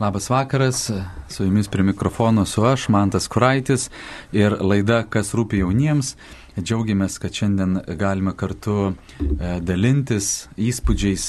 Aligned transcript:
Labas 0.00 0.30
vakaras, 0.30 0.90
su 1.28 1.44
jumis 1.44 1.68
prie 1.68 1.84
mikrofono 1.84 2.46
su 2.46 2.64
aš, 2.64 2.88
Mantas 2.88 3.28
Kuraitis 3.28 3.90
ir 4.32 4.54
laida 4.60 5.02
Kas 5.10 5.34
rūpi 5.36 5.60
jauniems. 5.60 6.14
Džiaugiamės, 6.56 7.18
kad 7.20 7.36
šiandien 7.36 7.76
galime 8.00 8.32
kartu 8.32 8.76
e, 8.88 8.94
dalintis 9.60 10.48
įspūdžiais 10.56 11.26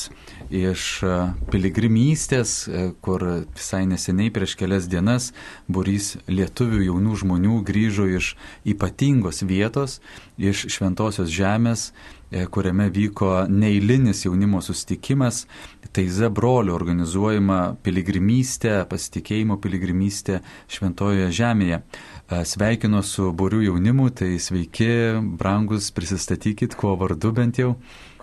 iš 0.61 0.85
e, 1.03 1.17
piligrimystės, 1.51 2.53
e, 2.67 2.85
kur 3.03 3.27
visai 3.51 3.83
neseniai 3.91 4.31
prieš 4.31 4.55
kelias 4.59 4.87
dienas 4.91 5.33
burys 5.67 6.15
lietuvių 6.31 6.85
jaunų 6.87 7.19
žmonių 7.25 7.59
grįžo 7.67 8.07
iš 8.07 8.33
ypatingos 8.63 9.43
vietos, 9.51 9.99
iš 10.39 10.65
šventosios 10.71 11.27
žemės 11.27 11.89
kuriame 12.31 12.85
vyko 12.95 13.45
neįlinis 13.51 14.23
jaunimo 14.23 14.61
sustikimas, 14.63 15.43
Taize 15.91 16.29
brolių 16.31 16.71
organizuojama 16.71 17.59
piligrimystė, 17.83 18.77
pasitikėjimo 18.87 19.57
piligrimystė 19.59 20.39
Šventojoje 20.71 21.27
žemėje. 21.35 21.81
E, 21.81 22.43
sveikinu 22.47 23.01
su 23.03 23.27
būrių 23.35 23.65
jaunimu, 23.65 24.07
tai 24.15 24.37
sveiki, 24.39 25.19
brangus, 25.41 25.91
prisistatykit, 25.95 26.77
kuo 26.79 26.95
vardu 27.01 27.33
bent 27.35 27.59
jau. 27.59 27.73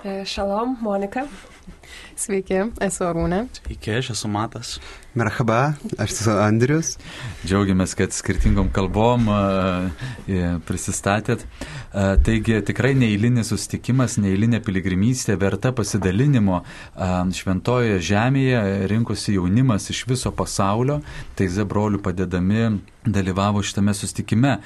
E, 0.01 0.23
šalom, 0.25 0.79
Monika. 0.81 1.27
Sveiki, 2.19 2.65
esu 2.83 3.05
Arūnė. 3.07 3.45
Sveiki, 3.61 3.93
aš 4.01 4.11
esu 4.17 4.31
Matas. 4.33 4.79
Merhaba, 5.19 5.75
aš 5.99 6.13
esu 6.15 6.35
Andrius. 6.39 6.93
Džiaugiamės, 7.47 7.95
kad 7.99 8.15
skirtingom 8.15 8.69
kalbom 8.75 9.31
prisistatėt. 10.69 11.47
Taigi 12.27 12.59
tikrai 12.69 12.93
neįlinis 12.99 13.51
susitikimas, 13.51 14.19
neįlinė 14.23 14.61
piligrimystė 14.67 15.39
verta 15.41 15.73
pasidalinimo 15.75 16.61
šventojoje 17.41 17.99
žemėje, 18.11 18.61
rinkosi 18.93 19.39
jaunimas 19.39 19.89
iš 19.95 20.05
viso 20.11 20.35
pasaulio, 20.37 21.01
tai 21.39 21.49
zebrolių 21.51 22.03
padedami 22.05 22.69
dalyvavo 23.09 23.63
šitame 23.65 23.95
sustikime. 23.97 24.59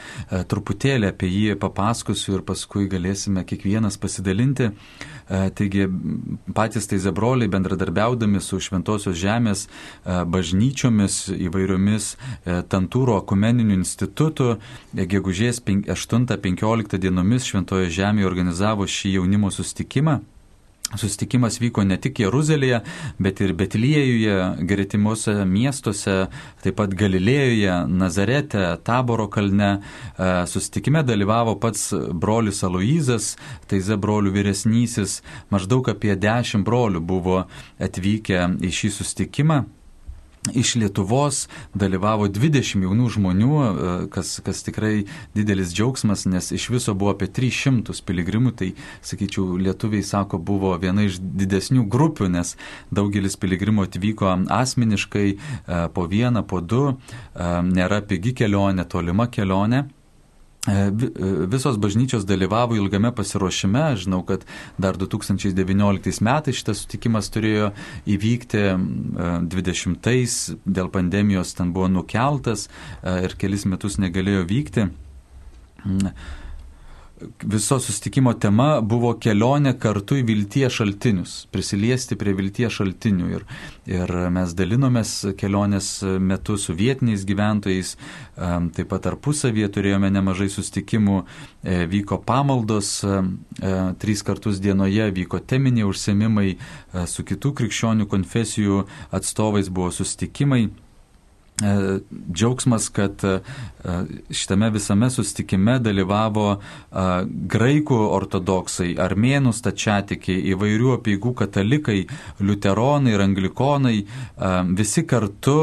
Truputėlį 0.51 1.13
apie 1.13 1.29
jį 1.31 1.57
papasakosiu 1.63 2.41
ir 2.41 2.45
paskui 2.49 2.89
galėsime 2.91 3.45
kiekvienas 3.47 4.01
pasidalinti. 4.03 4.73
Taigi 5.31 5.87
patys 6.53 6.91
tai 6.91 6.99
zebroliai 6.99 7.12
bendradarbiaudami 7.53 8.41
su 8.41 8.61
Šventosios 8.61 9.17
žemės 9.19 9.67
bažnyčiomis 10.05 11.19
įvairiomis 11.37 12.11
Tantūro 12.73 13.17
akumeniniu 13.21 13.77
institutu, 13.79 14.57
gegužės 14.93 15.63
8-15 15.63 16.99
dienomis 16.99 17.49
Šventojo 17.49 17.91
žemėje 17.93 18.29
organizavo 18.29 18.89
šį 18.89 19.19
jaunimo 19.19 19.51
sustikimą. 19.55 20.21
Sustikimas 20.99 21.57
vyko 21.61 21.85
ne 21.89 21.97
tik 22.01 22.21
Jeruzalėje, 22.21 22.83
bet 23.23 23.41
ir 23.41 23.55
Betliejuje, 23.57 24.37
gretimuose 24.69 25.35
miestuose, 25.49 26.17
taip 26.65 26.79
pat 26.81 26.95
Galilėjoje, 26.99 27.77
Nazarete, 27.89 28.65
Taboro 28.85 29.29
kalne. 29.33 29.73
E, 29.79 30.31
sustikime 30.53 31.05
dalyvavo 31.07 31.57
pats 31.63 31.91
brolius 32.13 32.63
Aloizas, 32.69 33.35
Taize 33.71 33.97
brolių 33.97 34.35
vyresnysis, 34.37 35.21
maždaug 35.53 35.89
apie 35.93 36.17
dešimt 36.17 36.67
brolių 36.69 37.01
buvo 37.01 37.45
atvykę 37.83 38.49
į 38.63 38.75
šį 38.81 38.97
sustikimą. 39.01 39.63
Iš 40.51 40.75
Lietuvos 40.75 41.45
dalyvavo 41.79 42.27
20 42.27 42.83
jaunų 42.83 43.05
žmonių, 43.15 43.51
e, 43.63 43.93
kas, 44.11 44.41
kas 44.43 44.65
tikrai 44.67 45.05
didelis 45.39 45.71
džiaugsmas, 45.71 46.25
nes 46.27 46.51
iš 46.51 46.67
viso 46.75 46.97
buvo 46.99 47.13
apie 47.15 47.29
300 47.31 47.95
piligrimų, 48.03 48.51
tai, 48.59 48.73
sakyčiau, 49.07 49.55
lietuviai 49.63 50.03
sako, 50.03 50.43
buvo 50.43 50.75
viena 50.83 51.07
iš 51.07 51.21
didesnių 51.23 51.87
grupių, 51.87 52.27
nes 52.35 52.57
daugelis 52.91 53.39
piligrimų 53.39 53.87
atvyko 53.87 54.35
asmeniškai 54.51 55.27
e, 55.31 55.39
po 55.95 56.09
vieną, 56.11 56.43
po 56.43 56.59
du, 56.59 56.89
e, 56.91 57.51
nėra 57.71 58.03
pigi 58.03 58.35
kelionė, 58.43 58.89
tolima 58.91 59.31
kelionė. 59.31 59.87
E, 60.63 60.73
e, 60.73 60.91
visos 61.51 61.77
bažnyčios 61.77 62.23
dalyvavo 62.23 62.77
ilgame 62.79 63.11
pasiruošime. 63.15 63.97
Žinau, 63.99 64.23
kad 64.27 64.45
dar 64.79 64.95
2019 64.95 66.23
metais 66.23 66.61
šitas 66.61 66.85
sutikimas 66.85 67.33
turėjo 67.35 67.73
įvykti 68.07 68.63
20-ais, 69.51 70.37
e, 70.55 70.61
dėl 70.79 70.93
pandemijos 70.95 71.57
ten 71.59 71.73
buvo 71.75 71.91
nukeltas 71.91 72.69
ir 73.03 73.35
kelis 73.41 73.67
metus 73.67 73.99
negalėjo 73.99 74.47
vykti 74.47 74.87
viso 77.43 77.79
sustikimo 77.81 78.33
tema 78.35 78.81
buvo 78.81 79.13
kelionė 79.21 79.75
kartu 79.81 80.19
į 80.21 80.25
vilties 80.29 80.79
šaltinius, 80.79 81.35
prisiliesti 81.53 82.17
prie 82.19 82.35
vilties 82.37 82.77
šaltinių. 82.79 83.31
Ir, 83.37 83.47
ir 83.91 84.13
mes 84.35 84.55
dalinomės 84.59 85.15
kelionės 85.39 85.91
metu 86.21 86.59
su 86.61 86.75
vietiniais 86.79 87.27
gyventojais, 87.29 87.95
taip 88.37 88.91
pat 88.91 89.07
tarpusavėje 89.09 89.71
turėjome 89.75 90.11
nemažai 90.13 90.49
sustikimų, 90.53 91.23
e, 91.63 91.83
vyko 91.91 92.21
pamaldos, 92.27 92.95
e, 93.05 93.19
trys 94.03 94.23
kartus 94.27 94.61
dienoje 94.63 95.11
vyko 95.13 95.41
teminiai 95.41 95.89
užsiemimai, 95.89 96.49
e, 96.57 97.07
su 97.07 97.25
kitų 97.25 97.55
krikščionių 97.59 98.07
konfesijų 98.07 98.87
atstovais 99.11 99.69
buvo 99.69 99.91
sustikimai. 99.91 100.71
E, 101.63 101.99
džiaugsmas, 102.33 102.89
kad 102.89 103.25
e, 103.25 103.41
šitame 104.31 104.71
visame 104.71 105.11
sustikime 105.11 105.77
dalyvavo 105.79 106.47
e, 106.57 107.05
graikų 107.55 107.99
ortodoksai, 108.17 108.97
armėnų 108.99 109.53
stačiatikiai, 109.55 110.41
įvairių 110.55 110.91
apieigų 110.97 111.35
katalikai, 111.39 112.01
liuteronai 112.43 113.13
ir 113.15 113.23
anglikonai, 113.23 113.95
visi 114.79 115.05
kartu 115.07 115.55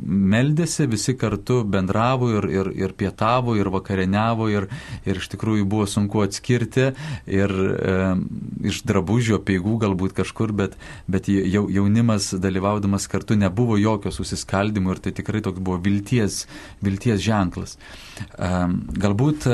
meldėsi, 0.00 0.86
visi 0.90 1.14
kartu 1.18 1.60
bendravo 1.68 2.30
ir, 2.38 2.48
ir, 2.50 2.70
ir 2.86 2.94
pietavo, 2.98 3.54
ir 3.58 3.70
vakarieniavo, 3.72 4.48
ir, 4.50 4.66
ir 5.06 5.20
iš 5.20 5.28
tikrųjų 5.34 5.66
buvo 5.70 5.86
sunku 5.90 6.24
atskirti 6.24 6.90
ir 7.30 7.54
iš 8.66 8.82
drabužių 8.88 9.38
apieigų 9.38 9.76
galbūt 9.84 10.16
kažkur, 10.18 10.54
bet, 10.56 10.76
bet 11.10 11.28
jaunimas 11.30 12.32
dalyvaudamas 12.34 13.08
kartu 13.10 13.38
nebuvo 13.38 13.78
jokio 13.80 14.12
susiskaldimo 14.14 14.96
ir 14.96 15.04
tai 15.04 15.14
tikrai 15.20 15.44
toks 15.44 15.62
buvo 15.62 15.78
vilties, 15.84 16.42
vilties 16.82 17.22
ženklas. 17.22 17.78
Galbūt 18.40 19.46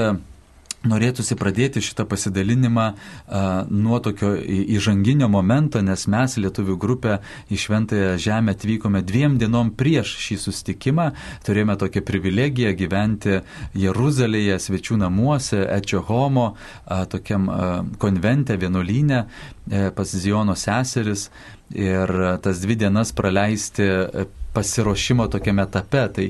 norėtųsi 0.90 1.36
pradėti 1.38 1.82
šitą 1.84 2.06
pasidalinimą 2.08 2.84
a, 2.86 3.40
nuo 3.70 3.98
tokio 4.04 4.34
įžanginio 4.36 5.28
momento, 5.32 5.80
nes 5.84 6.06
mes, 6.10 6.36
lietuvių 6.40 6.76
grupė, 6.80 7.18
į 7.50 7.60
Šventąją 7.64 8.14
Žemę 8.22 8.56
atvykome 8.56 9.02
dviem 9.06 9.38
dienom 9.40 9.72
prieš 9.78 10.16
šį 10.26 10.38
sustikimą, 10.46 11.10
turėjome 11.46 11.78
tokią 11.80 12.04
privilegiją 12.06 12.74
gyventi 12.78 13.40
Jeruzalėje, 13.78 14.58
svečių 14.62 15.00
namuose, 15.02 15.64
Ečio 15.78 16.02
Homo, 16.06 16.52
a, 16.84 17.04
tokiam 17.10 17.50
a, 17.50 17.60
konvente, 18.02 18.58
vienuolynė, 18.60 19.22
e, 19.70 19.86
pas 19.96 20.16
Ziono 20.16 20.56
seseris 20.58 21.28
ir 21.74 22.10
tas 22.44 22.60
dvi 22.62 22.76
dienas 22.78 23.10
praleisti 23.16 23.86
pasiruošimo 24.56 25.28
tokiame 25.32 25.66
etape. 25.68 26.04
Tai 26.16 26.26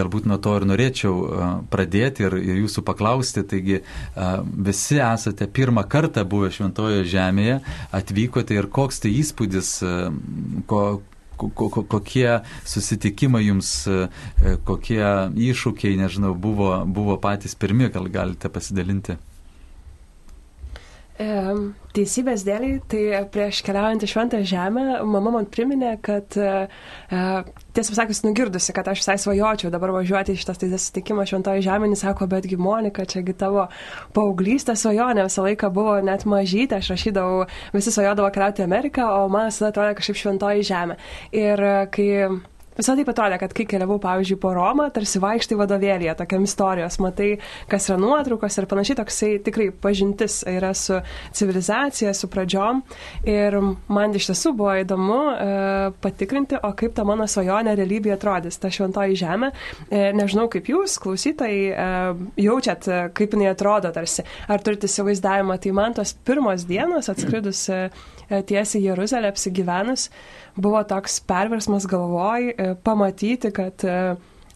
galbūt 0.00 0.28
nuo 0.30 0.38
to 0.42 0.56
ir 0.60 0.66
norėčiau 0.68 1.14
pradėti 1.72 2.26
ir, 2.28 2.36
ir 2.40 2.62
jūsų 2.64 2.84
paklausti. 2.86 3.44
Taigi 3.50 3.80
visi 4.70 5.00
esate 5.00 5.48
pirmą 5.48 5.86
kartą 5.90 6.26
buvę 6.28 6.52
Šventojoje 6.54 7.06
žemėje, 7.14 7.60
atvykote 7.96 8.58
ir 8.58 8.68
koks 8.72 9.02
tai 9.04 9.14
įspūdis, 9.22 9.72
ko, 10.70 10.84
kokie 11.40 12.28
susitikimai 12.68 13.46
jums, 13.46 13.72
kokie 14.68 15.02
iššūkiai, 15.50 15.96
nežinau, 16.00 16.34
buvo, 16.36 16.74
buvo 16.86 17.16
patys 17.22 17.56
pirmi, 17.56 17.88
gal 17.92 18.08
galite 18.12 18.52
pasidalinti. 18.52 19.16
Teisybės 21.20 22.46
dėliai, 22.46 22.78
tai 22.88 23.00
prieš 23.28 23.58
keliaujant 23.66 24.04
į 24.06 24.08
Šventą 24.08 24.38
Žemę, 24.46 24.84
mama 25.04 25.32
man 25.34 25.48
priminė, 25.52 25.90
kad 26.00 26.32
e, 26.40 26.52
tiesą 27.76 27.96
sakys, 27.98 28.22
nugirdusi, 28.24 28.72
kad 28.72 28.88
aš 28.88 29.02
visai 29.02 29.16
svajočiau 29.20 29.72
dabar 29.74 29.92
važiuoti 29.98 30.32
į 30.32 30.40
šitas 30.40 30.62
teisės 30.62 30.86
sutikimą 30.88 31.26
Šventoje 31.28 31.64
Žemė, 31.66 31.90
jis 31.92 32.04
sako, 32.06 32.28
betgi 32.30 32.56
Monika, 32.56 33.04
čiagi 33.04 33.34
tavo 33.36 33.66
paauglystė 34.16 34.78
svajonė 34.80 35.26
visą 35.26 35.44
laiką 35.44 35.68
buvo 35.76 35.98
net 36.06 36.24
mažytė, 36.30 36.78
aš 36.78 36.94
rašydavau, 36.94 37.44
visi 37.76 37.92
svajodavo 37.92 38.30
keliauti 38.32 38.64
į 38.64 38.68
Ameriką, 38.70 39.10
o 39.18 39.28
man 39.28 39.50
visada 39.50 39.74
atrodė 39.74 39.98
kažkaip 40.00 40.22
Šventoje 40.22 40.64
Žemė. 40.70 40.96
Ir 41.36 41.66
e, 41.66 41.74
kai 41.92 42.08
Visą 42.80 42.94
taip 42.96 43.10
atrodė, 43.12 43.36
kad 43.36 43.52
kai 43.52 43.66
keliavau, 43.68 43.98
pavyzdžiui, 44.00 44.38
po 44.40 44.54
Romą, 44.56 44.86
tarsi 44.94 45.20
vaikštai 45.20 45.56
vadovėlėje, 45.60 46.14
tokiam 46.16 46.46
istorijos, 46.46 46.96
matai, 47.04 47.34
kas 47.68 47.90
yra 47.90 47.98
nuotraukos 48.00 48.56
ir 48.56 48.66
panašiai, 48.70 48.96
toksai 49.02 49.28
tikrai 49.44 49.66
pažintis 49.84 50.38
yra 50.48 50.70
su 50.78 50.96
civilizacija, 51.36 52.14
su 52.16 52.30
pradžiom. 52.32 52.80
Ir 53.28 53.58
man 53.92 54.16
iš 54.16 54.30
tiesų 54.30 54.54
buvo 54.56 54.78
įdomu 54.80 55.18
e, 55.34 55.50
patikrinti, 56.00 56.56
o 56.56 56.72
kaip 56.80 56.96
ta 56.96 57.04
mano 57.04 57.28
svajonė 57.28 57.76
realybėje 57.76 58.16
atrodys, 58.16 58.56
ta 58.62 58.72
šventoji 58.72 59.20
žemė. 59.20 59.52
E, 59.90 60.06
nežinau, 60.16 60.48
kaip 60.52 60.72
jūs, 60.72 60.96
klausytojai, 61.04 61.60
e, 61.68 61.90
jaučiat, 62.46 62.88
e, 62.88 63.02
kaip 63.20 63.36
jinai 63.36 63.52
atrodo 63.52 63.92
tarsi. 63.92 64.24
Ar 64.48 64.64
turite 64.64 64.88
įsivaizdavimą, 64.88 65.60
tai 65.60 65.76
man 65.76 66.00
tos 66.00 66.16
pirmos 66.24 66.64
dienos 66.70 67.12
atskridus 67.12 67.66
e, 67.68 67.82
tiesiai 68.30 68.86
Jeruzalę 68.88 69.28
apsigyvenus 69.28 70.08
buvo 70.56 70.82
toks 70.84 71.20
perversmas 71.20 71.86
galvoj. 71.86 72.50
E, 72.50 72.74
pamatyti, 72.84 73.50
kad 73.54 73.84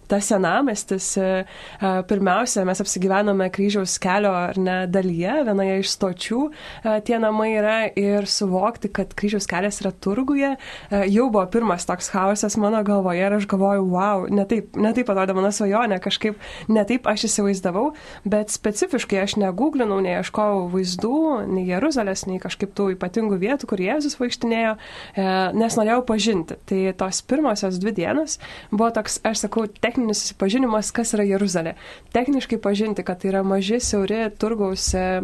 tas 0.08 0.28
senamestis, 0.28 1.16
e, 1.16 1.44
e, 1.80 1.92
pirmiausia, 2.08 2.64
mes 2.66 2.80
apsigyvenome 2.82 3.48
kryžiaus 3.54 3.96
kelio 4.02 4.32
ar 4.36 4.58
ne 4.60 4.76
dalyje, 4.90 5.36
vienoje 5.48 5.78
iš 5.82 5.92
stočių 5.96 6.40
e, 6.48 6.96
tie 7.06 7.18
namai 7.22 7.50
yra 7.56 7.76
ir 7.98 8.28
suvokti, 8.30 8.90
kad 8.94 9.14
kryžiaus 9.16 9.48
kelias 9.50 9.80
yra 9.82 9.92
turguje, 9.92 10.54
jau 10.90 11.26
buvo 11.32 11.44
pirmas 11.50 11.86
toks 11.88 12.10
chaosas 12.12 12.56
mano 12.60 12.82
galvoje 12.86 13.24
ir 13.24 13.36
aš 13.38 13.48
galvoju, 13.50 13.84
wow, 13.92 14.24
netaip, 14.30 14.76
netaip 14.76 15.10
atrodė 15.10 15.36
mano 15.36 15.50
svajonė, 15.54 15.98
kažkaip 16.04 16.38
netaip 16.72 17.08
aš 17.10 17.26
įsivaizdavau, 17.30 17.86
bet 18.28 18.52
specifiškai 18.54 19.22
aš 19.24 19.36
negūglinau, 19.40 20.00
neieškojau 20.04 20.66
vaizdų, 20.74 21.20
nei 21.50 21.66
Jeruzalės, 21.70 22.26
nei 22.28 22.40
kažkaip 22.42 22.74
tų 22.76 22.90
ypatingų 22.94 23.38
vietų, 23.42 23.68
kur 23.70 23.82
Jėzus 23.82 24.18
vaikštinėjo, 24.20 24.76
nes 25.56 25.78
norėjau 25.78 26.04
pažinti. 26.08 26.58
Tai 26.68 26.80
tos 27.00 27.20
pirmosios 27.28 27.80
dvi 27.82 27.94
dienos 27.96 28.38
buvo 28.70 28.90
toks, 28.94 29.20
aš 29.26 29.46
sakau, 29.46 29.66
techninis 29.68 29.93
techninis 29.94 30.24
susipažinimas, 30.24 30.90
kas 30.90 31.14
yra 31.14 31.22
Jeruzalė. 31.22 31.76
Techniškai 32.14 32.58
pažinti, 32.58 33.04
kad 33.06 33.20
tai 33.22 33.30
yra 33.30 33.44
maži, 33.46 33.78
siauri 33.78 34.24
turgaus 34.42 34.88
e, 34.98 35.22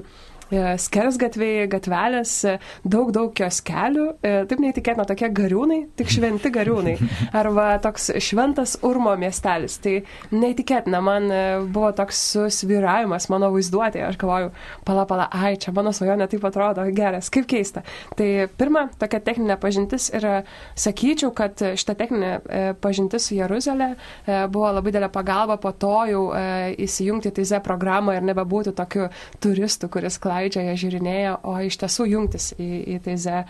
skersgatviai, 0.51 1.67
gatvelės, 1.71 2.33
e, 2.49 2.57
daug, 2.85 3.13
daug 3.15 3.33
kioskelių, 3.37 4.07
e, 4.23 4.33
taip 4.51 4.63
neįtikėtina, 4.63 5.07
tokie 5.09 5.31
gariūnai, 5.35 5.81
tik 5.99 6.11
šventi 6.13 6.53
gariūnai. 6.55 6.97
Arba 7.41 7.73
toks 7.83 8.11
šventas 8.23 8.77
Urmo 8.87 9.15
miestelis. 9.21 9.79
Tai 9.83 9.97
neįtikėtina, 10.35 11.01
man 11.05 11.29
buvo 11.73 11.91
toks 11.97 12.19
susviravimas 12.35 13.29
mano 13.33 13.51
vaizduotėje. 13.55 14.07
Aš 14.11 14.19
galvoju, 14.21 14.51
pala, 14.87 15.07
pala, 15.11 15.29
ai, 15.33 15.55
čia 15.61 15.75
mano 15.77 15.93
svajonė 15.97 16.29
taip 16.31 16.45
atrodo, 16.49 16.85
geras, 16.95 17.31
kaip 17.33 17.49
keista. 17.51 17.85
Tai 18.19 18.29
pirma, 18.59 18.87
tokia 19.01 19.23
techninė 19.25 19.57
pažintis 19.61 20.11
ir 20.15 20.27
sakyčiau, 20.79 21.33
kad 21.37 21.63
šita 21.79 21.97
techninė 21.99 22.33
pažintis 22.83 23.29
su 23.29 23.37
Jeruzalė 23.39 23.93
buvo 24.53 24.71
labai 24.75 24.93
didelė 24.93 25.11
pagalba 25.13 25.57
po 25.61 25.73
to 25.73 25.95
jau 26.11 26.23
įsijungti 26.81 27.31
į 27.31 27.37
TZ 27.41 27.61
programą 27.65 28.17
ir 28.17 28.27
nebebūti 28.27 28.75
tokiu 28.77 29.09
turistu, 29.43 29.91
kuris 29.93 30.19
klaidžia, 30.23 30.40
jie 30.49 30.77
žiūrinėja, 30.85 31.35
o 31.45 31.57
iš 31.65 31.77
tiesų 31.83 32.07
jungtis 32.11 32.53
į, 32.57 32.69
į 32.95 33.01
teize, 33.05 33.43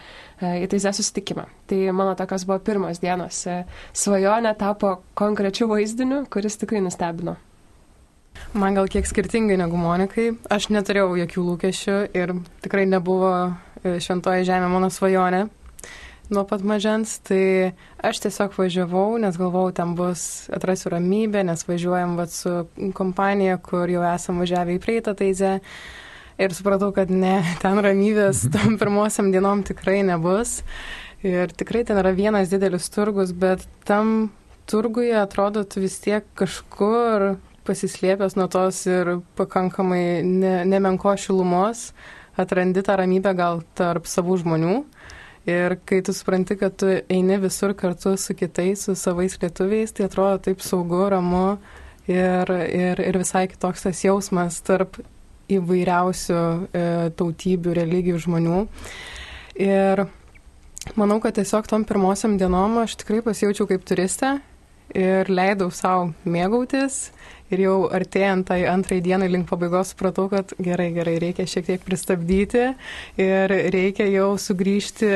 į 0.43 0.71
teize 0.73 0.93
susitikimą. 0.97 1.47
Tai 1.71 1.79
mano 1.97 2.17
tokios 2.19 2.47
buvo 2.49 2.59
pirmos 2.67 3.03
dienos. 3.03 3.45
Svajonė 3.93 4.57
tapo 4.59 4.99
konkrečiu 5.19 5.71
vaizdiniu, 5.71 6.25
kuris 6.33 6.59
tikrai 6.61 6.83
nustebino. 6.85 7.37
Man 8.55 8.75
gal 8.75 8.89
kiek 8.91 9.07
skirtingai 9.07 9.59
negu 9.61 9.79
Monikai. 9.79 10.33
Aš 10.51 10.71
neturėjau 10.75 11.15
jokių 11.21 11.47
lūkesčių 11.47 11.97
ir 12.17 12.35
tikrai 12.65 12.87
nebuvo 12.89 13.33
e, 13.47 13.99
šventoji 14.03 14.47
žemė 14.49 14.71
mano 14.73 14.91
svajonė 14.91 15.47
nuo 16.31 16.45
pat 16.47 16.63
mažens. 16.63 17.19
Tai 17.27 17.73
aš 18.03 18.23
tiesiog 18.25 18.55
važiavau, 18.59 19.19
nes 19.23 19.39
galvojau, 19.39 19.75
ten 19.77 19.95
bus 19.99 20.49
atrasiu 20.55 20.95
ramybę, 20.95 21.43
nes 21.47 21.67
važiuojam 21.69 22.17
vat, 22.21 22.33
su 22.35 22.93
kompanija, 22.97 23.59
kur 23.63 23.91
jau 23.91 24.05
esam 24.15 24.41
važiavę 24.43 24.79
į 24.79 24.83
praeitą 24.83 25.17
taizę 25.19 25.59
ir 26.41 26.55
supratau, 26.57 26.91
kad 26.97 27.11
ne, 27.13 27.41
ten 27.63 27.81
ramybės 27.85 28.47
tom 28.55 28.79
pirmosiam 28.81 29.31
dienom 29.35 29.65
tikrai 29.67 30.01
nebus. 30.07 30.61
Ir 31.27 31.53
tikrai 31.53 31.85
ten 31.85 32.01
yra 32.01 32.15
vienas 32.17 32.49
didelis 32.49 32.89
turgus, 32.93 33.35
bet 33.37 33.67
tam 33.85 34.31
turguje 34.71 35.17
atrodo 35.21 35.67
tu 35.69 35.83
vis 35.83 35.99
tiek 36.01 36.25
kažkur 36.39 37.35
pasislėpęs 37.69 38.39
nuo 38.39 38.47
tos 38.51 38.79
ir 38.89 39.19
pakankamai 39.37 40.23
ne, 40.25 40.55
nemenko 40.65 41.13
šilumos, 41.21 41.91
atrandi 42.41 42.83
tą 42.87 42.97
ramybę 43.03 43.35
gal 43.37 43.61
tarp 43.77 44.09
savų 44.09 44.41
žmonių. 44.41 44.79
Ir 45.51 45.77
kai 45.89 46.01
tu 46.05 46.13
supranti, 46.17 46.57
kad 46.61 46.77
tu 46.81 46.89
eini 46.89 47.39
visur 47.41 47.73
kartu 47.77 48.15
su 48.21 48.37
kitais, 48.37 48.85
su 48.87 48.97
savais 48.97 49.37
lietuviais, 49.41 49.93
tai 49.93 50.07
atrodo 50.09 50.41
taip 50.49 50.65
saugu, 50.65 51.07
ramu 51.13 51.59
ir, 52.09 52.53
ir, 52.69 53.01
ir 53.01 53.19
visai 53.21 53.47
kitoks 53.51 53.89
tas 53.89 54.05
jausmas 54.05 54.61
tarp 54.65 55.01
įvairiausių 55.57 56.39
e, 56.39 56.85
tautybių, 57.19 57.75
religijų 57.81 58.23
žmonių. 58.27 58.61
Ir 59.61 60.05
manau, 60.97 61.19
kad 61.23 61.37
tiesiog 61.39 61.69
tom 61.71 61.85
pirmosiam 61.89 62.39
dienom 62.41 62.81
aš 62.85 62.97
tikrai 63.03 63.21
pasijaučiau 63.27 63.69
kaip 63.71 63.85
turistė 63.89 64.39
ir 64.97 65.31
leidau 65.31 65.71
savo 65.75 66.11
mėgautis. 66.25 67.11
Ir 67.51 67.65
jau 67.65 67.77
artėjant 67.91 68.47
tai 68.47 68.61
antrai 68.71 69.01
dienai 69.03 69.27
link 69.27 69.49
pabaigos 69.51 69.91
supratau, 69.91 70.29
kad 70.31 70.53
gerai, 70.63 70.93
gerai, 70.95 71.17
reikia 71.19 71.49
šiek 71.51 71.67
tiek 71.67 71.83
pristabdyti 71.83 72.69
ir 73.19 73.55
reikia 73.75 74.07
jau 74.07 74.29
sugrįžti 74.39 75.11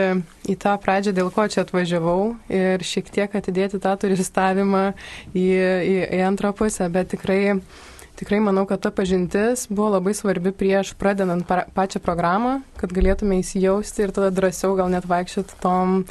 į 0.51 0.57
tą 0.59 0.75
pradžią, 0.83 1.15
dėl 1.15 1.31
ko 1.35 1.47
čia 1.47 1.63
atvažiavau 1.63 2.35
ir 2.51 2.83
šiek 2.83 3.13
tiek 3.15 3.39
atidėti 3.39 3.79
tą 3.79 3.95
turistavimą 4.03 4.83
į, 5.31 5.47
į, 5.47 5.95
į 6.19 6.25
antrą 6.27 6.51
pusę. 6.59 6.91
Bet 6.91 7.15
tikrai 7.15 7.55
tikrai 8.17 8.41
manau, 8.41 8.65
kad 8.67 8.81
ta 8.81 8.91
pažintis 8.95 9.67
buvo 9.69 9.91
labai 9.97 10.15
svarbi 10.15 10.53
prieš 10.53 10.95
pradedant 10.99 11.47
pačią 11.75 12.01
programą, 12.05 12.61
kad 12.79 12.93
galėtume 12.95 13.41
įsijausti 13.41 14.05
ir 14.05 14.13
tada 14.15 14.31
drąsiau 14.35 14.77
gal 14.79 14.91
net 14.93 15.07
vaikščioti 15.09 15.59
tom 15.63 16.03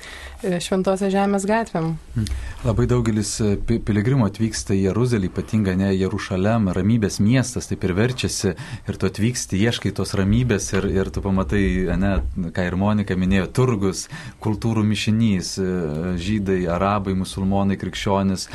e, 0.43 0.59
šventosios 0.63 1.13
žemės 1.13 1.47
gatvėm. 1.47 1.93
Hmm. 2.15 2.27
Labai 2.63 2.87
daugelis 2.91 3.31
e, 3.43 3.53
piligrimų 3.63 4.27
atvyksta 4.27 4.75
į 4.75 4.87
Jeruzalę, 4.89 5.29
ypatingai 5.29 5.75
ne 5.79 5.91
Jerušalem, 5.93 6.71
ramybės 6.75 7.19
miestas, 7.23 7.69
taip 7.71 7.85
ir 7.87 7.95
verčiasi 7.97 8.53
ir 8.53 8.99
tu 8.99 9.09
atvyksti, 9.09 9.61
ieškai 9.67 9.93
tos 9.95 10.15
ramybės 10.19 10.71
ir, 10.75 10.89
ir 10.91 11.11
tu 11.13 11.23
pamatai, 11.23 11.63
ne, 11.99 12.13
ką 12.55 12.67
ir 12.67 12.79
Monika 12.79 13.17
minėjo, 13.19 13.47
turgus, 13.55 14.07
kultūrų 14.43 14.83
mišinys, 14.91 15.55
e, 15.61 15.69
žydai, 16.19 16.59
arabai, 16.73 17.15
musulmonai, 17.17 17.79
krikščionis, 17.79 18.49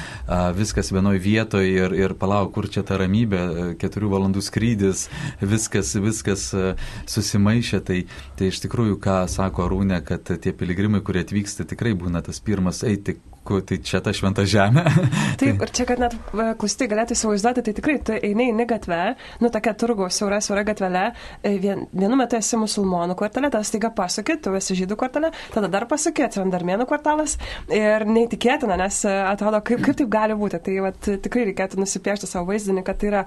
viskas 0.58 0.92
vienoje 0.92 1.22
vietoje 1.22 1.70
ir, 1.72 1.94
ir 1.96 2.16
palauk, 2.18 2.52
kur 2.56 2.68
čia 2.72 2.84
ta 2.86 2.98
ramybė 3.00 3.37
galimybė, 3.38 3.74
keturių 3.78 4.10
valandų 4.12 4.42
skrydis, 4.44 5.06
viskas, 5.40 5.94
viskas 6.02 6.48
e, 6.54 6.74
susimaišė. 7.10 7.80
Tai, 7.88 7.98
tai 8.38 8.50
iš 8.52 8.62
tikrųjų, 8.64 8.98
ką 9.02 9.20
sako 9.30 9.66
Arūnė, 9.68 10.02
kad 10.06 10.28
tie 10.28 10.52
piligrimai, 10.52 11.02
kurie 11.04 11.24
atvyksta, 11.26 11.66
tikrai 11.68 11.94
būna 11.98 12.22
tas 12.24 12.40
pirmas 12.44 12.82
eiti 12.86 13.18
tai 13.68 13.78
čia 13.84 14.00
ta 14.04 14.12
šventa 14.14 14.44
žemė. 14.48 14.84
Taip, 15.40 15.62
ir 15.64 15.72
čia, 15.74 15.86
kad 15.88 16.00
net 16.02 16.14
klausytai 16.30 16.88
galėtų 16.90 17.16
įsivaizduoti, 17.16 17.64
tai 17.66 17.74
tikrai 17.76 17.96
tu 18.04 18.16
eini 18.16 18.50
į 18.52 18.66
gatvę, 18.68 19.00
nu 19.42 19.50
tokia 19.54 19.74
turgu, 19.78 20.08
siaura, 20.12 20.40
siaura 20.44 20.64
gatvelė, 20.68 21.04
e, 21.42 21.54
vien, 21.62 21.86
vienu 21.92 22.18
metu 22.20 22.38
esi 22.38 22.58
musulmonų 22.60 23.16
kvartalė, 23.18 23.52
tada 23.54 23.66
staiga 23.66 23.90
pasukė, 23.94 24.38
tu 24.44 24.54
esi 24.58 24.76
žydų 24.82 24.98
kvartalė, 25.00 25.32
tada 25.54 25.70
dar 25.72 25.88
pasukė, 25.90 26.26
atsiranda 26.28 26.60
armėnų 26.60 26.88
kvartalas 26.90 27.38
ir 27.74 28.06
neįtikėtina, 28.08 28.78
nes 28.80 29.02
e, 29.08 29.14
atrodo, 29.28 29.62
kaip, 29.64 29.84
kaip 29.86 30.00
taip 30.02 30.12
gali 30.12 30.38
būti. 30.38 30.62
Tai 30.68 30.76
vat, 30.88 31.12
tikrai 31.24 31.48
reikėtų 31.50 31.80
nusipiešti 31.82 32.30
savo 32.30 32.50
vaizdinį, 32.52 32.84
kad 32.86 33.00
tai 33.00 33.12
yra 33.12 33.24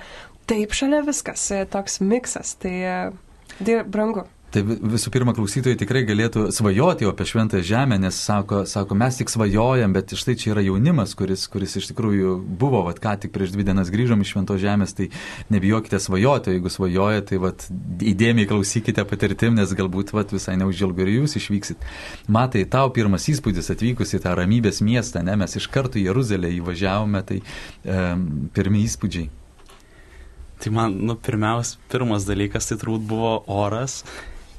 taip 0.49 0.75
šalia 0.77 1.01
viskas, 1.07 1.47
e, 1.55 1.63
toks 1.71 2.01
miksas, 2.03 2.55
tai, 2.61 2.75
tai 3.61 3.81
brangu. 3.87 4.27
Tai 4.51 4.61
visų 4.67 5.13
pirma, 5.13 5.31
klausytojai 5.31 5.77
tikrai 5.79 6.01
galėtų 6.03 6.49
svajoti 6.51 7.05
apie 7.07 7.23
šventąją 7.29 7.63
žemę, 7.63 7.95
nes 8.03 8.17
sako, 8.19 8.65
sako, 8.67 8.97
mes 8.99 9.15
tik 9.15 9.29
svajojam, 9.31 9.93
bet 9.95 10.11
štai 10.19 10.33
čia 10.35 10.49
yra 10.51 10.63
jaunimas, 10.65 11.13
kuris, 11.15 11.45
kuris 11.47 11.77
iš 11.79 11.87
tikrųjų 11.93 12.33
buvo, 12.59 12.81
vad 12.83 12.99
ką 12.99 13.13
tik 13.23 13.31
prieš 13.31 13.53
dvi 13.53 13.63
dienas 13.69 13.87
grįžom 13.93 14.25
iš 14.25 14.33
šventos 14.33 14.59
žemės, 14.59 14.91
tai 14.97 15.07
nebijokite 15.55 16.01
svajoti, 16.03 16.51
o 16.51 16.55
jeigu 16.57 16.71
svajojate, 16.73 17.29
tai 17.29 17.39
vad 17.39 17.63
įdėmiai 18.11 18.49
klausykite 18.49 19.05
patirtim, 19.07 19.55
nes 19.55 19.71
galbūt 19.77 20.11
vad 20.11 20.33
visai 20.35 20.57
neužilgo 20.59 21.05
ir 21.05 21.13
jūs 21.13 21.37
išvyksit. 21.39 21.87
Matai, 22.27 22.65
tau 22.67 22.91
pirmas 22.91 23.29
įspūdis 23.31 23.71
atvykus 23.71 24.11
į 24.17 24.19
tą 24.25 24.33
ramybės 24.35 24.81
miestą, 24.83 25.23
ne, 25.23 25.37
mes 25.39 25.55
iš 25.55 25.69
karto 25.71 25.95
į 26.01 26.09
Jeruzalę 26.09 26.51
įvažiavome, 26.57 27.23
tai 27.23 27.39
um, 27.87 28.27
pirmie 28.51 28.83
įspūdžiai. 28.83 29.31
Tai 30.61 30.75
man, 30.75 30.99
nu, 31.07 31.15
pirmiausia, 31.15 31.79
pirmas 31.89 32.27
dalykas 32.27 32.67
tai 32.67 32.75
turbūt 32.83 33.07
buvo 33.09 33.31
oras 33.49 34.01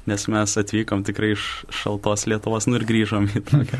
nes 0.09 0.25
mes 0.27 0.57
atvykom 0.59 1.03
tikrai 1.07 1.31
iš 1.37 1.47
šaltos 1.71 2.25
Lietuvos, 2.27 2.67
nu 2.67 2.75
ir 2.79 2.85
grįžom 2.87 3.29
į 3.31 3.43
tokią. 3.47 3.79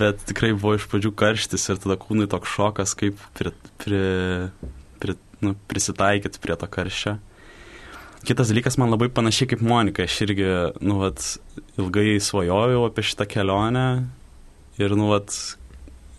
Bet 0.00 0.24
tikrai 0.26 0.52
buvo 0.56 0.74
iš 0.78 0.88
pradžių 0.90 1.12
karštis 1.18 1.68
ir 1.70 1.80
tada 1.82 1.98
kūnui 2.00 2.26
toks 2.30 2.50
šokas, 2.56 2.96
kaip 2.98 3.20
pri, 3.38 3.54
pri, 3.82 4.02
pri, 4.98 5.16
nu, 5.44 5.54
prisitaikyti 5.70 6.42
prie 6.42 6.58
to 6.58 6.70
karščio. 6.70 7.18
Kitas 8.26 8.50
dalykas 8.50 8.74
man 8.82 8.90
labai 8.90 9.06
panašiai 9.14 9.52
kaip 9.52 9.62
Monika, 9.62 10.02
aš 10.08 10.16
irgi, 10.26 10.48
nu, 10.82 10.98
vat, 11.04 11.22
ilgai 11.78 12.18
svajojau 12.18 12.82
apie 12.88 13.06
šitą 13.06 13.28
kelionę 13.30 13.86
ir, 14.82 14.94
nu, 14.98 15.12
vat, 15.12 15.30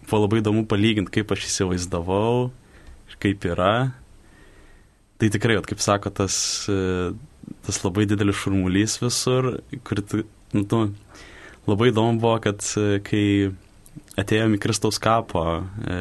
buvo 0.07 0.23
labai 0.23 0.39
įdomu 0.39 0.63
palyginti, 0.69 1.19
kaip 1.19 1.35
aš 1.35 1.49
įsivaizdavau 1.49 2.49
ir 3.11 3.19
kaip 3.19 3.43
yra. 3.51 3.73
Tai 5.19 5.27
tikrai, 5.35 5.59
vat, 5.59 5.67
kaip 5.67 5.83
sako, 5.83 6.13
tas 6.15 6.39
tas 7.65 7.81
labai 7.83 8.05
didelis 8.09 8.37
šurmulys 8.39 8.99
visur, 9.01 9.51
kur, 9.87 10.01
nu, 10.55 10.63
tu, 10.69 10.81
labai 11.69 11.91
įdomu 11.91 12.21
buvo, 12.21 12.37
kad 12.43 12.63
e, 12.79 12.99
kai 13.05 13.23
atėjome 14.19 14.57
į 14.57 14.63
Kristaus 14.63 14.99
kapo 15.01 15.43
e, 15.59 15.99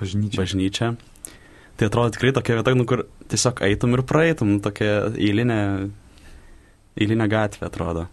bažnyčią. 0.00 0.40
bažnyčią, 0.40 0.90
tai 1.76 1.88
atrodo 1.90 2.14
tikrai 2.16 2.34
tokia 2.36 2.58
vieta, 2.60 2.76
nu, 2.78 2.86
kur 2.88 3.06
tiesiog 3.30 3.62
eitum 3.66 3.96
ir 3.96 4.04
praeitum, 4.08 4.56
nu, 4.56 4.62
tokia 4.64 5.10
eilinė, 5.14 5.60
eilinė 6.98 7.28
gatvė 7.32 7.68
atrodo. 7.68 8.06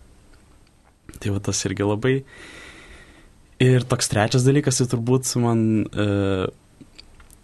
Tai 1.19 1.35
va 1.35 1.41
tas 1.43 1.59
irgi 1.67 1.85
labai. 1.87 2.17
Ir 3.63 3.85
toks 3.87 4.09
trečias 4.11 4.43
dalykas, 4.43 4.81
tai 4.81 4.89
turbūt 4.91 5.29
man, 5.39 5.61
e, 5.85 6.07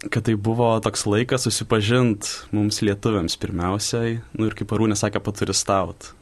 kad 0.07 0.23
tai 0.23 0.35
buvo 0.39 0.71
toks 0.83 1.03
laikas 1.09 1.43
susipažinti 1.47 2.55
mums 2.55 2.79
lietuviams 2.85 3.35
pirmiausiai, 3.41 4.19
nu 4.39 4.47
ir 4.47 4.55
kaip 4.55 4.71
Arūnė 4.75 4.95
sakė, 4.99 5.21
paturistaut. 5.23 6.13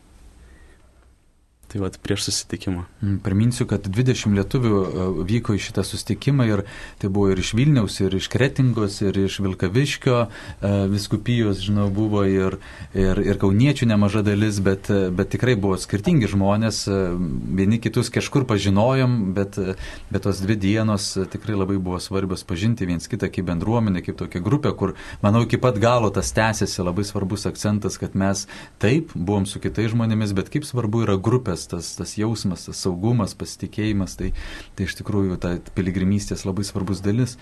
Tai 1.67 1.81
vad 1.83 1.97
prieš 2.00 2.24
susitikimą. 2.24 2.86
Mm, 3.03 3.17
priminsiu, 3.19 3.65
kad 3.67 3.83
20 3.83 4.31
lietuvių 4.38 4.75
e, 4.88 5.05
vyko 5.27 5.51
į 5.57 5.59
šitą 5.65 5.83
susitikimą 5.83 6.45
ir 6.47 6.62
tai 7.01 7.09
buvo 7.12 7.33
ir 7.33 7.41
iš 7.43 7.50
Vilniaus, 7.59 7.97
ir 8.00 8.13
iš 8.15 8.29
Kretingos, 8.31 9.01
ir 9.03 9.17
iš 9.19 9.41
Vilkaviškio 9.43 10.15
e, 10.24 10.29
viskupijos, 10.93 11.59
žinau, 11.65 11.89
buvo 11.91 12.21
ir, 12.24 12.55
ir, 12.95 13.19
ir 13.19 13.39
kauniečių 13.41 13.89
nemaža 13.91 14.24
dalis, 14.24 14.62
bet, 14.63 14.88
e, 14.88 15.09
bet 15.12 15.33
tikrai 15.36 15.57
buvo 15.59 15.75
skirtingi 15.75 16.29
žmonės, 16.31 16.86
vieni 17.59 17.81
kitus 17.83 18.13
kažkur 18.15 18.47
pažinojom, 18.47 19.17
bet, 19.36 19.59
bet 20.07 20.24
tos 20.24 20.39
dvi 20.45 20.55
dienos 20.55 21.09
tikrai 21.36 21.59
labai 21.59 21.81
buvo 21.83 22.00
svarbios 22.00 22.47
pažinti 22.47 22.88
viens 22.88 23.12
kitą 23.12 23.27
kaip 23.27 23.50
bendruomenę, 23.51 24.05
kaip 24.07 24.15
tokia 24.24 24.39
grupė, 24.39 24.71
kur, 24.71 24.95
manau, 25.19 25.43
iki 25.43 25.59
pat 25.59 25.83
galo 25.83 26.13
tas 26.15 26.31
tęsiasi 26.31 26.88
labai 26.88 27.03
svarbus 27.03 27.43
akcentas, 27.51 28.00
kad 28.00 28.15
mes 28.15 28.47
taip 28.79 29.12
buvom 29.12 29.43
su 29.43 29.59
kitais 29.59 29.91
žmonėmis, 29.91 30.31
bet 30.38 30.53
kaip 30.53 30.63
svarbu 30.63 31.03
yra 31.03 31.19
grupė 31.19 31.56
bendras 31.57 31.67
tas, 31.67 31.95
tas 31.95 32.17
jausmas, 32.17 32.65
tas 32.65 32.77
saugumas, 32.77 33.33
pasitikėjimas, 33.33 34.15
tai, 34.17 34.31
tai 34.75 34.85
iš 34.85 34.95
tikrųjų 34.99 35.37
ta 35.41 35.57
piligrimystės 35.75 36.45
labai 36.45 36.63
svarbus 36.63 37.01
dalis. 37.01 37.37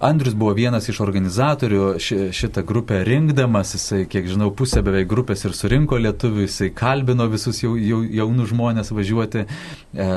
Andrius 0.00 0.34
buvo 0.34 0.54
vienas 0.54 0.88
iš 0.88 1.00
organizatorių 1.00 1.98
ši, 1.98 2.32
šitą 2.32 2.64
grupę 2.64 3.02
rinkdamas, 3.04 3.74
jisai, 3.74 4.06
kiek 4.08 4.28
žinau, 4.28 4.50
pusę 4.52 4.82
beveik 4.82 5.08
grupės 5.08 5.44
ir 5.44 5.54
surinko 5.54 5.98
lietuvių, 5.98 6.46
jisai 6.46 6.70
kalbino 6.72 7.28
visus 7.28 7.62
jau, 7.62 7.76
jau, 7.76 8.02
jaunus 8.02 8.52
žmonės 8.52 8.92
važiuoti. 8.92 9.44
E, 9.44 10.08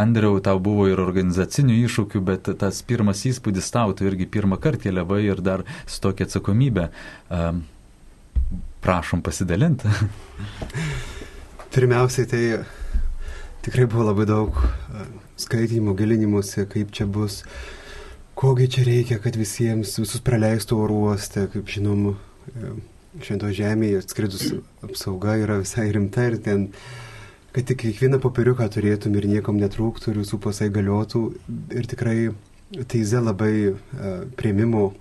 Andriau, 0.00 0.40
tau 0.44 0.58
buvo 0.60 0.88
ir 0.90 1.00
organizacinių 1.00 1.80
iššūkių, 1.86 2.24
bet 2.24 2.52
tas 2.60 2.82
pirmas 2.82 3.24
įspūdis 3.28 3.70
tau, 3.72 3.94
tu 3.94 4.08
irgi 4.08 4.28
pirmą 4.28 4.60
kartą 4.60 4.80
keliavai 4.80 5.24
ir 5.26 5.40
dar 5.44 5.64
su 5.86 6.00
tokia 6.00 6.24
atsakomybė. 6.28 6.88
E, 7.30 7.46
prašom 8.80 9.20
pasidalinti. 9.20 9.90
Pirmiausiai 11.70 12.26
tai 12.26 12.44
tikrai 13.62 13.86
buvo 13.86 14.06
labai 14.08 14.26
daug 14.28 14.56
e, 14.56 15.04
skaitimų, 15.40 15.94
gilinimuose, 15.98 16.64
kaip 16.70 16.92
čia 16.96 17.06
bus, 17.10 17.42
kogi 18.38 18.68
čia 18.72 18.84
reikia, 18.86 19.20
kad 19.20 19.36
visiems 19.36 19.98
visus 20.00 20.22
praleistų 20.24 20.78
oro 20.80 21.00
uoste, 21.08 21.46
kaip 21.52 21.68
žinom, 21.68 22.14
e, 22.54 22.72
švento 23.26 23.50
žemėje 23.52 24.00
atskridus 24.00 24.46
apsauga 24.86 25.36
yra 25.42 25.58
visai 25.60 25.88
rimta 25.92 26.28
ir 26.30 26.38
ten, 26.44 26.68
kad 27.50 27.66
tik 27.66 27.82
kiekvieną 27.82 28.20
popieriuką 28.22 28.68
turėtum 28.72 29.16
ir 29.18 29.26
niekam 29.28 29.58
netrūktų 29.60 30.12
ir 30.12 30.20
visų 30.22 30.38
pasai 30.40 30.70
galiotų. 30.72 31.24
Ir 31.74 31.88
tikrai 31.90 32.30
teize 32.86 33.18
labai 33.18 33.72
uh, 33.72 33.80
prieimimo 34.38 34.92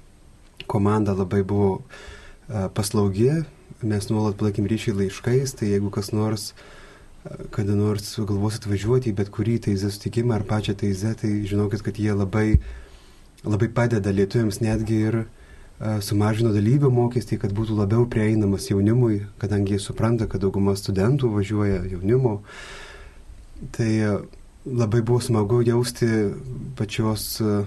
komanda 0.66 1.14
labai 1.14 1.44
buvo 1.46 1.84
paslaugi, 2.74 3.44
mes 3.86 4.10
nuolat 4.10 4.40
palaikėm 4.42 4.66
ryšį 4.66 4.96
laiškais, 5.04 5.54
tai 5.60 5.70
jeigu 5.76 5.94
kas 5.94 6.10
nors 6.10 6.48
uh, 6.56 6.79
kada 7.54 7.76
nors 7.78 8.16
galvosit 8.18 8.66
važiuoti 8.70 9.12
į 9.12 9.18
bet 9.20 9.30
kurį 9.34 9.60
teizę 9.68 9.92
sutikimą 9.94 10.40
ar 10.40 10.46
pačią 10.50 10.76
teizę, 10.80 11.14
tai 11.20 11.32
žinokit, 11.50 11.84
kad 11.86 12.00
jie 12.02 12.16
labai, 12.16 12.60
labai 13.46 13.70
padeda 13.74 14.14
lietuviams 14.16 14.62
netgi 14.66 14.98
ir 15.10 15.18
uh, 15.22 16.00
sumažino 16.06 16.54
dalyvių 16.56 16.92
mokestį, 16.96 17.40
kad 17.44 17.54
būtų 17.58 17.78
labiau 17.78 18.08
prieinamas 18.10 18.70
jaunimui, 18.72 19.22
kadangi 19.42 19.78
jie 19.78 19.84
supranta, 19.84 20.28
kad 20.30 20.42
dauguma 20.42 20.76
studentų 20.80 21.32
važiuoja 21.38 21.86
jaunimo. 21.94 22.40
Tai 23.78 23.90
uh, 24.10 24.20
labai 24.66 25.04
buvo 25.06 25.22
smagu 25.22 25.62
jausti 25.68 26.10
pačios 26.80 27.32
uh, 27.46 27.64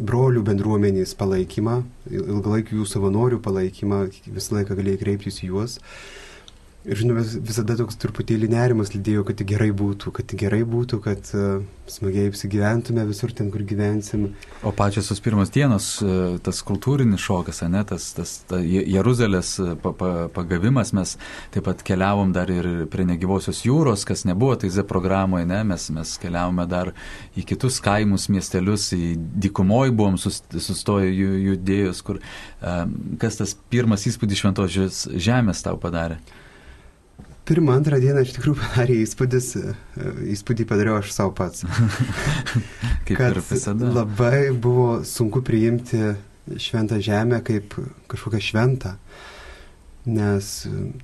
brolių 0.00 0.40
bendruomenės 0.42 1.12
palaikymą, 1.20 1.82
ilgalaikių 2.10 2.80
jų 2.80 2.90
savanorių 2.90 3.44
palaikymą, 3.44 4.06
visą 4.26 4.56
laiką 4.56 4.74
galėjai 4.78 5.04
kreiptis 5.04 5.44
į 5.44 5.52
juos. 5.52 5.78
Uh, 5.78 6.23
Ir 6.84 6.98
žinoma, 7.00 7.22
visada 7.24 7.78
toks 7.78 7.96
truputėlį 7.96 8.50
nerimas 8.52 8.90
lydėjo, 8.92 9.22
kad 9.24 9.38
gerai 9.48 9.70
būtų, 9.72 10.10
kad 10.18 10.32
gerai 10.36 10.66
būtų, 10.68 10.98
kad 11.00 11.30
uh, 11.32 11.62
smagiai 11.88 12.28
apsigyventume 12.28 13.06
visur 13.08 13.32
ten, 13.32 13.48
kur 13.52 13.64
gyvensim. 13.64 14.26
O 14.60 14.72
pačios 14.76 15.08
tos 15.08 15.22
pirmos 15.24 15.48
dienos, 15.54 15.86
uh, 16.04 16.34
tas 16.44 16.60
kultūrinis 16.68 17.24
šokas, 17.24 17.62
ne, 17.72 17.80
tas, 17.88 18.10
tas 18.18 18.34
ta 18.50 18.60
Jeruzalės 18.60 19.54
e, 19.64 19.70
pa, 19.80 19.94
pa, 19.96 20.10
pagavimas, 20.36 20.92
mes 20.92 21.16
taip 21.56 21.64
pat 21.70 21.80
keliavom 21.88 22.36
dar 22.36 22.52
ir 22.52 22.68
prie 22.92 23.08
negyvosios 23.08 23.64
jūros, 23.64 24.04
kas 24.04 24.26
nebuvo 24.28 24.60
tai 24.60 24.68
Z 24.68 24.84
programoje, 24.84 25.48
ne, 25.48 25.64
mes, 25.72 25.88
mes 25.96 26.14
keliavome 26.20 26.68
dar 26.68 26.92
į 27.32 27.48
kitus 27.48 27.80
kaimus, 27.84 28.28
miestelius, 28.28 28.90
į 28.92 29.14
dykumoje 29.48 29.96
buvom 29.96 30.20
sustoję 30.20 31.16
judėjus, 31.16 32.04
kur 32.04 32.20
uh, 32.20 32.84
kas 33.24 33.40
tas 33.40 33.56
pirmas 33.72 34.04
įspūdis 34.04 34.44
šventos 34.44 35.06
žemės 35.16 35.64
tau 35.64 35.80
padarė. 35.80 36.20
Pirmą, 37.44 37.74
antrą 37.76 37.98
dieną 38.00 38.22
iš 38.24 38.30
tikrųjų 38.38 38.56
padarė 38.56 38.94
įspūdis, 39.04 39.48
e, 39.60 39.72
įspūdį 40.32 40.64
padariau 40.68 40.96
aš 41.02 41.10
savo 41.12 41.34
pats. 41.36 41.66
kaip 43.06 43.20
ir 43.20 43.40
visada. 43.44 43.90
Labai 43.92 44.48
buvo 44.56 45.02
sunku 45.04 45.42
priimti 45.44 46.14
šventą 46.56 47.00
žemę 47.04 47.42
kaip 47.44 47.76
kažkokią 48.08 48.40
šventą, 48.46 48.94
nes 50.08 50.50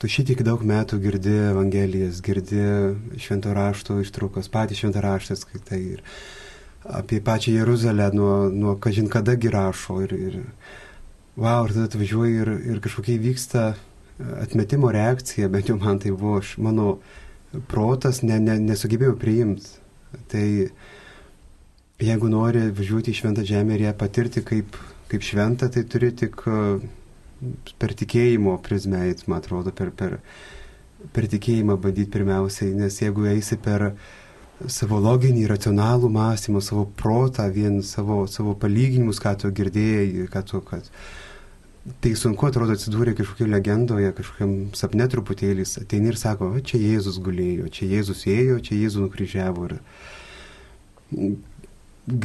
tu 0.00 0.08
šitik 0.08 0.40
daug 0.44 0.64
metų 0.64 1.00
girdi 1.04 1.32
Evangelijas, 1.50 2.22
girdi 2.24 2.64
švento 3.20 3.52
rašto 3.56 3.98
ištraukas, 4.00 4.48
patys 4.52 4.80
šventą 4.80 5.04
raštą 5.04 5.36
skaitai 5.40 5.82
ir 5.98 6.02
apie 6.84 7.20
pačią 7.20 7.52
Jeruzalę 7.58 8.08
nuo, 8.16 8.48
nuo 8.48 8.78
kažin 8.80 9.12
kada 9.12 9.36
girašo 9.36 10.00
ir, 10.06 10.16
ir 10.16 10.40
wow, 11.36 11.68
ir 11.68 11.76
tada 11.76 11.88
atvažiuoji 11.88 12.40
ir, 12.40 12.52
ir 12.72 12.80
kažkokie 12.80 13.20
vyksta 13.20 13.74
atmetimo 14.40 14.90
reakcija, 14.92 15.48
bent 15.48 15.70
jau 15.70 15.78
man 15.80 15.98
tai 16.02 16.12
buvo, 16.12 16.38
aš, 16.40 16.56
mano 16.58 16.98
protas 17.70 18.22
ne, 18.22 18.38
ne, 18.42 18.58
nesugebėjau 18.62 19.16
priimti. 19.20 19.76
Tai 20.30 20.46
jeigu 22.00 22.30
nori 22.32 22.68
važiuoti 22.74 23.12
į 23.12 23.20
šventą 23.20 23.44
žemę 23.46 23.76
ir 23.76 23.88
ją 23.88 23.92
patirti 23.98 24.42
kaip, 24.46 24.78
kaip 25.10 25.26
šventą, 25.26 25.70
tai 25.72 25.84
turi 25.88 26.12
tik 26.16 26.40
per 27.80 27.94
tikėjimo 27.96 28.56
prizmę, 28.64 29.02
man 29.26 29.40
atrodo, 29.40 29.72
per, 29.72 29.92
per, 29.96 30.18
per 31.14 31.28
tikėjimą 31.32 31.78
bandyti 31.80 32.12
pirmiausiai, 32.12 32.74
nes 32.76 33.00
jeigu 33.00 33.28
eisi 33.30 33.56
per 33.60 33.90
savo 34.68 34.98
loginį, 35.00 35.46
racionalų 35.48 36.10
mąstymą, 36.12 36.60
savo 36.64 36.84
protą, 36.96 37.46
vien 37.52 37.80
savo, 37.86 38.26
savo 38.28 38.54
palyginimus, 38.60 39.20
ką 39.22 39.36
tu 39.40 39.52
girdėjai, 39.56 40.26
ką 40.32 40.42
tu, 40.50 40.60
kad, 40.66 40.90
tai 42.04 42.12
sunku 42.18 42.46
atrodo 42.48 42.74
atsidūrė 42.76 43.14
kažkokioje 43.18 43.50
legendoje, 43.50 44.10
kažkokiam 44.16 44.50
sapne 44.76 45.06
truputėlį, 45.10 45.64
ateini 45.80 46.12
ir 46.12 46.18
sako, 46.20 46.52
čia 46.66 46.80
Jėzus 46.80 47.20
gulėjo, 47.24 47.70
čia 47.72 47.88
Jėzus 47.94 48.26
ėjo, 48.28 48.58
čia 48.66 48.76
Jėzus 48.76 49.00
nukryžiavo. 49.06 49.70
Ir 49.70 49.76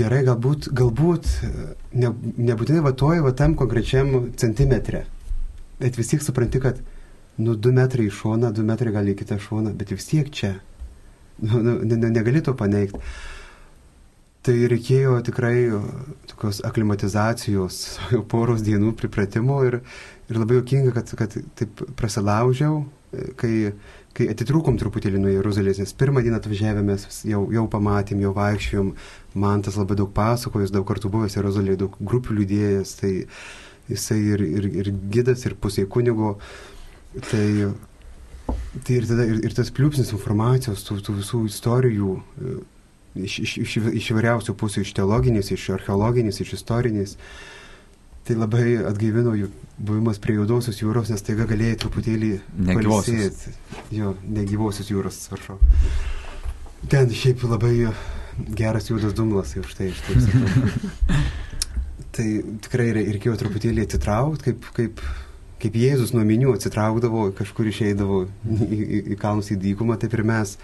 gerai, 0.01 0.23
galbūt, 0.27 0.69
galbūt 0.75 1.29
ne, 1.95 2.11
nebūtinai 2.51 2.83
va 2.85 2.93
toje, 2.97 3.23
va 3.25 3.31
tam 3.37 3.55
konkrečiam 3.59 4.31
centimetre, 4.39 5.05
bet 5.79 5.99
vis 5.99 6.11
tiek 6.11 6.23
supranti, 6.23 6.61
kad 6.63 6.83
nu 7.39 7.55
du 7.55 7.71
metrai 7.75 8.09
į 8.09 8.15
šoną, 8.15 8.51
du 8.55 8.63
metrai 8.67 8.93
gali 8.95 9.15
į 9.15 9.19
kitą 9.23 9.39
šoną, 9.41 9.73
bet 9.79 9.95
vis 9.95 10.07
tiek 10.11 10.31
čia. 10.31 10.57
Nu, 11.39 11.59
nu, 11.59 11.79
ne, 11.83 11.97
negali 12.11 12.39
to 12.43 12.53
paneigti. 12.55 12.99
Tai 14.45 14.53
reikėjo 14.69 15.15
tikrai 15.25 15.55
tokios 16.29 16.59
aklimatizacijos, 16.67 17.79
poros 18.31 18.61
dienų 18.65 18.91
pripratimo 18.99 19.57
ir, 19.65 19.79
ir 20.29 20.37
labai 20.37 20.59
jokinga, 20.59 20.93
kad, 20.93 21.13
kad 21.17 21.37
taip 21.57 21.81
prasilaužiau, 21.97 22.83
kai, 23.41 23.71
kai 24.13 24.27
atitrūkom 24.29 24.77
truputėlį 24.77 25.21
nuo 25.23 25.31
Jeruzalės, 25.33 25.79
nes 25.81 25.95
pirmą 25.97 26.21
dieną 26.25 26.37
atvažiavę 26.37 26.83
mes 26.85 27.07
jau, 27.25 27.41
jau 27.55 27.65
pamatėm, 27.73 28.21
jau 28.21 28.35
vaikščiojom, 28.37 28.93
man 29.41 29.65
tas 29.65 29.79
labai 29.81 29.97
daug 29.97 30.13
pasakojo, 30.13 30.67
jis 30.67 30.75
daug 30.75 30.85
kartų 30.91 31.09
buvęs 31.15 31.39
Jeruzalėje, 31.39 31.81
daug 31.81 31.97
grupių 32.11 32.37
liūdėjęs, 32.37 32.93
tai 33.01 33.11
jisai 33.89 34.19
ir, 34.35 34.45
ir, 34.45 34.69
ir 34.83 34.93
gidas, 35.13 35.47
ir 35.49 35.57
pusė 35.57 35.87
kunigo. 35.89 36.35
Tai, 37.31 37.47
tai 38.85 38.99
ir, 38.99 39.09
tada, 39.09 39.25
ir, 39.25 39.41
ir 39.47 39.57
tas 39.57 39.73
pliūpsnis 39.73 40.13
informacijos, 40.13 40.85
tų, 40.85 41.01
tų 41.01 41.19
visų 41.23 41.43
istorijų 41.49 42.15
iš, 43.15 43.39
iš, 43.45 43.57
iš, 43.63 43.75
iš 44.01 44.09
įvairiausių 44.13 44.55
pusių, 44.59 44.85
iš 44.85 44.93
teologinės, 44.97 45.51
iš 45.55 45.69
archeologinės, 45.77 46.41
iš 46.43 46.55
istorinės. 46.59 47.15
Tai 48.25 48.39
labai 48.41 48.79
atgaivino 48.89 49.35
jų 49.37 49.51
buvimas 49.77 50.17
prie 50.21 50.39
juodosios 50.39 50.79
jūros, 50.81 51.11
nes 51.13 51.21
taiga 51.21 51.45
galėjai 51.49 51.77
truputėlį 51.83 52.31
negyvosios. 52.71 53.47
Jo, 53.93 54.15
negyvosios 54.25 54.89
jūros, 54.89 55.19
atsiprašau. 55.19 55.59
Ten 56.89 57.11
šiaip 57.13 57.43
labai 57.45 57.75
geras 58.57 58.89
juodas 58.89 59.13
dumblas, 59.17 59.53
jau 59.55 59.63
štai 59.67 59.91
iš 59.91 60.01
taip. 60.07 60.25
tai 62.15 62.27
tikrai 62.65 62.89
reikėjo 62.95 63.35
truputėlį 63.41 63.85
atsitraukti, 63.85 64.49
kaip, 64.49 64.67
kaip, 64.75 65.05
kaip 65.61 65.77
Jėzus 65.79 66.13
nuo 66.15 66.23
minių 66.27 66.55
atsitraukdavo, 66.55 67.29
kažkur 67.37 67.69
išeidavo 67.71 68.25
į, 68.25 68.57
į, 68.65 68.99
į 69.15 69.19
kalnus 69.21 69.51
į 69.53 69.59
dykumą, 69.61 69.97
taip 70.01 70.15
ir 70.17 70.25
mes 70.27 70.57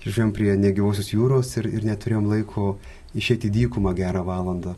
išvažiuojam 0.00 0.34
prie 0.36 0.56
negyvosios 0.60 1.12
jūros 1.14 1.54
ir, 1.60 1.70
ir 1.70 1.86
neturėjom 1.88 2.28
laiko 2.28 2.74
išėti 3.16 3.48
į 3.48 3.54
dykumą 3.58 3.94
gerą 3.96 4.24
valandą. 4.26 4.74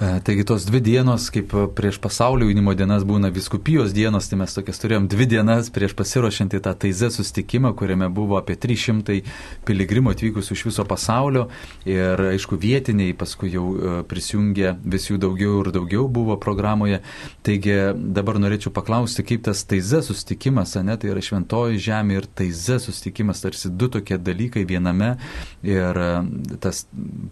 E, 0.00 0.20
taigi 0.20 0.42
tos 0.42 0.64
dvi 0.66 0.80
dienos, 0.82 1.28
kaip 1.30 1.52
prieš 1.78 2.00
pasaulio 2.02 2.48
jaunimo 2.48 2.72
dienas 2.74 3.04
būna 3.06 3.28
viskupijos 3.30 3.92
dienos, 3.94 4.26
tai 4.26 4.40
mes 4.40 4.50
tokias 4.56 4.80
turėjom 4.82 5.04
dvi 5.06 5.28
dienas 5.30 5.68
prieš 5.70 5.92
pasiruošiant 5.94 6.56
į 6.58 6.60
tą 6.64 6.72
taizę 6.82 7.12
sustikimą, 7.14 7.70
kuriame 7.78 8.08
buvo 8.10 8.34
apie 8.40 8.56
300 8.58 9.20
piligrimų 9.68 10.10
atvykusių 10.16 10.56
iš 10.56 10.64
viso 10.66 10.84
pasaulio 10.90 11.44
ir 11.86 12.18
aišku 12.32 12.58
vietiniai 12.58 13.14
paskui 13.14 13.52
jau 13.52 13.68
e, 13.76 13.92
prisijungė 14.10 14.72
vis 14.96 15.06
jų 15.12 15.20
daugiau 15.22 15.60
ir 15.62 15.70
daugiau 15.78 16.08
buvo 16.10 16.34
programoje. 16.42 16.98
Taigi 17.46 17.78
dabar 17.94 18.42
norėčiau 18.42 18.74
paklausti, 18.74 19.22
kaip 19.22 19.46
tas 19.46 19.62
taizė 19.62 20.02
sustikimas, 20.02 20.74
ne, 20.82 20.98
tai 20.98 21.14
yra 21.14 21.22
šventoji 21.22 21.78
žemė 21.86 22.18
ir 22.18 22.28
taizė 22.42 22.80
sustikimas, 22.82 23.44
tarsi 23.46 23.70
du 23.70 23.86
tokie 23.86 24.18
dalykai 24.18 24.66
viename 24.66 25.14
ir 25.62 26.04
e, 26.08 26.10
tas 26.58 26.82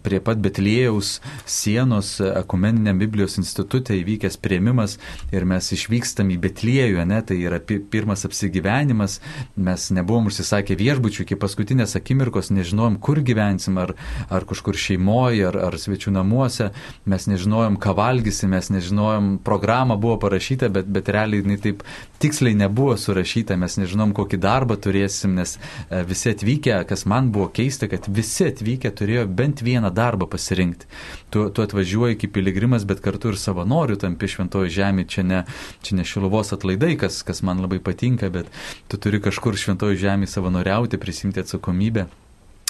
prie 0.07 0.23
pat 0.23 0.39
Betlėjaus 0.39 1.17
sienos 1.43 2.15
ekumeniniam 2.53 2.99
Biblijos 3.01 3.39
institutė 3.41 3.95
įvykęs 3.97 4.37
prieimimas 4.37 4.99
ir 5.33 5.45
mes 5.49 5.71
išvykstam 5.73 6.29
į 6.35 6.37
Betliejų, 6.43 7.01
ne, 7.09 7.17
tai 7.25 7.39
yra 7.41 7.57
pirmas 7.63 8.27
apsigyvenimas, 8.27 9.19
mes 9.57 9.87
nebuvom 9.97 10.29
užsisakę 10.29 10.77
viešbučių 10.77 11.25
iki 11.25 11.37
paskutinės 11.41 11.97
akimirkos, 11.97 12.51
nežinojom, 12.53 12.99
kur 13.01 13.23
gyvensim, 13.25 13.79
ar, 13.81 13.95
ar 14.29 14.45
kažkur 14.45 14.77
šeimoje, 14.77 15.47
ar, 15.49 15.57
ar 15.65 15.79
svečių 15.81 16.13
namuose, 16.13 16.69
mes 17.09 17.25
nežinojom, 17.31 17.79
ką 17.81 17.95
valgysim, 17.97 18.53
mes 18.53 18.69
nežinojom, 18.69 19.39
programa 19.43 19.97
buvo 19.97 20.19
parašyta, 20.21 20.69
bet, 20.69 20.85
bet 20.93 21.09
realiai 21.09 21.41
jinai 21.41 21.57
taip 21.63 21.81
tiksliai 22.23 22.55
nebuvo 22.55 22.95
surašyta, 22.99 23.57
mes 23.59 23.75
nežinom, 23.81 24.13
kokį 24.15 24.39
darbą 24.43 24.77
turėsim, 24.79 25.35
nes 25.35 25.57
e, 25.57 26.01
visi 26.07 26.31
atvykę, 26.31 26.79
kas 26.87 27.05
man 27.09 27.29
buvo 27.35 27.49
keista, 27.51 27.89
kad 27.91 28.07
visi 28.07 28.47
atvykę 28.47 28.93
turėjo 28.95 29.27
bent 29.27 29.63
vieną 29.65 29.91
darbą 29.93 30.29
pasirinkti. 30.31 30.87
Tu, 31.33 31.45
tu 31.51 31.65
atvažiuoji 31.65 32.21
kaip 32.23 32.35
piligrimas, 32.37 32.87
bet 32.87 33.03
kartu 33.03 33.33
ir 33.33 33.39
savanorių 33.41 33.99
tampi 34.05 34.31
šventoji 34.31 34.71
žemė, 34.79 35.07
čia 35.11 35.27
ne, 35.27 35.43
čia 35.83 35.99
ne 35.99 36.07
šiluvos 36.07 36.55
atlaidai, 36.55 36.95
kas, 37.01 37.21
kas 37.27 37.43
man 37.43 37.63
labai 37.63 37.83
patinka, 37.83 38.31
bet 38.33 38.51
tu 38.87 39.01
turi 39.01 39.19
kažkur 39.23 39.59
šventoji 39.59 39.99
žemė 40.07 40.29
savanoriauti, 40.31 41.01
prisimti 41.01 41.43
atsakomybę. 41.43 42.07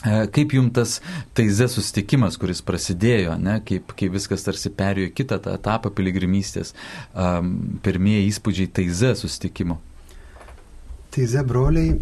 E, 0.03 0.25
kaip 0.35 0.53
jums 0.57 0.73
tas 0.75 0.97
taize 1.37 1.69
susitikimas, 1.71 2.35
kuris 2.39 2.59
prasidėjo, 2.65 3.37
ne, 3.39 3.59
kaip, 3.67 3.93
kaip 3.95 4.11
viskas 4.17 4.43
tarsi 4.43 4.71
perėjo 4.75 5.13
kitą 5.15 5.39
tą 5.43 5.55
etapą 5.55 5.93
piligrimystės, 5.95 6.73
um, 7.15 7.79
pirmieji 7.85 8.27
įspūdžiai 8.33 8.73
taize 8.79 9.13
susitikimo? 9.21 9.79
Taize 11.13 11.43
broliai 11.47 11.95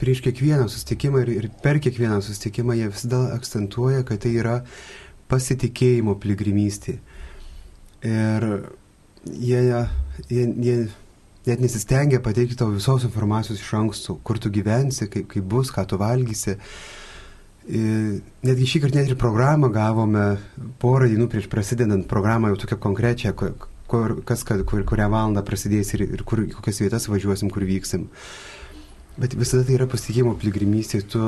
prieš 0.00 0.22
kiekvieną 0.24 0.66
susitikimą 0.72 1.22
ir, 1.26 1.32
ir 1.36 1.48
per 1.62 1.78
kiekvieną 1.82 2.22
susitikimą 2.24 2.76
jie 2.78 2.88
visada 2.90 3.20
akcentuoja, 3.36 4.02
kad 4.08 4.22
tai 4.24 4.32
yra 4.40 4.56
pasitikėjimo 5.30 6.16
piligrimystė. 6.22 6.96
Ir 8.02 8.48
jie, 9.28 9.60
jie, 10.32 10.46
jie 10.66 10.76
net 11.46 11.62
nesistengia 11.62 12.20
pateikti 12.22 12.56
tau 12.58 12.70
visos 12.72 13.06
informacijos 13.06 13.60
iš 13.60 13.72
anksto, 13.78 14.18
kur 14.26 14.38
tu 14.38 14.50
gyvensi, 14.52 15.08
kaip, 15.10 15.28
kaip 15.32 15.46
bus, 15.54 15.72
ką 15.74 15.84
tu 15.90 15.98
valgysi. 16.00 16.56
Ir 17.70 18.20
netgi 18.42 18.68
šį 18.68 18.82
kartą 18.84 18.98
net 18.98 19.10
ir 19.10 19.18
programą 19.18 19.70
gavome 19.74 20.26
porą 20.82 21.06
dienų 21.10 21.28
prieš 21.30 21.46
prasidedant 21.50 22.08
programą 22.10 22.50
jau 22.50 22.58
tokią 22.64 22.78
konkrečią, 22.82 23.34
kur, 23.38 24.16
kas, 24.26 24.42
kur, 24.46 24.82
kurią 24.88 25.08
valandą 25.12 25.44
prasidės 25.46 25.92
ir, 25.94 26.06
ir 26.18 26.24
kur, 26.26 26.44
kokias 26.56 26.82
vietas 26.82 27.06
važiuosim, 27.10 27.50
kur 27.54 27.66
vyksim. 27.68 28.08
Bet 29.20 29.36
visada 29.38 29.66
tai 29.68 29.76
yra 29.76 29.86
pasitikėjimo 29.90 30.34
piligrimystė, 30.40 31.02
tu 31.12 31.22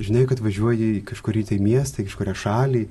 žinai, 0.00 0.24
kad 0.30 0.40
važiuoji 0.42 1.04
kažkurį 1.06 1.44
tai 1.50 1.60
miestą, 1.62 2.02
į 2.02 2.08
kažkurią 2.08 2.34
šalį, 2.38 2.84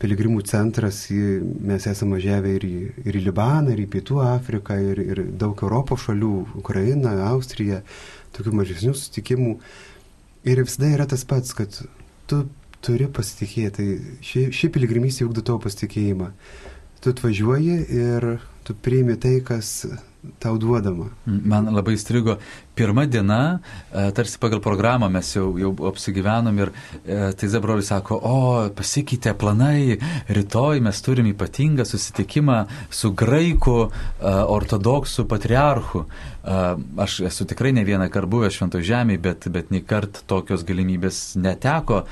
piligrimų 0.00 0.42
centras, 0.48 1.06
mes 1.10 1.86
esame 1.88 2.18
važiavę 2.18 2.52
ir 2.58 2.66
į, 2.68 2.76
ir 3.08 3.18
į 3.18 3.22
Libaną, 3.28 3.72
ir 3.72 3.84
į 3.86 3.88
Pietų 3.94 4.20
Afriką, 4.24 4.76
ir, 4.92 5.00
ir 5.00 5.22
daug 5.40 5.60
Europos 5.64 6.04
šalių, 6.04 6.32
Ukraina, 6.60 7.14
Austrija, 7.30 7.80
tokių 8.36 8.52
mažesnių 8.60 8.92
sutikimų. 8.96 9.56
Ir 10.46 10.62
visada 10.62 10.92
yra 10.92 11.06
tas 11.08 11.24
pats, 11.28 11.54
kad 11.56 11.80
tu 12.30 12.42
turi 12.84 13.08
pasitikėti. 13.10 13.86
Ši, 14.24 14.48
ši 14.54 14.70
piligrimystė 14.74 15.26
ugdo 15.26 15.42
tavo 15.46 15.64
pasitikėjimą. 15.64 16.30
Tu 17.00 17.12
atvažiuoji 17.14 17.80
ir 17.96 18.28
tu 18.66 18.76
priimi 18.82 19.16
tai, 19.20 19.38
kas 19.46 19.86
tau 20.42 20.58
duodama. 20.58 21.08
Man 21.26 21.70
labai 21.74 21.96
strigo 22.00 22.38
pirma 22.76 23.06
diena, 23.06 23.60
e, 23.92 24.10
tarsi 24.12 24.38
pagal 24.38 24.60
programą 24.60 25.08
mes 25.08 25.32
jau, 25.32 25.48
jau 25.56 25.72
apsigyvenom 25.88 26.58
ir 26.60 26.72
e, 26.72 27.32
tai 27.32 27.48
Zabrolis 27.48 27.88
sako, 27.88 28.18
o 28.20 28.36
pasikeitė 28.76 29.32
planai, 29.40 29.96
rytoj 30.28 30.82
mes 30.84 31.00
turim 31.04 31.30
ypatingą 31.32 31.86
susitikimą 31.88 32.60
su 32.92 33.14
graikų 33.16 33.78
e, 33.86 33.90
ortodoksų 34.58 35.28
patriarchu. 35.30 36.06
Aš 36.46 37.16
esu 37.26 37.42
tikrai 37.50 37.72
ne 37.74 37.82
vieną 37.82 38.04
kartą 38.06 38.28
buvęs 38.30 38.54
švento 38.54 38.78
žemėje, 38.78 39.18
bet, 39.18 39.46
bet 39.50 39.72
nei 39.74 39.80
kart 39.82 40.20
tokios 40.30 40.62
galimybės 40.62 41.16
neteko 41.42 42.04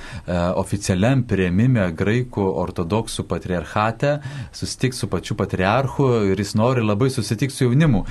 oficialiam 0.58 1.22
prieimime 1.22 1.84
graikų 1.94 2.42
ortodoksų 2.64 3.28
patriarchate, 3.30 4.16
susitikti 4.50 4.98
su 4.98 5.06
pačiu 5.12 5.36
patriarchu 5.38 6.08
ir 6.32 6.42
jis 6.42 6.56
nori 6.58 6.82
labai 6.82 7.12
susitikti 7.14 7.54
su 7.54 7.68
jaunimu. 7.68 8.02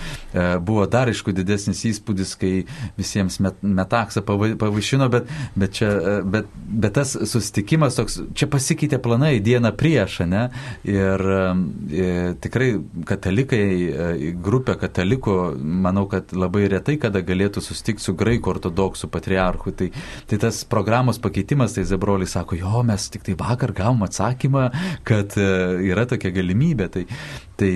Buvo 0.63 0.87
dar 0.87 1.11
aišku 1.11 1.35
didesnis 1.35 1.83
įspūdis, 1.91 2.37
kai 2.43 2.53
visiems 2.99 3.39
met, 3.43 3.62
metaksą 3.63 4.23
pavaišino, 4.27 5.08
bet, 5.13 5.32
bet, 5.60 5.77
čia, 5.79 5.89
bet, 6.27 6.49
bet 6.53 6.97
tas 6.97 7.15
susitikimas 7.29 7.97
toks, 7.97 8.19
čia 8.38 8.47
pasikeitė 8.51 8.99
planai 9.03 9.38
dieną 9.43 9.73
prieš, 9.77 10.19
ne? 10.29 10.43
Ir 10.88 11.23
e, 11.23 12.10
tikrai 12.43 12.69
katalikai, 13.08 13.63
e, 13.63 14.32
grupė 14.43 14.75
katalikų, 14.82 15.38
manau, 15.63 16.06
kad 16.12 16.34
labai 16.36 16.65
retai 16.71 16.97
kada 17.01 17.23
galėtų 17.25 17.63
susitikti 17.63 18.08
su 18.08 18.15
graikų 18.19 18.53
ortodoksų 18.56 19.10
patriarchu. 19.13 19.75
Tai, 19.79 19.89
tai 20.29 20.41
tas 20.41 20.63
programos 20.69 21.21
pakeitimas, 21.23 21.77
tai 21.77 21.88
Zebroliai 21.88 22.29
sako, 22.29 22.60
jo, 22.60 22.84
mes 22.88 23.08
tik 23.13 23.25
tai 23.27 23.38
vakar 23.39 23.73
gavom 23.75 24.06
atsakymą, 24.08 24.69
kad 25.08 25.38
e, 25.39 25.49
yra 25.91 26.08
tokia 26.10 26.34
galimybė. 26.36 26.89
Tai, 26.93 27.08
tai 27.53 27.71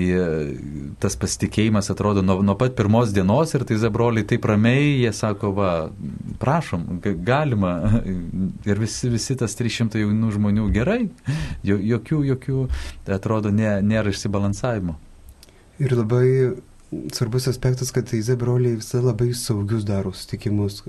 tas 1.00 1.14
pasitikėjimas 1.20 1.86
atrodo 1.92 2.22
nuo, 2.24 2.40
nuo 2.42 2.56
pat 2.58 2.74
pirmos 2.78 3.12
dienos 3.14 3.54
ir 3.54 3.62
tai 3.68 3.78
Zebroliai 3.80 4.26
taip 4.26 4.44
ramiai 4.48 4.57
ramiai, 4.58 5.00
jie 5.00 5.12
sako, 5.14 5.52
va, 5.54 5.90
prašom, 6.38 7.00
galima. 7.22 8.02
Ir 8.66 8.78
visi, 8.78 9.08
visi 9.08 9.36
tas 9.38 9.54
300 9.56 10.02
jaunų 10.02 10.32
žmonių 10.34 10.68
gerai, 10.74 11.08
jokių, 11.64 12.22
jokių, 12.32 12.64
atrodo, 13.14 13.54
nė, 13.54 13.78
nėra 13.86 14.10
išsibalansavimo. 14.12 14.98
Ir 15.78 15.94
labai 15.94 16.26
svarbus 17.14 17.46
aspektas, 17.48 17.92
kad 17.94 18.08
Teize 18.10 18.36
broliai 18.36 18.78
visada 18.80 19.12
labai 19.12 19.30
saugius 19.36 19.86
daro 19.86 20.12
sutikimus. 20.16 20.82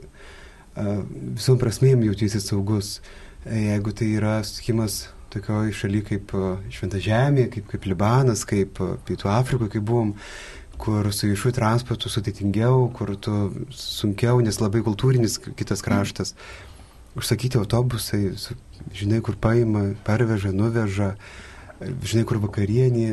Visom 0.75 1.59
prasmėm 1.61 2.03
jautiesi 2.07 2.41
saugus. 2.41 2.99
Jeigu 3.45 3.93
tai 3.95 4.09
yra 4.17 4.39
sutikimas 4.43 5.07
tokioje 5.29 5.75
šalyje 5.77 6.05
kaip 6.07 6.31
Šventa 6.73 6.99
Žemė, 7.01 7.49
kaip, 7.53 7.67
kaip 7.69 7.85
Libanas, 7.85 8.41
kaip 8.49 8.79
Pietų 9.05 9.29
Afrikoje, 9.29 9.75
kaip 9.75 9.85
buvom, 9.85 10.15
kur 10.79 11.11
su 11.13 11.27
viešuoju 11.27 11.55
transportu 11.57 12.11
sudėtingiau, 12.11 12.87
kur 12.95 13.13
tu 13.19 13.35
sunkiau, 13.75 14.39
nes 14.43 14.61
labai 14.61 14.81
kultūrinis 14.85 15.37
kitas 15.59 15.83
kraštas. 15.85 16.33
Užsakyti 17.19 17.59
autobusai, 17.59 18.29
žinai, 18.95 19.19
kur 19.25 19.35
paima, 19.41 19.89
parveža, 20.07 20.53
nuveža, 20.55 21.13
žinai, 21.79 22.25
kur 22.27 22.39
vakarienė, 22.43 23.09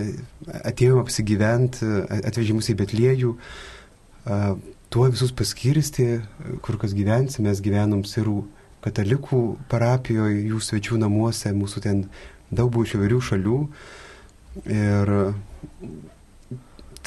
atėjom 0.68 1.00
apsigyventi, 1.02 1.88
atvežė 2.18 2.56
mus 2.56 2.70
į 2.70 2.76
Betliejų, 2.82 3.32
tuo 4.92 5.08
visus 5.10 5.32
paskirsti, 5.34 6.08
kur 6.62 6.78
kas 6.82 6.94
gyvensi, 6.96 7.42
mes 7.46 7.62
gyvenom 7.64 8.04
Sirų 8.06 8.44
katalikų 8.86 9.42
parapijoje, 9.70 10.44
jų 10.52 10.62
svečių 10.62 11.00
namuose, 11.02 11.50
mūsų 11.56 11.82
ten 11.82 12.04
daug 12.54 12.70
buvo 12.70 12.86
iš 12.86 12.94
įvairių 12.98 13.22
šalių. 13.30 13.58
Ir 14.72 15.12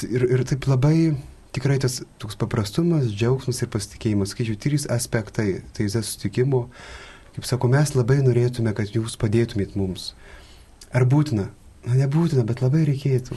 ir, 0.08 0.26
ir 0.36 0.44
taip 0.48 0.68
labai 0.70 1.12
tikrai 1.54 1.78
tas 1.82 2.00
toks 2.22 2.38
paprastumas, 2.38 3.10
džiaugsmas 3.10 3.62
ir 3.62 3.70
pasitikėjimas. 3.72 4.34
Skaičiu, 4.34 4.58
trys 4.60 4.86
aspektai 4.90 5.62
tai 5.76 5.88
susitikimo. 5.90 6.68
Kaip 7.34 7.46
sako, 7.46 7.70
mes 7.70 7.94
labai 7.94 8.20
norėtume, 8.24 8.72
kad 8.74 8.90
jūs 8.94 9.16
padėtumėt 9.20 9.76
mums. 9.78 10.12
Ar 10.94 11.06
būtina? 11.06 11.50
Na, 11.86 11.94
nebūtina, 11.96 12.44
bet 12.44 12.60
labai 12.60 12.82
reikėtų. 12.88 13.36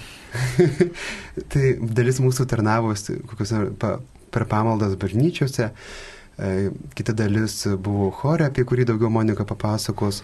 tai 1.54 1.76
dalis 1.80 2.20
mūsų 2.20 2.48
tarnavosi 2.52 3.22
kokiuose 3.30 3.70
pa, 3.80 3.96
per 4.34 4.48
pamaldas 4.52 4.98
bažnyčiose, 5.00 5.70
e, 5.70 6.72
kita 6.98 7.16
dalis 7.16 7.62
buvo 7.80 8.10
chore, 8.18 8.50
apie 8.50 8.66
kurį 8.68 8.90
daugiau 8.90 9.14
Monika 9.14 9.46
papasakos. 9.48 10.24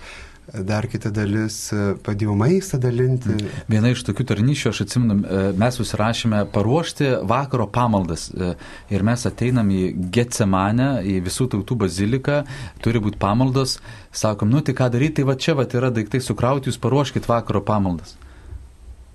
Dar 0.54 0.88
kita 0.90 1.12
dalis 1.14 1.58
e, 1.74 1.80
padėjo 2.04 2.36
maistą 2.38 2.80
dalinti. 2.82 3.36
Viena 3.70 3.92
iš 3.94 4.04
tokių 4.08 4.26
tarnyšių, 4.32 4.72
aš 4.72 4.82
atsimenu, 4.86 5.18
e, 5.20 5.42
mes 5.60 5.78
susirašėme 5.80 6.42
paruošti 6.54 7.12
vakaro 7.30 7.68
pamaldas 7.72 8.30
e, 8.32 8.54
ir 8.94 9.06
mes 9.08 9.26
ateinam 9.30 9.70
į 9.74 9.84
Getsemanę, 10.16 10.90
į 11.06 11.20
visų 11.28 11.50
tautų 11.56 11.80
baziliką, 11.86 12.40
turi 12.84 13.04
būti 13.04 13.22
pamaldos, 13.22 13.78
sakom, 14.12 14.52
nu 14.54 14.64
tai 14.66 14.78
ką 14.78 14.90
daryti, 14.94 15.20
tai 15.20 15.30
va 15.30 15.38
čia 15.40 15.58
va 15.60 15.68
yra 15.68 15.92
daiktai 15.94 16.22
sukrauti, 16.24 16.72
jūs 16.72 16.82
paruoškite 16.82 17.30
vakaro 17.30 17.64
pamaldas. 17.66 18.18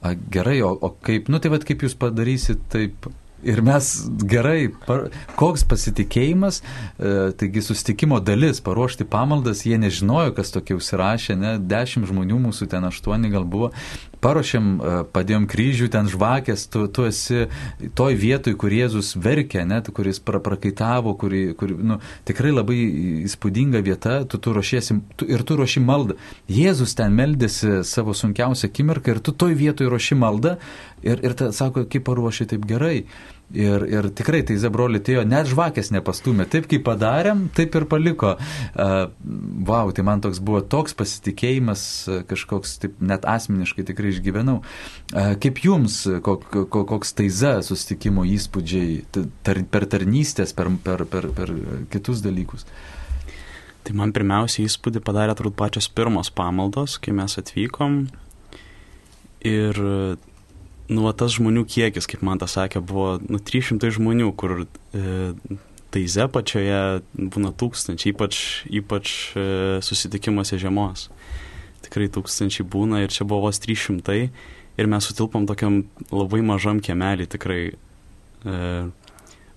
A, 0.04 0.12
gerai, 0.14 0.60
o, 0.62 0.74
o 0.74 0.92
kaip, 1.00 1.30
nu 1.32 1.40
tai 1.40 1.52
va 1.52 1.62
kaip 1.64 1.86
jūs 1.86 1.96
padarysit, 1.96 2.66
taip 2.72 3.08
Ir 3.44 3.60
mes 3.64 3.90
gerai, 4.30 4.70
par, 4.86 5.08
koks 5.38 5.66
pasitikėjimas, 5.68 6.60
e, 6.62 7.14
taigi 7.38 7.62
sustikimo 7.64 8.20
dalis, 8.24 8.62
paruošti 8.64 9.06
pamaldas, 9.10 9.64
jie 9.68 9.76
nežinojo, 9.80 10.32
kas 10.36 10.54
tokie 10.54 10.76
užsirašė, 10.78 11.36
ne, 11.36 11.54
dešimt 11.60 12.08
žmonių 12.08 12.40
mūsų 12.48 12.70
ten 12.72 12.88
aštuoni 12.88 13.32
gal 13.34 13.44
buvo, 13.44 13.70
paruošėm, 14.24 14.68
e, 14.74 14.94
padėjom 15.14 15.46
kryžių, 15.50 15.88
ten 15.92 16.08
žvakės, 16.10 16.66
tu, 16.72 16.86
tu 16.88 17.06
esi 17.08 17.44
toj 17.98 18.16
vietoj, 18.20 18.56
kur 18.60 18.72
Jėzus 18.74 19.14
verkė, 19.20 19.64
ne, 19.68 19.82
kuris 19.94 20.20
pra, 20.24 20.40
prakaitavo, 20.44 21.14
kuri, 21.20 21.44
kuri 21.58 21.76
nu, 21.92 22.00
tikrai 22.28 22.54
labai 22.54 22.78
įspūdinga 23.28 23.84
vieta, 23.84 24.22
tu, 24.28 24.40
tu 24.40 24.56
ruošiesi 24.56 24.98
tu, 25.20 25.28
ir 25.30 25.44
tu 25.46 25.58
ruoši 25.60 25.84
maldą. 25.84 26.18
Jėzus 26.50 26.96
ten 26.98 27.14
meldėsi 27.16 27.82
savo 27.88 28.16
sunkiausią 28.16 28.70
akimirką 28.70 29.14
ir 29.14 29.22
tu 29.24 29.36
toj 29.36 29.56
vietoj 29.60 29.92
ruoši 29.92 30.18
maldą 30.18 30.56
ir, 31.04 31.20
ir 31.20 31.36
ta, 31.38 31.52
sako, 31.54 31.86
kaip 31.90 32.06
paruoši 32.08 32.50
taip 32.54 32.68
gerai. 32.68 33.04
Ir, 33.52 33.84
ir 33.86 34.08
tikrai 34.16 34.40
tai 34.46 34.56
Zebroli 34.58 34.98
atėjo, 34.98 35.22
net 35.28 35.46
žvakės 35.50 35.92
nepastumė. 35.94 36.46
Taip 36.50 36.64
kaip 36.70 36.82
padarėm, 36.86 37.44
taip 37.54 37.76
ir 37.76 37.84
paliko. 37.90 38.32
Uh, 38.72 39.12
wow, 39.68 39.92
tai 39.94 40.02
man 40.08 40.24
toks 40.24 40.40
buvo 40.42 40.62
toks 40.64 40.96
pasitikėjimas, 40.96 41.84
kažkoks, 42.30 42.78
taip, 42.82 42.96
net 43.04 43.28
asmeniškai 43.28 43.84
tikrai 43.92 44.10
išgyvenau. 44.14 44.56
Uh, 45.12 45.34
kaip 45.44 45.60
jums, 45.62 46.00
kok, 46.24 46.48
kok, 46.50 46.80
koks 46.90 47.14
taiza 47.20 47.58
sustikimo 47.62 48.24
įspūdžiai 48.32 49.04
tar, 49.46 49.62
per 49.70 49.86
tarnystės, 49.92 50.56
per, 50.56 50.72
per, 50.82 51.06
per, 51.12 51.30
per 51.36 51.54
kitus 51.92 52.24
dalykus? 52.24 52.66
Tai 53.84 53.94
man 54.00 54.16
pirmiausia 54.16 54.64
įspūdį 54.64 55.04
padarė 55.04 55.36
turbūt 55.36 55.60
pačios 55.60 55.90
pirmos 55.92 56.32
pamaldos, 56.32 56.96
kai 56.96 57.12
mes 57.12 57.36
atvykom. 57.38 58.06
Ir 59.44 59.84
nu, 60.90 61.04
tas 61.16 61.36
žmonių 61.38 61.64
kiekis, 61.68 62.08
kaip 62.10 62.24
man 62.26 62.40
tas 62.42 62.56
sakė, 62.58 62.82
buvo 62.84 63.16
nu, 63.24 63.40
300 63.40 63.92
žmonių, 63.96 64.30
kur 64.36 64.56
e, 64.64 64.66
taize 65.94 66.26
pačioje 66.32 66.80
būna 67.14 67.52
tūkstančiai, 67.54 68.12
ypač, 68.14 68.40
ypač 68.82 69.14
e, 69.38 69.46
susitikimuose 69.84 70.58
žiemos. 70.60 71.08
Tikrai 71.84 72.08
tūkstančiai 72.12 72.66
būna 72.68 73.04
ir 73.04 73.12
čia 73.14 73.26
buvo 73.28 73.48
vos 73.48 73.60
300 73.62 74.18
ir 74.74 74.90
mes 74.90 75.08
sutilpom 75.08 75.46
tokiam 75.48 75.82
labai 76.12 76.42
mažam 76.46 76.80
kiemelį 76.84 77.28
tikrai. 77.36 77.62
E, 78.44 78.56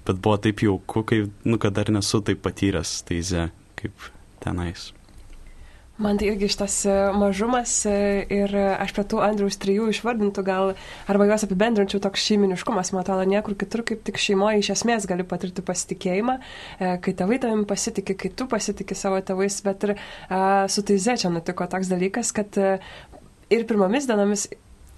bet 0.08 0.22
buvo 0.24 0.38
taip 0.40 0.64
jauku, 0.64 1.04
kai, 1.04 1.26
nu, 1.44 1.60
kad 1.60 1.76
dar 1.76 1.92
nesu 1.92 2.22
taip 2.24 2.40
patyręs 2.46 3.02
taize 3.08 3.50
kaip 3.80 4.08
tenais. 4.44 4.92
Man 5.98 6.20
tai 6.20 6.28
irgi 6.30 6.46
šitas 6.54 6.76
e, 6.86 6.96
mažumas 7.18 7.72
e, 7.90 7.94
ir 8.30 8.52
aš 8.54 8.92
prie 8.94 9.06
tų 9.10 9.22
Andriaus 9.26 9.58
trijų 9.58 9.88
išvardintų 9.90 10.44
gal, 10.46 10.74
arba 11.10 11.26
juos 11.26 11.46
apibendrinčiau 11.48 12.02
toks 12.04 12.22
šeiminiškumas, 12.28 12.92
man 12.94 13.02
atrodo, 13.02 13.26
niekur 13.26 13.56
kitur 13.58 13.82
kaip 13.88 14.04
tik 14.06 14.22
šeimoje 14.22 14.62
iš 14.62 14.70
esmės 14.76 15.08
gali 15.10 15.26
patirti 15.26 15.66
pasitikėjimą, 15.66 16.38
e, 16.78 16.92
kai 17.02 17.16
tėvai 17.18 17.42
tavim 17.42 17.66
pasitikė, 17.66 18.14
kai 18.14 18.30
tu 18.30 18.46
pasitikė 18.52 18.98
savo 19.00 19.24
tėvais, 19.26 19.58
bet 19.66 19.88
ir 19.88 19.96
su 20.70 20.86
taize 20.86 21.18
čia 21.24 21.34
nutiko 21.34 21.66
toks 21.72 21.90
dalykas, 21.90 22.30
kad 22.36 22.62
ir 23.50 23.66
pirmomis 23.66 24.06
dienomis 24.06 24.46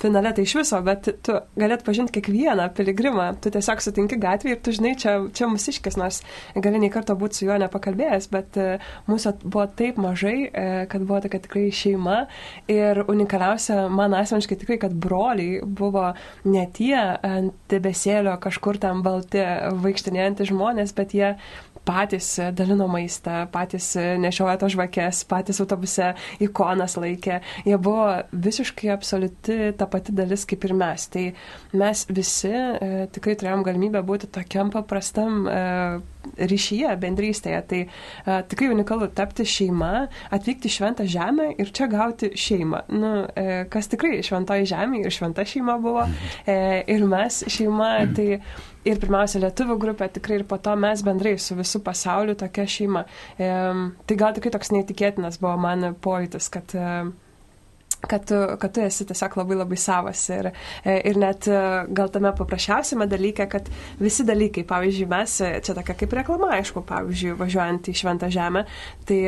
finale 0.02 0.32
tai 0.36 0.46
iš 0.48 0.56
viso, 0.60 0.80
bet 0.86 1.10
tu 1.26 1.36
galėt 1.60 1.84
pažinti 1.88 2.16
kiekvieną 2.18 2.70
piligrimą, 2.76 3.30
tu 3.44 3.52
tiesiog 3.54 3.82
sutinki 3.84 4.20
gatvį 4.22 4.54
ir 4.54 4.62
tu 4.64 4.74
žinai, 4.76 4.94
čia, 5.00 5.16
čia 5.36 5.50
musiškis, 5.52 5.98
nors 6.00 6.22
gali 6.56 6.82
nei 6.82 6.92
karto 6.94 7.16
būti 7.20 7.42
su 7.42 7.48
juo 7.48 7.58
nepakalbėjęs, 7.62 8.30
bet 8.34 8.60
e, 8.60 8.68
mūsų 9.10 9.36
buvo 9.46 9.66
taip 9.80 10.00
mažai, 10.02 10.36
e, 10.48 10.66
kad 10.92 11.06
buvo 11.06 11.22
tokia 11.26 11.42
tikrai 11.44 11.66
šeima 11.76 12.20
ir 12.72 13.04
unikaliausia 13.06 13.88
man 13.94 14.16
asmeniškai 14.18 14.60
tikrai, 14.64 14.80
kad 14.86 14.96
broliai 14.96 15.60
buvo 15.64 16.10
ne 16.48 16.66
tie 16.76 16.98
ant 17.00 17.56
debesėlio 17.72 18.38
kažkur 18.42 18.80
tam 18.82 19.04
balti 19.06 19.44
vaikštinėjantys 19.84 20.54
žmonės, 20.54 20.96
bet 20.98 21.16
jie 21.18 21.34
patys 21.90 22.30
dalino 22.54 22.88
maistą, 22.92 23.42
patys 23.54 23.92
nešiojo 24.22 24.58
to 24.62 24.70
žvakės, 24.76 25.24
patys 25.30 25.62
autobuse 25.64 26.14
ikonas 26.46 26.98
laikė. 27.02 27.40
Jie 27.66 27.80
buvo 27.82 28.06
visiškai 28.32 28.94
absoliuti 28.94 29.74
ta 29.80 29.90
pati 29.90 30.14
dalis 30.16 30.46
kaip 30.50 30.70
ir 30.70 30.76
mes. 30.78 31.08
Tai 31.10 31.26
mes 31.82 32.06
visi 32.14 32.54
e, 32.54 33.08
tikrai 33.14 33.36
turėjom 33.40 33.66
galimybę 33.66 34.04
būti 34.06 34.30
tokiam 34.34 34.72
paprastam 34.74 35.46
e, 35.50 35.60
ryšyje, 36.38 36.94
bendrystėje. 37.02 37.62
Tai 37.70 37.82
e, 37.86 38.38
tikrai 38.52 38.72
unikalu 38.74 39.10
tapti 39.16 39.46
šeima, 39.48 40.08
atvykti 40.36 40.72
šventą 40.72 41.08
žemę 41.10 41.52
ir 41.60 41.74
čia 41.76 41.90
gauti 41.92 42.32
šeimą. 42.38 42.84
Nu, 42.94 43.14
e, 43.34 43.64
kas 43.72 43.92
tikrai 43.92 44.20
šventoji 44.26 44.70
žemė 44.74 45.04
ir 45.06 45.16
šventa 45.16 45.46
šeima 45.48 45.80
buvo. 45.82 46.06
E, 46.46 46.60
ir 46.88 47.06
mes 47.10 47.44
šeima, 47.50 47.94
tai 48.16 48.42
ir 48.88 49.00
pirmiausia 49.02 49.42
lietuvių 49.44 49.78
grupė, 49.82 50.10
tikrai 50.16 50.40
ir 50.40 50.46
po 50.50 50.60
to 50.64 50.76
mes 50.80 51.04
bendrai 51.06 51.36
su 51.42 51.58
visų 51.58 51.82
pasauliu 51.86 52.36
tokia 52.40 52.68
šeima. 52.70 53.06
E, 53.38 53.50
tai 54.08 54.20
gal 54.20 54.36
tikrai 54.38 54.54
toks 54.56 54.72
neįtikėtinas 54.76 55.40
buvo 55.42 55.58
man 55.62 55.92
pojūtis, 56.04 56.50
kad 56.54 56.76
e, 56.78 56.86
kad 58.08 58.26
tu, 58.26 58.36
kad 58.60 58.74
tu 58.74 58.82
esi 58.82 59.06
tiesiog 59.06 59.36
labai 59.42 59.58
labai 59.60 59.78
savas 59.80 60.22
ir, 60.32 60.50
e, 60.84 60.96
ir 61.10 61.18
net 61.20 61.48
e, 61.52 61.60
gal 61.96 62.12
tame 62.14 62.32
paprasčiausiame 62.36 63.08
dalyke, 63.10 63.48
kad 63.52 63.68
visi 64.00 64.24
dalykai, 64.28 64.64
pavyzdžiui, 64.70 65.08
mes, 65.12 65.36
e, 65.44 65.50
čia 65.66 65.76
tokia 65.76 65.96
kaip 66.00 66.16
reklama, 66.22 66.54
aišku, 66.60 66.84
pavyzdžiui, 66.88 67.36
važiuojant 67.40 67.90
į 67.92 67.96
Šventą 68.00 68.30
Žemę, 68.32 68.64
tai 69.10 69.20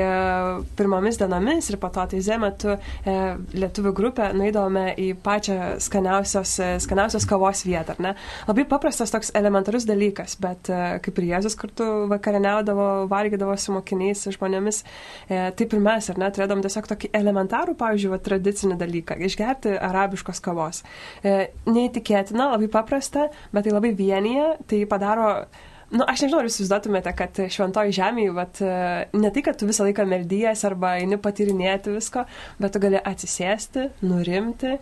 pirmomis 0.77 1.19
dienomis 1.19 1.67
ir 1.71 1.77
po 1.81 1.89
to 1.91 2.05
tai 2.13 2.37
metu 2.41 2.75
lietuvių 3.05 3.91
grupę 3.97 4.29
nueidavome 4.37 4.93
į 4.99 5.07
pačią 5.23 5.57
skaniausios, 5.83 6.53
skaniausios 6.83 7.25
kavos 7.27 7.63
vietą, 7.67 7.95
ne? 7.99 8.13
Labai 8.47 8.65
paprastas 8.69 9.11
toks 9.11 9.33
elementarus 9.37 9.85
dalykas, 9.89 10.37
bet 10.41 10.69
kaip 11.03 11.19
ir 11.19 11.27
Jėzus 11.33 11.57
kartu 11.59 11.87
vakarieniaudavo, 12.11 12.87
valgydavo 13.11 13.57
su 13.59 13.75
mokiniais, 13.75 14.23
žmonėmis, 14.37 14.83
taip 15.27 15.75
ir 15.75 15.83
mes, 15.83 16.09
ar 16.13 16.21
ne, 16.21 16.31
turėdom 16.33 16.63
tiesiog 16.63 16.89
tokį 16.93 17.11
elementarų, 17.21 17.75
pavyzdžiui, 17.81 18.13
va, 18.13 18.21
tradiciją 18.21 18.60
tradicinį 18.61 18.77
dalyką- 18.79 19.17
išgerti 19.27 19.77
arabiškos 19.79 20.41
kavos. 20.41 20.83
E, 21.23 21.51
neįtikėtina, 21.65 22.51
labai 22.53 22.67
paprasta, 22.67 23.29
bet 23.51 23.63
tai 23.63 23.71
labai 23.71 23.95
vienyje, 23.95 24.57
tai 24.67 24.85
padaro 24.85 25.47
Nu, 25.91 26.05
aš 26.07 26.21
nežinau, 26.21 26.39
ar 26.39 26.45
jūs 26.47 26.55
įsivaizduotumėte, 26.55 27.11
kad 27.19 27.35
šventoji 27.51 27.91
žemėje, 27.91 28.31
vat, 28.31 28.61
e, 28.63 29.09
ne 29.11 29.29
tai, 29.29 29.41
kad 29.43 29.57
tu 29.59 29.67
visą 29.67 29.83
laiką 29.83 30.05
meldyjas 30.07 30.63
arba 30.63 30.93
eini 31.01 31.17
patyrinėti 31.19 31.91
visko, 31.91 32.23
bet 32.63 32.71
tu 32.71 32.79
gali 32.79 32.95
atsisėsti, 32.95 33.89
nurimti 34.01 34.71
e, 34.71 34.79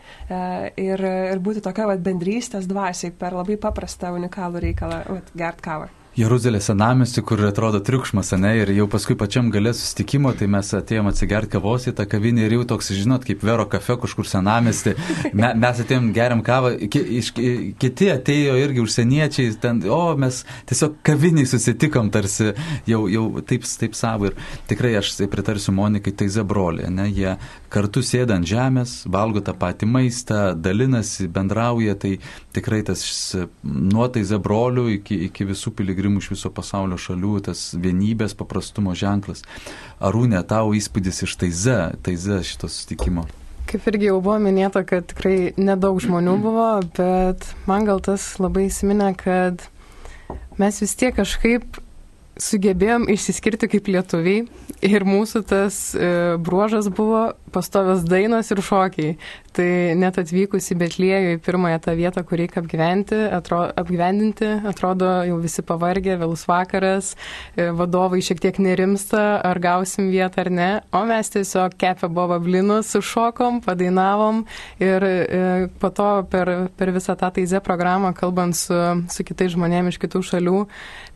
ir, 0.77 1.01
ir 1.33 1.39
būti 1.41 1.65
tokia 1.65 1.87
vat, 1.87 2.05
bendrystės 2.05 2.69
dvasiai 2.69 3.09
per 3.09 3.33
labai 3.33 3.57
paprastą 3.57 4.13
unikalų 4.13 4.61
reikalą 4.67 5.01
vat, 5.09 5.33
gert 5.33 5.65
kavą. 5.65 5.89
Jeruzalės 6.17 6.65
senamesti, 6.65 7.21
kur 7.21 7.39
atrodo 7.45 7.79
triukšmas, 7.85 8.31
ne, 8.41 8.55
ir 8.63 8.71
jau 8.73 8.87
paskui 8.89 9.15
pačiam 9.15 9.51
galė 9.53 9.75
sustikimo, 9.77 10.31
tai 10.33 10.47
mes 10.49 10.71
atėjom 10.73 11.07
atsigerti 11.11 11.51
kavos 11.53 11.85
į 11.87 11.93
tą 11.99 12.07
kavinę 12.09 12.47
ir 12.47 12.55
jau 12.57 12.63
toks, 12.71 12.89
žinot, 12.97 13.27
kaip 13.27 13.43
Vero 13.45 13.67
kafe 13.69 13.93
kažkur 14.01 14.25
senamesti, 14.27 14.95
Me, 15.37 15.51
mes 15.53 15.79
atėjom 15.83 16.09
geriam 16.15 16.41
kavą, 16.43 16.71
ki, 16.91 17.01
iš, 17.19 17.29
kiti 17.79 18.09
atėjo 18.09 18.55
irgi 18.57 18.81
užsieniečiai, 18.81 19.53
ten, 19.61 19.83
o 19.85 20.15
mes 20.19 20.41
tiesiog 20.67 20.97
kaviniai 21.05 21.47
susitikom 21.47 22.09
tarsi 22.11 22.55
jau, 22.89 23.03
jau 23.11 23.27
taip, 23.45 23.67
taip 23.79 23.95
savo. 23.97 24.31
Ir 24.31 24.57
tikrai 24.71 24.95
aš 24.99 25.13
tai 25.19 25.29
pritarsiu 25.31 25.75
Monikai, 25.77 26.15
tai 26.17 26.27
zabrolė, 26.33 26.89
ne, 26.89 27.05
jie 27.13 27.35
kartu 27.69 28.01
sėda 28.03 28.39
ant 28.39 28.49
žemės, 28.49 29.03
valgo 29.05 29.45
tą 29.45 29.53
patį 29.61 29.87
maistą, 29.93 30.41
dalinasi, 30.57 31.29
bendrauja, 31.31 31.95
tai 32.01 32.17
tikrai 32.57 32.81
tas 32.87 33.05
nuotai 33.63 34.25
zabrolių 34.27 34.89
iki, 34.97 35.21
iki 35.29 35.47
visų 35.53 35.75
piligrimų 35.77 35.98
piligrimų 35.99 36.21
iš 36.23 36.29
viso 36.31 36.49
pasaulio 36.51 36.97
šalių, 36.97 37.33
tas 37.43 37.73
vienybės 37.75 38.35
paprastumo 38.38 38.95
ženklas. 38.95 39.43
Arūnė, 39.99 40.41
tavo 40.47 40.71
įspūdis 40.73 41.23
iš 41.25 41.35
Taize, 41.35 41.95
Taize 42.03 42.39
šito 42.43 42.69
sustikimo? 42.71 43.27
Kaip 43.69 43.85
irgi 43.91 44.07
jau 44.09 44.19
buvo 44.21 44.39
minėta, 44.41 44.83
kad 44.88 45.05
tikrai 45.12 45.53
nedaug 45.57 45.99
žmonių 46.01 46.38
buvo, 46.41 46.69
bet 46.95 47.43
man 47.67 47.85
gal 47.85 47.99
tas 48.01 48.39
labai 48.39 48.69
įsiminė, 48.69 49.12
kad 49.19 49.67
mes 50.57 50.79
vis 50.81 50.95
tiek 50.95 51.13
kažkaip 51.19 51.81
sugebėjom 52.39 53.09
išsiskirti 53.12 53.67
kaip 53.67 53.91
lietuviai 53.91 54.47
ir 54.88 55.03
mūsų 55.03 55.43
tas 55.49 55.91
e, 55.93 56.38
bruožas 56.39 56.88
buvo 56.88 57.33
pastovios 57.51 58.05
dainos 58.07 58.49
ir 58.53 58.62
šokiai. 58.63 59.17
Tai 59.59 59.67
net 59.99 60.19
atvykus 60.21 60.69
į 60.71 60.77
Betliejų, 60.79 61.33
į 61.35 61.41
pirmąją 61.43 61.79
tą 61.83 61.95
vietą, 61.97 62.23
kur 62.23 62.39
reikia 62.39 62.62
apgyventi, 62.62 63.17
atro, 63.35 63.63
apgyvendinti, 63.81 64.47
atrodo 64.69 65.09
jau 65.27 65.39
visi 65.41 65.65
pavargę, 65.65 66.15
vėlus 66.21 66.45
vakaras, 66.47 67.12
e, 67.57 67.67
vadovai 67.75 68.21
šiek 68.23 68.39
tiek 68.45 68.62
nerimsta, 68.62 69.41
ar 69.43 69.59
gausim 69.59 70.12
vietą 70.13 70.45
ar 70.45 70.51
ne, 70.53 70.69
o 70.95 71.01
mes 71.09 71.33
tiesiog 71.33 71.75
kepę 71.81 72.07
buvo 72.13 72.38
blinus, 72.39 72.93
sušokom, 72.93 73.59
padainavom 73.65 74.45
ir 74.79 75.07
e, 75.09 75.43
po 75.81 75.91
to 75.91 76.09
per, 76.31 76.53
per 76.77 76.93
visą 76.95 77.17
tą 77.19 77.33
taizę 77.35 77.59
programą, 77.65 78.13
kalbant 78.15 78.55
su, 78.55 78.77
su 79.12 79.25
kitais 79.27 79.57
žmonėmis 79.57 79.89
iš 79.89 79.99
kitų 80.01 80.21
šalių, 80.25 80.59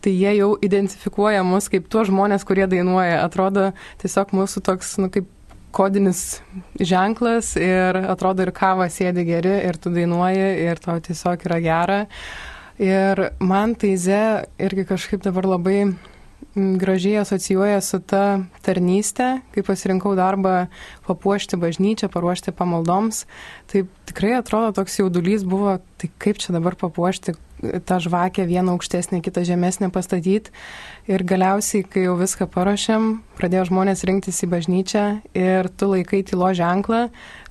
tai 0.03 0.13
jie 0.15 0.33
jau 0.39 0.53
identifikuoja 0.65 1.45
mus 1.47 1.69
kaip 1.71 1.87
tuos 1.91 2.09
žmonės, 2.09 2.45
kurie 2.47 2.67
dainuoja. 2.69 3.21
Atrodo 3.23 3.71
tiesiog 4.01 4.33
mūsų 4.35 4.65
toks, 4.65 4.97
nu, 5.01 5.11
kaip 5.13 5.29
kodinis 5.73 6.41
ženklas 6.79 7.55
ir 7.57 7.97
atrodo 8.05 8.45
ir 8.45 8.53
kava 8.55 8.87
sėdi 8.93 9.25
geri 9.27 9.57
ir 9.65 9.79
tu 9.81 9.91
dainuoji 9.93 10.49
ir 10.67 10.81
tau 10.83 11.01
tiesiog 11.03 11.45
yra 11.49 11.59
gera. 11.63 11.99
Ir 12.81 13.27
man 13.41 13.75
taize 13.77 14.23
irgi 14.61 14.87
kažkaip 14.89 15.21
dabar 15.25 15.45
labai 15.45 15.93
gražiai 16.55 17.21
asocijuoja 17.21 17.81
su 17.81 17.99
ta 18.05 18.43
tarnystė, 18.65 19.41
kai 19.53 19.63
pasirinkau 19.65 20.13
darbą 20.17 20.67
papuošti 21.07 21.57
bažnyčią, 21.57 22.09
paruošti 22.13 22.53
pamaldoms. 22.53 23.23
Tai 23.71 23.85
tikrai 24.09 24.35
atrodo 24.37 24.73
toks 24.77 24.99
jaudulys 24.99 25.45
buvo, 25.49 25.79
tai 25.97 26.11
kaip 26.21 26.41
čia 26.41 26.53
dabar 26.53 26.77
papuošti 26.77 27.33
tą 27.85 27.99
žvakę 28.03 28.45
vieną 28.47 28.75
aukštesnę, 28.77 29.21
kitą 29.21 29.43
žemesnę 29.47 29.91
pastatyti. 29.91 30.51
Ir 31.07 31.23
galiausiai, 31.23 31.83
kai 31.83 32.05
jau 32.07 32.17
viską 32.19 32.47
paruošėm, 32.51 33.07
pradėjo 33.39 33.69
žmonės 33.71 34.03
rinktis 34.07 34.43
į 34.45 34.51
bažnyčią 34.53 35.05
ir 35.37 35.69
tu 35.77 35.91
laikai 35.91 36.23
tylo 36.27 36.51
ženklą, 36.55 37.07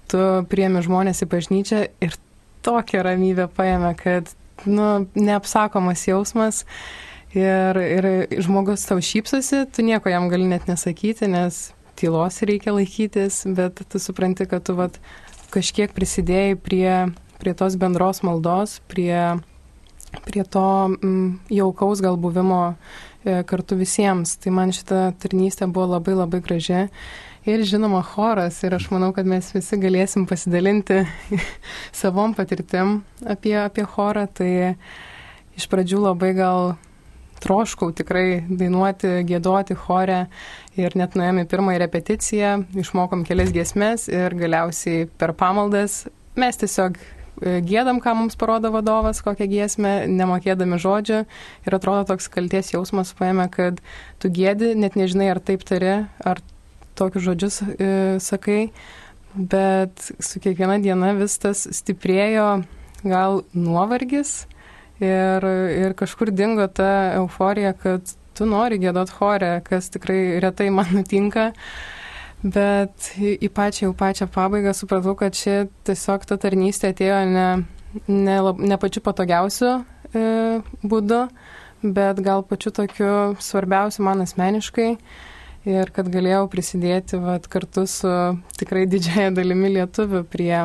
tu 0.09 0.21
priemi 0.53 0.85
žmonės 0.85 1.25
į 1.25 1.31
bažnyčią 1.33 1.83
ir 2.05 2.17
tokia 2.65 3.03
ramybė 3.07 3.49
paėmė, 3.53 3.95
kad 3.99 4.31
nu, 4.67 5.07
neapsakomas 5.15 6.07
jausmas. 6.09 6.65
Ir, 7.33 7.79
ir 7.81 8.07
žmogus 8.45 8.85
tau 8.85 9.01
šypsosi, 9.01 9.63
tu 9.73 9.81
nieko 9.81 10.11
jam 10.13 10.27
gali 10.29 10.45
net 10.45 10.67
nesakyti, 10.69 11.31
nes 11.33 11.71
tylos 11.97 12.43
reikia 12.45 12.75
laikytis, 12.77 13.47
bet 13.57 13.81
tu 13.89 14.01
supranti, 14.03 14.45
kad 14.51 14.67
tu 14.67 14.77
vat, 14.77 14.99
kažkiek 15.53 15.93
prisidėjai 15.97 16.59
prie, 16.61 16.93
prie 17.41 17.55
tos 17.57 17.79
bendros 17.81 18.21
maldos, 18.27 18.81
prie, 18.93 19.41
prie 20.27 20.45
to 20.45 20.65
mm, 20.89 21.41
jaukaus 21.53 22.03
gal 22.05 22.17
buvimo 22.21 22.63
e, 23.25 23.43
kartu 23.49 23.79
visiems. 23.81 24.37
Tai 24.43 24.55
man 24.55 24.73
šita 24.75 25.13
tarnystė 25.23 25.69
buvo 25.69 25.95
labai 25.97 26.17
labai 26.19 26.43
graži. 26.45 26.87
Ir 27.49 27.65
žinoma, 27.67 28.05
choras. 28.07 28.61
Ir 28.63 28.77
aš 28.77 28.91
manau, 28.95 29.11
kad 29.17 29.27
mes 29.27 29.49
visi 29.55 29.79
galėsim 29.81 30.29
pasidalinti 30.31 31.03
savom 32.03 32.37
patirtim 32.39 33.01
apie, 33.27 33.57
apie 33.65 33.87
chorą. 33.97 34.29
Tai 34.31 34.53
iš 35.59 35.69
pradžių 35.73 36.05
labai 36.07 36.33
gal 36.39 36.75
troškau 37.43 37.91
tikrai 37.99 38.45
dainuoti, 38.47 39.25
gėdoti 39.27 39.75
chore 39.75 40.27
ir 40.79 40.95
net 40.95 41.17
nuėjome 41.19 41.43
pirmąją 41.51 41.81
repeticiją, 41.83 42.53
išmokom 42.79 43.25
kelias 43.27 43.51
giesmes 43.55 44.07
ir 44.13 44.37
galiausiai 44.39 45.09
per 45.19 45.35
pamaldas 45.35 46.05
mes 46.39 46.57
tiesiog 46.57 46.97
gėdam, 47.41 48.01
ką 48.03 48.15
mums 48.19 48.37
parodo 48.39 48.73
vadovas, 48.75 49.23
kokią 49.25 49.49
giesmę, 49.51 49.93
nemokėdami 50.11 50.79
žodžių 50.83 51.23
ir 51.67 51.77
atrodo 51.79 52.05
toks 52.13 52.29
kalties 52.33 52.73
jausmas 52.75 53.15
paėmė, 53.19 53.49
kad 53.53 53.81
tu 54.23 54.31
gėdi, 54.33 54.75
net 54.79 54.99
nežinai, 54.99 55.31
ar 55.33 55.41
taip 55.41 55.65
tari, 55.69 56.03
ar 56.25 56.43
tokius 56.99 57.27
žodžius 57.27 57.61
e, 57.63 57.91
sakai, 58.23 58.61
bet 59.35 60.13
su 60.21 60.43
kiekviena 60.45 60.79
diena 60.83 61.15
vis 61.17 61.39
tas 61.41 61.65
stiprėjo 61.73 62.49
gal 63.03 63.43
nuovargis 63.57 64.43
ir, 65.03 65.47
ir 65.83 65.97
kažkur 65.99 66.31
dingo 66.31 66.69
ta 66.69 67.15
euforija, 67.17 67.73
kad 67.73 68.13
tu 68.37 68.47
nori 68.49 68.79
gėdot 68.83 69.11
chorę, 69.13 69.57
kas 69.65 69.91
tikrai 69.93 70.41
retai 70.43 70.71
man 70.75 70.93
nutinka. 70.93 71.53
Bet 72.43 73.13
į 73.23 73.47
pačią 73.55 73.87
jau 73.87 73.95
pačią 73.95 74.27
pabaigą 74.35 74.73
supratau, 74.75 75.15
kad 75.19 75.37
čia 75.39 75.69
tiesiog 75.87 76.25
ta 76.27 76.39
tarnystė 76.43 76.91
atėjo 76.91 77.21
ne, 77.31 77.47
ne, 78.11 78.39
ne 78.59 78.79
pačiu 78.83 79.03
patogiausiu 79.07 79.71
e, 79.79 80.63
būdu, 80.83 81.21
bet 81.87 82.23
gal 82.27 82.43
pačiu 82.43 82.73
tokiu 82.75 83.13
svarbiausiu 83.39 84.03
man 84.09 84.27
asmeniškai. 84.27 84.89
Ir 85.71 85.93
kad 85.95 86.09
galėjau 86.11 86.49
prisidėti 86.51 87.21
vat, 87.23 87.47
kartu 87.47 87.85
su 87.87 88.11
tikrai 88.59 88.89
didžiaja 88.91 89.31
dalimi 89.37 89.71
lietuvių 89.77 90.25
prie, 90.27 90.57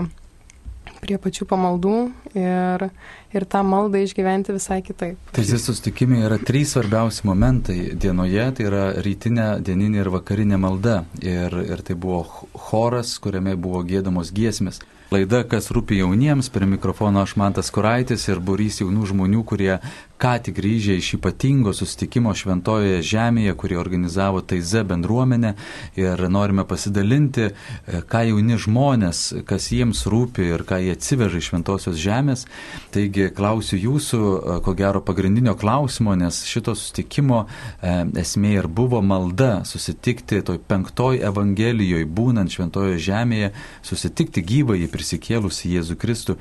prie 1.02 1.18
pačių 1.22 1.48
pamaldų 1.50 1.96
ir, 2.38 2.88
ir 3.36 3.46
tą 3.50 3.64
maldą 3.68 4.02
išgyventi 4.06 4.56
visai 4.56 4.80
kitaip. 4.86 5.18
Tai 5.36 5.46
šie 5.48 5.60
sustikimai 5.62 6.24
yra 6.28 6.40
trys 6.42 6.76
svarbiausi 6.76 7.28
momentai 7.30 7.80
dienoje, 8.00 8.50
tai 8.58 8.68
yra 8.70 8.84
rytinė, 9.06 9.48
dieninė 9.66 10.04
ir 10.04 10.12
vakarinė 10.14 10.60
malda. 10.62 11.00
Ir, 11.24 11.54
ir 11.68 11.84
tai 11.86 11.98
buvo 11.98 12.24
choras, 12.68 13.18
kuriame 13.24 13.56
buvo 13.60 13.84
gėdamos 13.88 14.34
giesmės. 14.36 14.82
Laida, 15.08 15.46
kas 15.48 15.70
rūpi 15.72 16.02
jauniems, 16.02 16.50
prie 16.52 16.68
mikrofono 16.68 17.22
aš 17.24 17.38
Mantas 17.40 17.70
Kuraitis 17.72 18.26
ir 18.28 18.42
burys 18.44 18.82
jaunų 18.82 19.06
žmonių, 19.14 19.44
kurie 19.48 19.78
ką 20.18 20.34
tik 20.42 20.58
grįžę 20.58 20.96
iš 20.98 21.12
ypatingo 21.18 21.72
sustikimo 21.78 22.32
šventojoje 22.36 23.04
žemėje, 23.06 23.54
kurį 23.60 23.78
organizavo 23.78 24.42
Taize 24.42 24.82
bendruomenė 24.88 25.54
ir 26.00 26.24
norime 26.34 26.66
pasidalinti, 26.66 27.52
e, 27.52 28.02
ką 28.10 28.24
jauni 28.32 28.58
žmonės, 28.58 29.44
kas 29.46 29.70
jiems 29.74 30.06
rūpi 30.10 30.48
ir 30.56 30.64
ką 30.68 30.80
jie 30.82 30.96
atsiveža 30.98 31.38
iš 31.38 31.50
šventosios 31.52 32.00
žemės. 32.02 32.46
Taigi 32.94 33.30
klausiu 33.38 33.78
jūsų, 33.78 34.22
e, 34.22 34.58
ko 34.66 34.74
gero 34.78 35.04
pagrindinio 35.06 35.54
klausimo, 35.56 36.16
nes 36.18 36.42
šito 36.50 36.74
sustikimo 36.74 37.46
e, 37.46 37.94
esmė 38.24 38.56
ir 38.58 38.68
buvo 38.68 39.04
malda 39.06 39.62
susitikti 39.70 40.42
toj 40.42 40.58
penktoj 40.66 41.22
evangelijoje, 41.30 42.10
būnant 42.10 42.54
šventojoje 42.58 42.98
žemėje, 43.06 43.52
susitikti 43.86 44.42
gyvai 44.42 44.82
prisikėlusi 44.90 45.76
Jėzų 45.76 45.96
Kristų. 46.00 46.38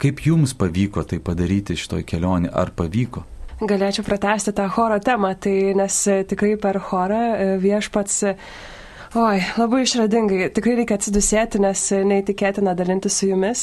Kaip 0.00 0.20
jums 0.24 0.54
pavyko 0.56 1.02
tai 1.08 1.18
padaryti 1.18 1.76
šitoj 1.76 2.04
kelionė? 2.08 2.48
Ar 2.54 2.70
pavyko? 2.72 2.93
Galėčiau 3.64 4.04
pratesti 4.06 4.52
tą 4.56 4.66
choro 4.74 4.98
temą, 5.02 5.32
tai 5.38 5.74
nes 5.78 5.96
tikrai 6.30 6.54
per 6.60 6.80
chorą 6.82 7.22
e, 7.34 7.50
viešpats 7.62 8.22
Oi, 9.14 9.38
labai 9.54 9.84
išradingai. 9.84 10.48
Tikrai 10.50 10.72
reikia 10.80 10.96
atsidusėti, 10.98 11.60
nes 11.62 11.80
neįtikėtina 12.02 12.72
dalinti 12.74 13.06
su 13.14 13.28
jumis. 13.28 13.60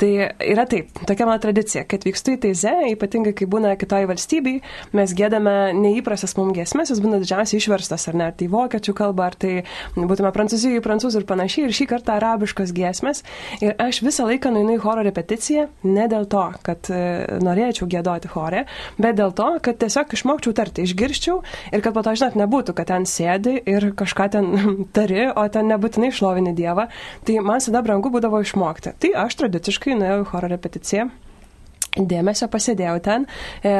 Tai 0.00 0.08
yra 0.42 0.64
taip, 0.66 0.88
tokia 1.06 1.28
mano 1.28 1.38
tradicija, 1.44 1.84
kad 1.86 2.02
vykstu 2.02 2.32
į 2.34 2.40
Teize, 2.42 2.72
ypatingai 2.90 3.30
kai 3.38 3.46
būna 3.46 3.76
kitoje 3.78 4.08
valstybei, 4.10 4.56
mes 4.98 5.14
gėdame 5.14 5.52
neįprastas 5.78 6.34
mums 6.34 6.56
giesmės, 6.56 6.90
jis 6.90 7.02
būna 7.04 7.20
didžiausiai 7.22 7.60
išverstas, 7.62 8.08
ar 8.10 8.18
ne, 8.18 8.26
ar 8.26 8.34
tai 8.34 8.48
vokiečių 8.50 8.94
kalba, 8.98 9.28
ar 9.30 9.36
tai 9.38 9.52
būtume 9.94 10.34
prancūzijai, 10.34 10.82
prancūzų 10.82 11.22
ir 11.22 11.28
panašiai, 11.30 11.68
ir 11.68 11.78
šį 11.78 11.86
kartą 11.94 12.16
arabiškas 12.18 12.74
giesmės. 12.74 13.22
Ir 13.62 13.78
aš 13.86 14.02
visą 14.02 14.26
laiką 14.26 14.50
nueinu 14.50 14.74
į 14.80 14.82
choro 14.82 15.06
repeticiją, 15.06 15.68
ne 15.86 16.08
dėl 16.10 16.26
to, 16.34 16.42
kad 16.66 16.90
e, 16.90 17.00
norėčiau 17.38 17.86
gėdoti 17.94 18.34
chorę, 18.34 18.66
bet 18.98 19.22
dėl 19.22 19.30
to, 19.30 19.48
kad 19.62 19.78
tiesiog 19.86 20.18
išmokčiau 20.18 20.58
tarti, 20.58 20.90
išgirščiau 20.90 21.38
ir 21.70 21.86
kad 21.86 21.94
po 21.94 22.02
to, 22.02 22.18
žinot, 22.18 22.34
nebūtų, 22.42 22.74
kad 22.82 22.90
ten 22.90 23.06
sėdi 23.06 23.60
ir 23.62 23.92
kažką 23.94 24.30
ten 24.34 24.55
tari, 24.96 25.22
o 25.30 25.46
ten 25.52 25.70
nebūtinai 25.72 26.12
šlovini 26.14 26.54
Dievą, 26.56 26.88
tai 27.26 27.38
man 27.40 27.60
visada 27.60 27.82
brangu 27.86 28.12
būdavo 28.14 28.42
išmokti. 28.44 28.94
Tai 29.02 29.12
aš 29.26 29.40
tradiciškai 29.42 29.96
nuėjau 29.98 30.20
į 30.24 30.28
choro 30.30 30.52
repeticiją, 30.52 31.08
dėmesio 31.96 32.48
pasėdėjau 32.52 33.00
ten. 33.04 33.26
E, 33.62 33.74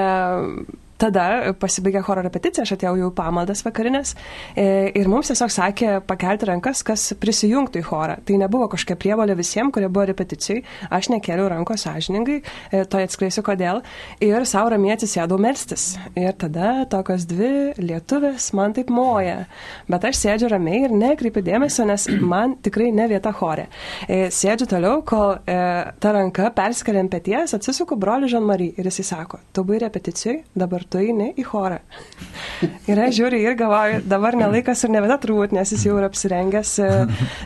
Tada 0.96 1.52
pasibaigė 1.60 2.00
choro 2.06 2.22
repeticija, 2.24 2.64
aš 2.64 2.72
atėjau 2.76 2.94
jau 2.96 3.10
pamaldas 3.12 3.60
vakarinės 3.66 4.14
e, 4.56 4.64
ir 4.96 5.10
mums 5.12 5.28
tiesiog 5.28 5.52
sakė 5.52 5.88
pakelti 6.08 6.48
rankas, 6.48 6.80
kas 6.86 7.10
prisijungtų 7.20 7.82
į 7.82 7.84
chorą. 7.84 8.14
Tai 8.24 8.38
nebuvo 8.40 8.70
kažkokia 8.72 8.96
prievalė 9.02 9.36
visiems, 9.36 9.74
kurie 9.76 9.90
buvo 9.92 10.06
repeticijai, 10.08 10.62
aš 10.96 11.10
nekėliau 11.12 11.50
rankos 11.52 11.84
sąžiningai, 11.84 12.38
e, 12.40 12.80
to 12.88 13.02
atskleisiu 13.04 13.44
kodėl, 13.44 13.82
ir 14.24 14.46
savo 14.48 14.72
ramiai 14.72 14.94
atsisėdau 14.96 15.36
melstis. 15.42 15.84
Ir 16.16 16.32
tada 16.40 16.86
tokios 16.88 17.28
dvi 17.28 17.76
lietuvės 17.76 18.48
man 18.56 18.72
taip 18.78 18.88
moja, 18.88 19.42
bet 19.92 20.08
aš 20.08 20.22
sėdžiu 20.22 20.48
ramiai 20.54 20.86
ir 20.88 20.96
nekreipiu 20.96 21.44
dėmesio, 21.44 21.84
nes 21.92 22.08
man 22.24 22.56
tikrai 22.64 22.88
ne 22.96 23.10
vieta 23.12 23.34
chorė. 23.36 23.68
E, 24.08 24.30
sėdžiu 24.32 24.70
toliau, 24.72 25.04
kol 25.04 25.36
ta 25.44 26.16
ranka 26.16 26.48
perskeliant 26.56 27.12
pėties, 27.12 27.52
atsisuku 27.56 28.00
broliu 28.00 28.30
Žanmarį 28.32 28.72
ir 28.80 28.88
jisai 28.88 29.04
sako, 29.12 29.42
tu 29.52 29.64
buvai 29.66 29.84
repeticijai, 29.84 30.40
dabar 30.56 30.85
tu 30.90 31.02
eini 31.02 31.32
į 31.36 31.46
chorą. 31.48 31.80
Ir 32.90 33.00
aš 33.02 33.16
žiūriu 33.18 33.40
ir 33.42 33.56
galvoju, 33.58 34.00
dabar 34.08 34.36
nelaikas 34.38 34.84
ir 34.86 34.92
ne 34.94 35.02
vieta 35.04 35.18
turbūt, 35.20 35.52
nes 35.56 35.70
jis 35.72 35.82
jau 35.88 35.96
yra 35.98 36.08
apsirengęs, 36.08 36.72
e, 36.80 36.88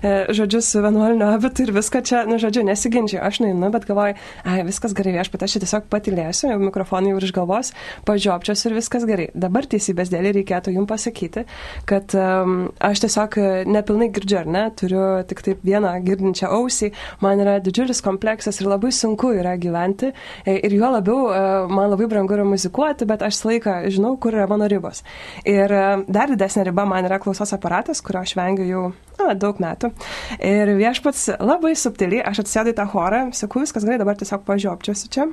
e, 0.06 0.12
žodžiu, 0.36 0.60
su 0.64 0.82
vienuolinio 0.84 1.30
abitu 1.34 1.64
ir 1.64 1.72
viską 1.74 2.02
čia, 2.06 2.22
nu, 2.28 2.38
žodžiu, 2.40 2.62
nesiginčiu, 2.68 3.18
aš 3.24 3.40
neinu, 3.44 3.70
bet 3.74 3.86
galvoju, 3.88 4.16
ai, 4.44 4.60
viskas 4.68 4.94
gerai, 4.96 5.16
aš 5.22 5.32
pat 5.32 5.46
aš 5.46 5.56
tiesiog 5.62 5.88
patilėsiu, 5.92 6.52
mikrofonai 6.60 7.14
iš 7.16 7.34
galvos, 7.36 7.72
pažiopčios 8.08 8.62
ir 8.68 8.76
viskas 8.78 9.06
gerai. 9.08 9.30
Dabar 9.34 9.66
teisybės 9.70 10.12
dėlį 10.12 10.34
reikėtų 10.38 10.74
jums 10.76 10.90
pasakyti, 10.90 11.46
kad 11.90 12.14
um, 12.18 12.70
aš 12.84 13.04
tiesiog 13.06 13.38
nepilnai 13.70 14.10
girdžiu, 14.14 14.40
ar 14.42 14.50
ne, 14.50 14.64
turiu 14.78 15.04
tik 15.30 15.42
taip 15.46 15.64
vieną 15.66 15.96
girdinčią 16.06 16.52
ausį, 16.54 16.92
man 17.24 17.42
yra 17.42 17.58
didžiulis 17.64 18.02
kompleksas 18.04 18.60
ir 18.60 18.70
labai 18.70 18.92
sunku 18.94 19.32
yra 19.38 19.56
gyventi 19.60 20.12
e, 20.44 20.56
ir 20.58 20.76
juo 20.76 20.92
labiau 20.94 21.68
man 21.70 21.90
labai 21.92 22.08
brangu 22.10 22.36
yra 22.36 22.46
muzikuoti, 22.48 23.06
bet 23.08 23.24
aš 23.26 23.29
laiką 23.46 23.76
žinau, 23.92 24.14
kur 24.20 24.34
yra 24.36 24.46
mano 24.50 24.68
ribos. 24.70 25.02
Ir 25.48 25.72
e, 25.72 25.84
dar 26.10 26.32
didesnė 26.32 26.66
riba 26.68 26.86
man 26.88 27.06
yra 27.08 27.20
klausos 27.22 27.54
aparatas, 27.56 28.02
kurio 28.04 28.22
aš 28.24 28.34
vengiu 28.38 28.66
jau 28.68 28.82
na, 29.18 29.34
daug 29.38 29.60
metų. 29.62 29.92
Ir 30.38 30.74
viešpats 30.80 31.28
labai 31.38 31.76
subtiliai, 31.78 32.24
aš 32.26 32.42
atsėdau 32.44 32.74
į 32.74 32.80
tą 32.80 32.88
chorą, 32.90 33.22
sakau, 33.36 33.62
viskas 33.64 33.86
gerai, 33.86 34.00
dabar 34.02 34.18
tiesiog 34.20 34.44
pažiopčiausi 34.48 35.12
čia. 35.12 35.28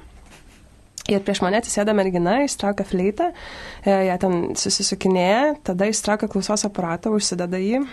Ir 1.08 1.24
prieš 1.24 1.40
mane 1.40 1.62
atsisėda 1.62 1.94
mergina, 1.96 2.42
įstraukia 2.44 2.84
fleitą, 2.88 3.32
e, 3.86 3.94
ją 4.10 4.18
ten 4.20 4.38
susisukinėja, 4.60 5.58
tada 5.70 5.88
įstraukia 5.88 6.28
klausos 6.32 6.68
aparatą, 6.68 7.14
užsideda 7.16 7.62
jį, 7.64 7.86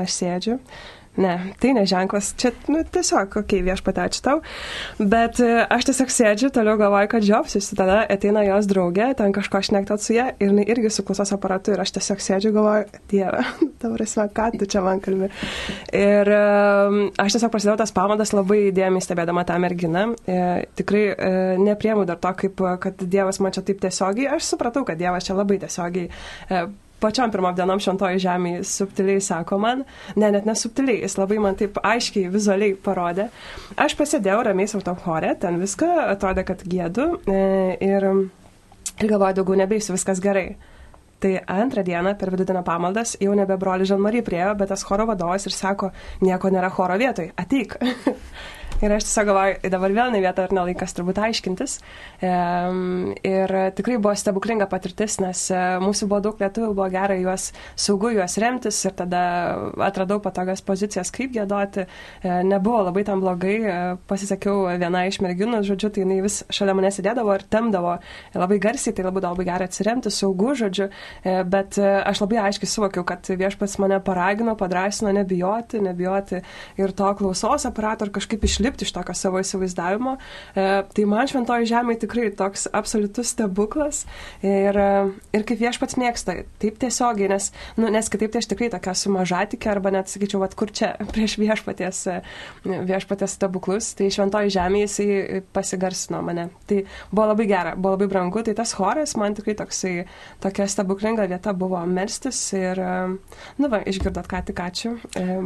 aš 0.00 0.16
sėdžiu, 0.18 0.58
Ne, 1.18 1.52
tai 1.58 1.72
neženklas. 1.74 2.34
Čia, 2.38 2.52
nu, 2.70 2.84
tiesiog, 2.86 3.32
okei, 3.34 3.58
okay, 3.58 3.64
viešpatė, 3.66 4.04
ačiū 4.06 4.20
tau. 4.22 4.36
Bet 5.02 5.40
e, 5.42 5.48
aš 5.66 5.88
tiesiog 5.88 6.12
sėdžiu, 6.14 6.50
toliau 6.54 6.78
galvoju, 6.78 7.08
kad 7.10 7.24
žiopsiuosi. 7.26 7.74
Tada 7.78 7.96
ateina 8.06 8.44
jos 8.46 8.68
draugė, 8.70 9.08
ten 9.18 9.34
kažko 9.34 9.58
aš 9.58 9.72
nektot 9.74 10.04
su 10.04 10.14
ją 10.14 10.28
ir 10.38 10.52
jinai 10.52 10.68
irgi 10.70 10.92
su 10.94 11.02
klausos 11.06 11.32
aparatu 11.34 11.74
ir 11.74 11.82
aš 11.82 11.96
tiesiog 11.96 12.22
sėdžiu, 12.22 12.52
galvoju, 12.54 13.00
dieve, 13.10 13.42
dabar 13.82 14.04
esi, 14.06 14.20
ką 14.36 14.46
tu 14.54 14.68
čia 14.70 14.84
man 14.86 15.02
kalbi. 15.02 15.32
Ir 15.98 16.30
um, 16.36 17.00
aš 17.18 17.36
tiesiog 17.36 17.52
prasidėjau 17.56 17.80
tas 17.82 17.94
pamaldas 17.96 18.30
labai 18.36 18.60
įdėmiai 18.68 19.02
stebėdama 19.02 19.42
tą 19.48 19.56
merginą. 19.66 20.04
E, 20.30 20.38
tikrai 20.78 21.08
e, 21.10 21.32
nepriemu 21.58 22.06
dar 22.06 22.22
to, 22.22 22.32
kaip, 22.44 22.62
kad 22.86 23.02
Dievas 23.02 23.42
man 23.42 23.56
čia 23.56 23.66
taip 23.66 23.82
tiesiogiai. 23.82 24.30
Aš 24.38 24.52
supratau, 24.54 24.86
kad 24.86 25.00
Dievas 25.00 25.26
čia 25.26 25.34
labai 25.34 25.58
tiesiogiai. 25.58 26.06
E, 26.06 26.62
pačiom 27.00 27.32
pirmom 27.32 27.56
dienom 27.56 27.80
šventoji 27.82 28.22
žemėje 28.24 28.64
subtiliai 28.68 29.22
sako 29.24 29.58
man, 29.62 29.84
ne, 30.16 30.30
net 30.34 30.48
nesubtiliai, 30.48 31.02
jis 31.04 31.16
labai 31.18 31.40
man 31.42 31.58
taip 31.60 31.80
aiškiai, 31.82 32.30
vizualiai 32.32 32.76
parodė. 32.84 33.28
Aš 33.80 33.96
pasėdėjau 33.98 34.42
ramiai 34.50 34.70
savo 34.70 34.84
tam 34.86 34.98
chore, 35.00 35.34
ten 35.40 35.60
viską 35.62 35.90
atrodė, 36.10 36.46
kad 36.48 36.64
gėdu 36.64 37.08
e, 37.24 37.40
ir, 37.84 38.08
ir 39.00 39.12
galvoju, 39.14 39.40
daugiau 39.40 39.62
nebeisiu, 39.64 39.96
viskas 39.96 40.22
gerai. 40.22 40.52
Tai 41.20 41.34
antrą 41.52 41.82
dieną 41.84 42.14
per 42.16 42.30
vidudienio 42.32 42.62
pamaldas 42.64 43.12
jau 43.20 43.34
nebe 43.36 43.58
broli 43.60 43.84
Žanmary 43.88 44.22
priejo, 44.24 44.54
bet 44.56 44.70
tas 44.72 44.84
choro 44.88 45.04
vadovas 45.10 45.44
ir 45.44 45.52
sako, 45.52 45.90
nieko 46.24 46.48
nėra 46.52 46.70
choro 46.72 46.96
vietoj, 47.00 47.28
ateik. 47.40 47.76
Ir 48.80 48.92
aš 48.94 49.04
tiesiog 49.04 49.26
galvoju, 49.28 49.70
dabar 49.72 49.92
vėl 49.92 50.12
ne 50.14 50.20
vieta 50.24 50.46
ar 50.46 50.52
nelaikas 50.56 50.94
turbūt 50.96 51.18
aiškintis. 51.20 51.74
Ir 52.24 53.52
tikrai 53.76 53.98
buvo 54.00 54.14
stebuklinga 54.16 54.64
patirtis, 54.72 55.18
nes 55.20 55.42
e, 55.52 55.58
mūsų 55.84 56.08
buvo 56.08 56.20
daug 56.24 56.40
lietuvių, 56.40 56.70
buvo 56.78 56.86
gera 56.92 57.18
juos 57.20 57.50
saugu 57.76 58.14
juos 58.14 58.38
remtis 58.40 58.78
ir 58.88 58.94
tada 58.96 59.20
atradau 59.84 60.16
patogias 60.24 60.64
pozicijas, 60.64 61.12
kaip 61.12 61.34
gėdoti. 61.34 61.84
E, 61.84 62.38
nebuvo 62.48 62.86
labai 62.86 63.04
tam 63.04 63.20
blogai, 63.20 63.58
e, 63.60 63.74
pasisakiau 64.08 64.64
viena 64.80 65.04
iš 65.10 65.20
merginų, 65.26 65.60
žodžiu, 65.68 65.92
tai 65.92 66.06
jinai 66.06 66.22
vis 66.24 66.40
šalia 66.48 66.76
manęs 66.78 67.00
sėdėdavo 67.02 67.36
ir 67.36 67.44
temdavo 67.52 67.98
labai 68.32 68.60
garsiai, 68.64 68.96
tai 68.96 69.04
labai 69.04 69.26
labai 69.26 69.48
gera 69.50 69.68
atsiremti, 69.68 70.12
saugu, 70.14 70.54
žodžiu, 70.56 70.88
bet 71.52 71.76
aš 71.80 72.24
labai 72.24 72.40
aiškiai 72.46 72.72
suvokiau, 72.72 73.04
kad 73.08 73.28
viešpats 73.28 73.76
mane 73.82 74.00
paragino, 74.04 74.56
padrasino 74.56 75.12
nebijoti, 75.20 75.84
nebijoti 75.84 76.40
ir 76.80 76.96
to 76.96 77.12
klausos 77.20 77.68
aparato 77.68 78.08
ir 78.08 78.14
kažkaip 78.16 78.48
išlipti 78.48 78.59
išlipti 78.60 78.84
iš 78.84 78.92
tokio 78.92 79.14
savo 79.14 79.40
įsivaizdavimo. 79.40 80.16
E, 80.54 80.66
tai 80.94 81.04
man 81.08 81.28
šventoji 81.30 81.68
žemė 81.70 81.96
tikrai 82.00 82.28
toks 82.36 82.68
absoliutus 82.76 83.32
stebuklas 83.32 84.04
ir, 84.44 84.76
e, 84.76 84.90
ir 85.36 85.46
kaip 85.48 85.60
viešpats 85.60 85.96
mėgsta, 86.00 86.36
taip 86.60 86.78
tiesiogiai, 86.82 87.30
nes, 87.32 87.50
nu, 87.80 87.88
nes 87.92 88.10
kitaip 88.12 88.34
tai 88.34 88.42
aš 88.42 88.50
tikrai 88.52 88.70
tokia 88.72 88.92
esu 88.92 89.12
mažatikė 89.14 89.72
arba 89.72 89.92
net 89.94 90.12
sakyčiau, 90.12 90.42
vad 90.44 90.56
kur 90.58 90.72
čia 90.72 90.92
prieš 91.14 91.38
viešpaties, 91.40 92.02
e, 92.12 92.18
viešpaties 92.90 93.38
stebuklus, 93.38 93.94
tai 93.98 94.10
šventoji 94.12 94.52
žemė 94.56 94.84
jisai 94.84 95.40
pasigarsino 95.54 96.20
mane. 96.26 96.50
Tai 96.68 96.82
buvo 97.10 97.30
labai 97.32 97.48
gera, 97.48 97.74
buvo 97.76 97.96
labai 97.96 98.10
brangu, 98.12 98.44
tai 98.44 98.54
tas 98.58 98.74
choras 98.76 99.16
man 99.20 99.36
tikrai 99.38 99.56
toksai, 99.58 99.94
tokia 100.44 100.68
stebuklinga 100.70 101.28
vieta 101.30 101.54
buvo 101.56 101.80
melstis 101.88 102.38
ir, 102.56 102.80
nu 103.60 103.70
va, 103.72 103.80
išgirdot 103.88 104.28
ką 104.30 104.42
tik 104.50 104.60
ačiū, 104.64 104.94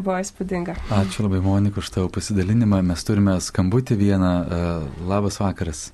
buvo 0.01 0.19
įspūdinga. 0.21 0.77
Ačiū 0.99 1.27
labai 1.27 1.43
Monika 1.45 1.83
už 1.83 1.91
tavo 1.95 2.11
pasidalinimą, 2.13 2.81
mes 2.87 3.04
turime 3.05 3.35
turime 3.35 3.41
skambutį 3.41 3.97
vieną. 4.01 4.33
E, 4.45 4.59
labas 5.09 5.39
vakaras. 5.41 5.93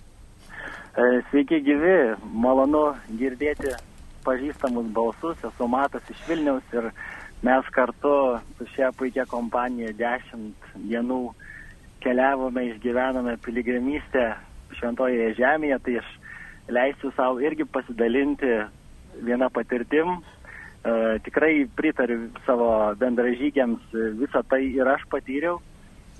E, 0.96 1.22
sveiki 1.30 1.60
gyvi, 1.66 2.16
malonu 2.32 2.94
girdėti 3.18 3.74
pažįstamus 4.24 4.90
balsus. 4.94 5.38
Esu 5.44 5.68
Matas 5.68 6.02
iš 6.10 6.20
Vilniaus 6.28 6.74
ir 6.74 6.90
mes 7.42 7.70
kartu 7.74 8.40
su 8.58 8.66
šia 8.74 8.90
puikia 8.92 9.24
kompanija 9.26 9.92
dešimt 9.96 10.74
dienų 10.76 11.32
keliavome, 12.00 12.66
išgyvenome 12.70 13.36
piligrimystę 13.44 14.34
šventojoje 14.78 15.34
žemėje, 15.36 15.78
tai 15.84 15.96
aš 16.00 16.12
leisiu 16.70 17.10
savo 17.16 17.40
irgi 17.40 17.66
pasidalinti 17.66 18.52
vieną 19.26 19.50
patirtim. 19.52 20.20
E, 20.80 21.18
tikrai 21.26 21.66
pritariu 21.76 22.30
savo 22.46 22.94
bendražygiams, 23.00 23.82
visą 24.20 24.44
tai 24.48 24.64
ir 24.70 24.88
aš 24.88 25.04
patyriau 25.12 25.60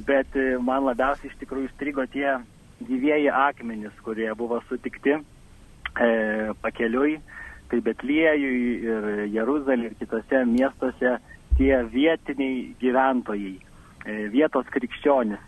bet 0.06 0.36
e, 0.36 0.56
man 0.62 0.86
labiausiai 0.88 1.30
iš 1.30 1.36
tikrųjų 1.42 1.70
strigo 1.74 2.06
tie 2.12 2.38
gyvieji 2.86 3.28
akmenys, 3.32 3.96
kurie 4.04 4.30
buvo 4.38 4.60
sutikti 4.68 5.16
e, 5.16 5.22
pakeliui, 6.62 7.18
tai 7.70 7.80
Betliejui 7.86 8.62
ir 8.82 9.10
Jeruzalė 9.30 9.90
ir 9.90 9.98
kitose 10.00 10.44
miestuose 10.48 11.18
tie 11.58 11.82
vietiniai 11.92 12.70
gyventojai, 12.80 13.56
e, 14.06 14.16
vietos 14.32 14.68
krikščionis. 14.74 15.42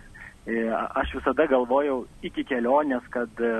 E, 0.46 0.66
aš 0.98 1.14
visada 1.20 1.46
galvojau 1.46 2.02
iki 2.26 2.44
kelionės, 2.44 3.06
kad 3.14 3.40
e, 3.40 3.52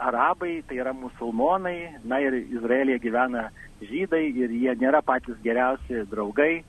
arabai 0.00 0.60
tai 0.66 0.80
yra 0.82 0.92
musulmonai, 0.96 1.94
na 2.04 2.18
ir 2.22 2.36
Izraelėje 2.40 3.04
gyvena 3.06 3.48
žydai 3.80 4.24
ir 4.42 4.52
jie 4.52 4.74
nėra 4.80 5.02
patys 5.06 5.38
geriausi 5.44 6.04
draugai, 6.10 6.64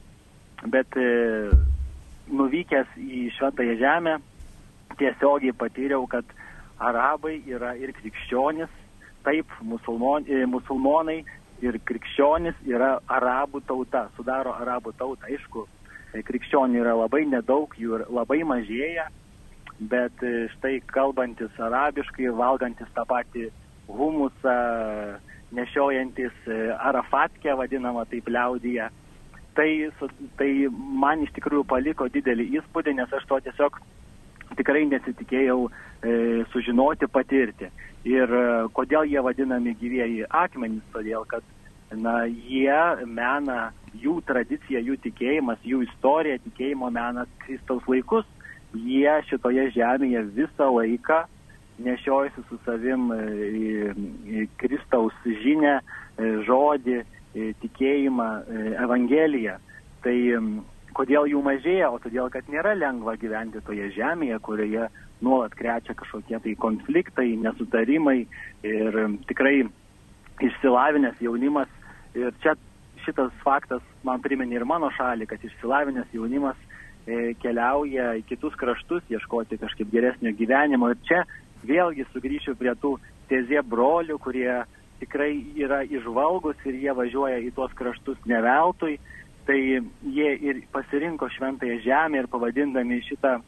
bet 0.71 0.97
e, 0.99 1.07
nuvykęs 2.29 2.93
į 2.97 3.29
Šventąją 3.37 3.77
Žemę 3.79 4.17
tiesiogiai 4.99 5.53
patyriau, 5.57 6.05
kad 6.07 6.25
arabai 6.81 7.41
yra 7.47 7.73
ir 7.79 7.93
krikščionis, 7.97 8.71
taip 9.25 9.49
musulmon, 9.61 10.25
e, 10.27 10.45
musulmonai 10.49 11.21
ir 11.61 11.77
krikščionis 11.85 12.57
yra 12.69 12.95
arabų 13.07 13.61
tauta, 13.69 14.07
sudaro 14.17 14.53
arabų 14.57 14.93
tautą. 14.97 15.29
Aišku, 15.29 15.65
e, 16.13 16.23
krikščionių 16.25 16.81
yra 16.81 16.95
labai 16.97 17.25
nedaug, 17.29 17.73
jų 17.77 18.03
labai 18.09 18.41
mažėja, 18.47 19.07
bet 19.79 20.23
e, 20.25 20.47
štai 20.55 20.79
kalbantis 20.93 21.53
arabiškai, 21.59 22.31
valgantis 22.37 22.89
tą 22.95 23.05
patį 23.09 23.49
humusą, 23.91 24.57
nešiojantis 25.51 26.45
arafatkę 26.79 27.53
vadinamą 27.59 28.05
taip 28.07 28.29
liaudyje, 28.31 28.85
tai, 29.55 29.69
tai 30.39 30.49
man 30.71 31.23
iš 31.25 31.33
tikrųjų 31.37 31.65
paliko 31.69 32.07
didelį 32.11 32.47
įspūdį, 32.59 32.95
nes 32.99 33.13
aš 33.17 33.25
to 33.29 33.39
tiesiog 33.47 33.79
tikrai 34.59 34.83
nesitikėjau 34.89 35.59
e, 35.67 35.71
sužinoti, 36.51 37.07
patirti. 37.11 37.71
Ir 38.07 38.31
e, 38.35 38.45
kodėl 38.75 39.07
jie 39.09 39.23
vadinami 39.23 39.75
gyvieji 39.79 40.27
akmenys, 40.27 40.85
todėl 40.93 41.25
kad 41.29 41.43
na, 41.91 42.23
jie 42.25 43.05
mena 43.07 43.71
jų 44.01 44.21
tradiciją, 44.27 44.81
jų 44.87 44.97
tikėjimas, 45.05 45.59
jų 45.67 45.83
istorija, 45.87 46.39
tikėjimo 46.45 46.91
menas 46.93 47.29
Kristaus 47.45 47.83
laikus. 47.91 48.27
Jie 48.71 49.17
šitoje 49.27 49.67
žemėje 49.75 50.23
visą 50.31 50.69
laiką 50.71 51.25
nešiojasi 51.83 52.43
su 52.47 52.59
savim 52.65 53.09
e, 53.11 54.45
Kristaus 54.61 55.15
žinę, 55.43 55.79
e, 55.81 56.31
žodį 56.47 57.01
tikėjimą, 57.33 58.29
e, 58.41 58.63
Evangeliją. 58.83 59.57
Tai 60.03 60.15
kodėl 60.97 61.29
jų 61.31 61.41
mažėja, 61.45 61.91
o 61.91 61.99
todėl, 62.01 62.29
kad 62.33 62.47
nėra 62.51 62.73
lengva 62.75 63.15
gyventi 63.19 63.61
toje 63.65 63.91
žemėje, 63.95 64.39
kurioje 64.43 64.87
nuolat 65.21 65.53
krečia 65.55 65.95
kažkokie 65.97 66.39
tai 66.41 66.55
konfliktai, 66.59 67.29
nesutarimai 67.39 68.25
ir 68.67 68.99
tikrai 69.29 69.61
išsilavinęs 70.41 71.21
jaunimas. 71.21 71.69
Ir 72.17 72.33
čia 72.43 72.57
šitas 73.05 73.31
faktas 73.45 73.83
man 74.03 74.21
priminė 74.21 74.59
ir 74.59 74.67
mano 74.67 74.91
šalį, 74.97 75.29
kad 75.29 75.43
išsilavinęs 75.45 76.11
jaunimas 76.15 76.57
e, 77.05 77.33
keliauja 77.41 78.11
į 78.19 78.25
kitus 78.29 78.57
kraštus, 78.59 79.05
ieškoti 79.09 79.61
kažkaip 79.61 79.93
geresnio 79.93 80.33
gyvenimo. 80.37 80.91
Ir 80.91 80.99
čia 81.07 81.23
vėlgi 81.67 82.07
sugrįšiu 82.11 82.57
prie 82.59 82.73
tų 82.81 82.97
tezė 83.31 83.61
brolių, 83.63 84.17
kurie 84.19 84.63
tikrai 85.01 85.33
yra 85.59 85.81
išvalgus 85.83 86.61
ir 86.69 86.77
jie 86.79 86.93
važiuoja 86.95 87.41
į 87.41 87.51
tuos 87.57 87.73
kraštus 87.77 88.19
ne 88.29 88.41
veltui. 88.45 88.99
Tai 89.47 89.57
jie 89.57 90.29
ir 90.37 90.61
pasirinko 90.71 91.29
šventąją 91.33 91.79
žemę 91.81 92.21
ir 92.21 92.29
pavadindami 92.29 93.01
šitą 93.07 93.39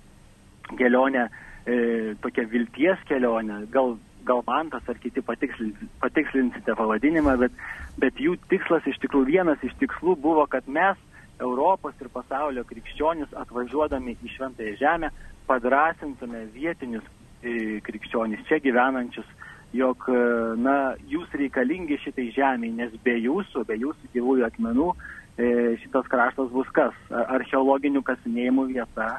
kelionę 0.80 1.28
e, 1.30 2.16
tokią 2.22 2.48
vilties 2.50 3.04
kelionę, 3.08 3.62
gal, 3.72 3.98
gal 4.26 4.42
man 4.48 4.72
tas 4.74 4.90
ar 4.90 4.98
kiti 5.00 5.22
patikslins, 5.22 5.78
patikslinsite 6.02 6.76
pavadinimą, 6.80 7.38
bet, 7.46 7.62
bet 8.02 8.20
jų 8.20 8.40
tikslas 8.50 8.88
iš 8.90 8.98
tikrųjų 9.04 9.30
vienas 9.36 9.64
iš 9.64 9.76
tikslų 9.84 10.18
buvo, 10.24 10.48
kad 10.50 10.68
mes 10.68 10.98
Europos 11.42 11.94
ir 12.02 12.10
pasaulio 12.14 12.64
krikščionis 12.68 13.34
atvažiuodami 13.44 14.18
į 14.24 14.34
šventąją 14.36 14.76
žemę 14.80 15.10
padrasintume 15.48 16.46
vietinius 16.54 17.06
e, 17.44 17.80
krikščionis 17.84 18.46
čia 18.48 18.62
gyvenančius, 18.64 19.28
jog 19.74 20.06
e, 20.10 20.22
na, 20.62 20.78
jūs 21.10 21.34
reikalingi 21.38 21.98
šitai 22.04 22.30
žemiai, 22.36 22.72
nes 22.78 22.94
be 23.04 23.18
jūsų, 23.18 23.66
be 23.70 23.78
jūsų 23.82 24.12
gyvųjų 24.14 24.48
akmenų 24.48 24.90
e, 24.94 25.52
šitas 25.84 26.10
kraštas 26.12 26.52
bus 26.54 26.70
kas? 26.76 26.98
Archeologinių 27.10 28.04
kasinėjimų 28.06 28.68
vieta 28.74 29.10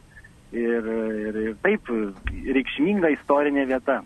ir, 0.54 0.90
ir, 1.28 1.40
ir 1.48 1.56
taip 1.64 1.90
reikšminga 1.90 3.10
istorinė 3.18 3.66
vieta. 3.70 4.00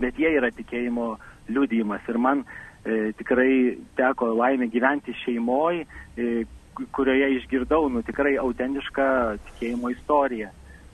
Bet 0.00 0.18
jie 0.20 0.32
yra 0.36 0.50
tikėjimo 0.52 1.14
liudijimas 1.48 2.04
ir 2.08 2.18
man 2.20 2.42
e, 2.42 3.12
tikrai 3.18 3.76
teko 3.98 4.32
laimė 4.36 4.68
gyventi 4.72 5.14
šeimoje, 5.24 5.86
e, 6.16 6.44
kurioje 6.92 7.30
išgirdau 7.38 7.88
nu, 7.92 8.02
tikrai 8.04 8.36
autentišką 8.40 9.08
tikėjimo 9.50 9.92
istoriją. 9.94 10.50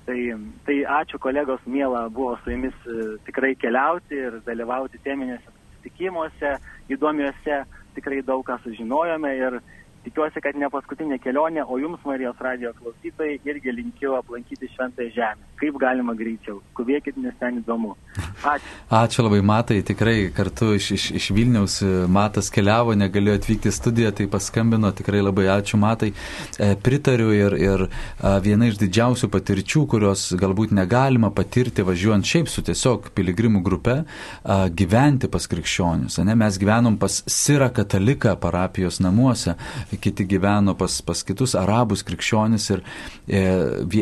Tai, 0.06 0.18
tai 0.66 0.80
ačiū 0.82 1.20
kolegos, 1.22 1.62
mėla 1.70 2.08
buvo 2.10 2.34
su 2.42 2.50
jumis 2.50 2.74
e, 2.90 3.04
tikrai 3.28 3.52
keliauti 3.54 4.18
ir 4.18 4.40
dalyvauti 4.42 4.98
teminėse 5.04 5.46
susitikimuose, 5.46 6.56
įdomiuose, 6.90 7.60
tikrai 7.94 8.18
daug 8.26 8.42
ką 8.48 8.56
sužinojome 8.64 9.30
ir 9.38 9.60
tikiuosi, 10.04 10.40
kad 10.42 10.56
ne 10.58 10.68
paskutinė 10.72 11.18
kelionė, 11.22 11.64
o 11.66 11.78
jums, 11.80 12.02
Marijos 12.06 12.38
radio 12.42 12.72
klausytojai, 12.78 13.38
irgi 13.48 13.74
linkiu 13.74 14.16
aplankyti 14.18 14.68
Šventąją 14.74 15.12
Žemę. 15.14 15.48
Kaip 15.62 15.78
galima 15.78 16.14
greičiau. 16.18 16.58
Skubėkit, 16.72 17.18
nes 17.22 17.34
ten 17.38 17.60
įdomu. 17.60 17.94
Ačiū. 18.42 18.72
Ačiū 18.98 19.24
labai, 19.26 19.40
Matai. 19.46 19.78
Tikrai 19.86 20.16
kartu 20.34 20.72
iš, 20.74 20.90
iš, 20.96 21.04
iš 21.20 21.28
Vilniaus 21.34 21.78
e, 21.86 21.90
Matas 22.10 22.50
keliavo, 22.52 22.96
negalėjo 22.98 23.38
atvykti 23.38 23.70
į 23.70 23.76
studiją, 23.76 24.10
tai 24.18 24.26
paskambino. 24.32 24.90
Tikrai 24.98 25.22
labai 25.22 25.46
ačiū, 25.54 25.78
Matai. 25.80 26.10
E, 26.58 26.72
pritariu 26.82 27.30
ir, 27.36 27.56
ir 27.62 27.86
a, 27.86 28.34
viena 28.42 28.66
iš 28.70 28.80
didžiausių 28.82 29.30
patirčių, 29.32 29.84
kurios 29.94 30.26
galbūt 30.38 30.74
negalima 30.74 31.30
patirti 31.34 31.86
važiuojant 31.86 32.26
šiaip 32.26 32.50
su 32.50 32.66
tiesiog 32.66 33.12
piligrimų 33.14 33.62
grupe, 33.62 34.00
a, 34.02 34.58
gyventi 34.66 35.30
pas 35.30 35.46
krikščionius. 35.46 36.18
Ne? 36.26 36.36
Mes 36.42 36.58
gyvenom 36.58 36.98
pas 36.98 37.22
Sirą 37.32 37.70
kataliką 37.74 38.34
parapijos 38.42 38.98
namuose 39.02 39.54
kiti 40.00 40.24
gyveno 40.28 40.74
pas, 40.78 41.00
pas 41.04 41.22
kitus 41.26 41.54
arabus 41.58 42.04
krikščionis 42.06 42.68
ir 42.72 42.82
e, 43.26 43.42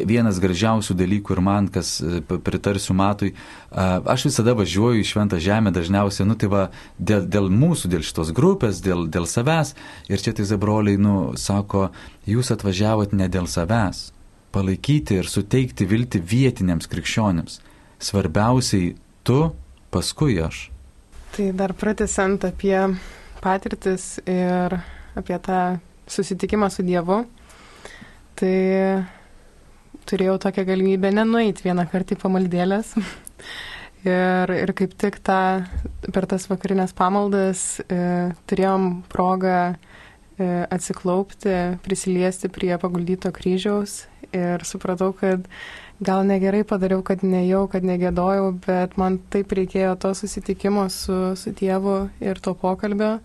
vienas 0.09 0.41
gražiausių 0.43 0.97
dalykų 0.99 1.35
ir 1.37 1.43
man, 1.45 1.69
kas 1.73 1.97
e, 2.03 2.21
pritarsiu 2.23 2.95
matui, 2.99 3.33
e, 3.33 3.87
aš 4.15 4.29
visada 4.31 4.55
važiuoju 4.59 5.03
į 5.03 5.09
Šventą 5.11 5.41
Žemę 5.43 5.73
dažniausiai, 5.75 6.29
nu 6.29 6.37
tai 6.39 6.51
va, 6.53 6.67
dėl, 6.99 7.27
dėl 7.27 7.51
mūsų, 7.53 7.91
dėl 7.95 8.05
šitos 8.07 8.33
grupės, 8.37 8.83
dėl, 8.85 9.07
dėl 9.11 9.29
savęs 9.31 9.75
ir 10.11 10.23
čia 10.23 10.35
tai 10.37 10.47
zabroliai, 10.49 11.01
nu, 11.01 11.33
sako, 11.41 11.89
jūs 12.29 12.53
atvažiavot 12.55 13.15
ne 13.17 13.29
dėl 13.33 13.49
savęs, 13.51 14.11
palaikyti 14.55 15.21
ir 15.21 15.31
suteikti 15.31 15.87
viltį 15.91 16.23
vietiniams 16.33 16.91
krikščionėms. 16.91 17.61
Svarbiausiai 18.01 18.95
tu, 19.27 19.51
paskui 19.91 20.39
aš. 20.43 20.69
Tai 21.31 21.51
dar 21.55 21.75
pratesant 21.79 22.43
apie 22.47 22.75
patirtis 23.41 24.19
ir 24.27 24.81
apie 25.19 25.39
tą 25.43 25.79
susitikimą 26.11 26.71
su 26.71 26.85
Dievu, 26.87 27.23
tai 28.39 28.55
turėjau 30.11 30.39
tokią 30.43 30.65
galimybę 30.69 31.13
nenueiti 31.15 31.67
vieną 31.67 31.87
kartą 31.91 32.17
į 32.17 32.23
pamaldėlės. 32.23 32.95
ir, 34.07 34.55
ir 34.55 34.73
kaip 34.77 34.95
tik 35.01 35.21
tą, 35.27 35.67
per 36.13 36.27
tas 36.31 36.49
vakarinės 36.51 36.95
pamaldas 36.97 37.65
e, 37.85 38.01
turėjom 38.51 38.89
progą 39.13 39.59
e, 39.71 39.75
atsiklaupti, 40.73 41.55
prisiliesti 41.85 42.51
prie 42.53 42.73
paguldyto 42.81 43.33
kryžiaus 43.37 44.05
ir 44.37 44.65
supratau, 44.65 45.13
kad 45.17 45.47
gal 46.01 46.25
negerai 46.25 46.63
padariau, 46.65 47.03
kad 47.05 47.25
nejau, 47.27 47.67
kad 47.71 47.85
negėdojau, 47.85 48.53
bet 48.65 48.97
man 49.01 49.19
taip 49.33 49.53
reikėjo 49.57 49.97
to 50.01 50.15
susitikimo 50.17 50.87
su, 50.93 51.35
su 51.37 51.53
tėvu 51.57 51.97
ir 52.25 52.41
to 52.41 52.55
pokalbio, 52.57 53.19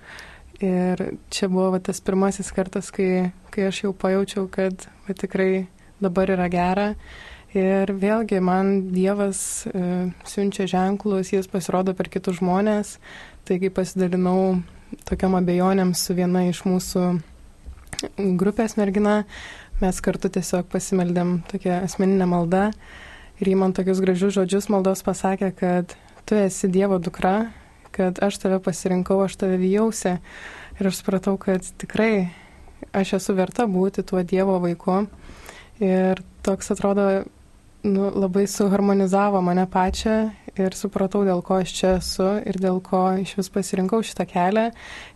Ir 0.64 1.02
čia 1.34 1.50
buvo 1.52 1.74
va, 1.74 1.80
tas 1.84 2.00
pirmasis 2.00 2.52
kartas, 2.56 2.88
kai, 2.96 3.32
kai 3.52 3.68
aš 3.68 3.82
jau 3.84 3.92
pajaučiau, 3.92 4.46
kad 4.52 4.86
va, 5.08 5.16
tikrai 5.18 5.66
dabar 6.00 6.32
yra 6.32 6.48
gera. 6.52 6.94
Ir 7.56 7.92
vėlgi 7.96 8.40
man 8.44 8.72
Dievas 8.92 9.40
e, 9.68 9.82
siunčia 10.28 10.68
ženklus, 10.68 11.32
jis 11.32 11.48
pasirodo 11.52 11.96
per 11.96 12.10
kitus 12.12 12.42
žmonės. 12.42 12.98
Taigi 13.48 13.72
pasidalinau 13.72 14.62
tokiam 15.08 15.36
abejonėm 15.40 15.94
su 15.96 16.16
viena 16.16 16.46
iš 16.50 16.64
mūsų 16.68 17.04
grupės 18.40 18.76
mergina. 18.80 19.24
Mes 19.82 20.00
kartu 20.04 20.32
tiesiog 20.32 20.68
pasimeldėm 20.72 21.42
tokią 21.52 21.82
asmeninę 21.84 22.28
maldą. 22.32 22.70
Ir 23.44 23.52
jį 23.52 23.60
man 23.60 23.76
tokius 23.76 24.00
gražius 24.04 24.38
žodžius 24.38 24.70
maldos 24.72 25.04
pasakė, 25.04 25.52
kad 25.56 25.96
tu 26.28 26.40
esi 26.40 26.72
Dievo 26.72 27.00
dukra 27.04 27.52
kad 27.96 28.20
aš 28.24 28.42
tave 28.44 28.60
pasirinkau, 28.64 29.22
aš 29.24 29.40
tave 29.42 29.60
vyjausi. 29.62 30.18
Ir 30.76 30.90
aš 30.90 31.00
supratau, 31.00 31.38
kad 31.40 31.64
tikrai 31.80 32.28
aš 32.96 33.16
esu 33.20 33.36
verta 33.38 33.68
būti 33.70 34.04
tuo 34.08 34.24
Dievo 34.24 34.58
vaiku. 34.64 35.06
Ir 35.84 36.20
toks 36.46 36.72
atrodo, 36.76 37.08
nu, 37.86 38.10
labai 38.12 38.46
suharmonizavo 38.48 39.42
mane 39.44 39.66
pačią 39.72 40.18
ir 40.60 40.76
supratau, 40.78 41.24
dėl 41.28 41.42
ko 41.46 41.60
aš 41.64 41.74
čia 41.76 41.96
esu 42.00 42.30
ir 42.48 42.60
dėl 42.62 42.80
ko 42.84 43.08
iš 43.22 43.36
vis 43.40 43.52
pasirinkau 43.52 44.04
šitą 44.06 44.28
kelią. 44.30 44.70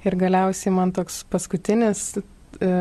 Ir 0.05 0.17
galiausiai 0.19 0.73
man 0.75 0.91
toks 0.95 1.23
paskutinis 1.32 2.11
e, 2.17 2.71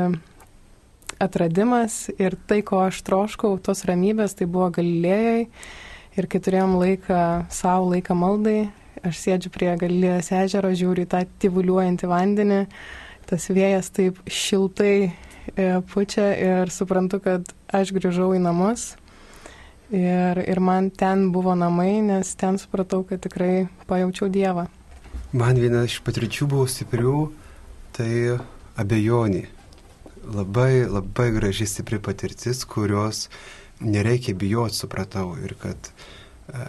atradimas 1.23 2.09
ir 2.19 2.37
tai, 2.51 2.61
ko 2.67 2.83
aš 2.89 3.03
troškau, 3.07 3.57
tos 3.63 3.85
ramybės, 3.89 4.37
tai 4.39 4.51
buvo 4.51 4.71
galilėjai. 4.79 5.47
Ir 6.19 6.27
kai 6.27 6.41
turėjom 6.43 6.75
laiką 6.81 7.23
savo, 7.55 7.93
laiką 7.93 8.17
maldai, 8.19 8.73
Aš 9.07 9.21
sėdžiu 9.23 9.51
prie 9.55 9.71
Galilėjos 9.79 10.31
ežero, 10.35 10.71
žiūriu 10.75 11.05
į 11.07 11.11
tą 11.13 11.21
tyvuliuojantį 11.43 12.09
vandenį, 12.11 12.61
tas 13.29 13.47
vėjas 13.53 13.93
taip 13.95 14.19
šiltai 14.27 14.95
e, 15.07 15.11
pučia 15.93 16.31
ir 16.35 16.73
suprantu, 16.75 17.21
kad 17.23 17.53
aš 17.75 17.93
grįžau 17.95 18.33
į 18.35 18.41
namus. 18.43 18.95
Ir, 19.95 20.41
ir 20.45 20.61
man 20.61 20.91
ten 20.91 21.31
buvo 21.33 21.55
namai, 21.57 22.01
nes 22.05 22.35
ten 22.37 22.59
supratau, 22.61 23.05
kad 23.09 23.23
tikrai 23.25 23.69
pajaučiau 23.89 24.29
Dievą. 24.33 24.67
Man 25.33 25.61
viena 25.61 25.85
iš 25.87 26.01
patirčių 26.05 26.49
buvo 26.51 26.67
stiprių, 26.69 27.15
tai 27.97 28.11
abejonė. 28.81 29.47
Labai, 30.29 30.85
labai 30.89 31.31
graži 31.33 31.69
stipri 31.71 31.97
patirtis, 32.05 32.67
kurios 32.69 33.29
nereikia 33.81 34.35
bijoti, 34.37 34.77
supratau. 34.77 35.31
Ir 35.41 35.55
kad 35.63 35.89
e, 36.53 36.67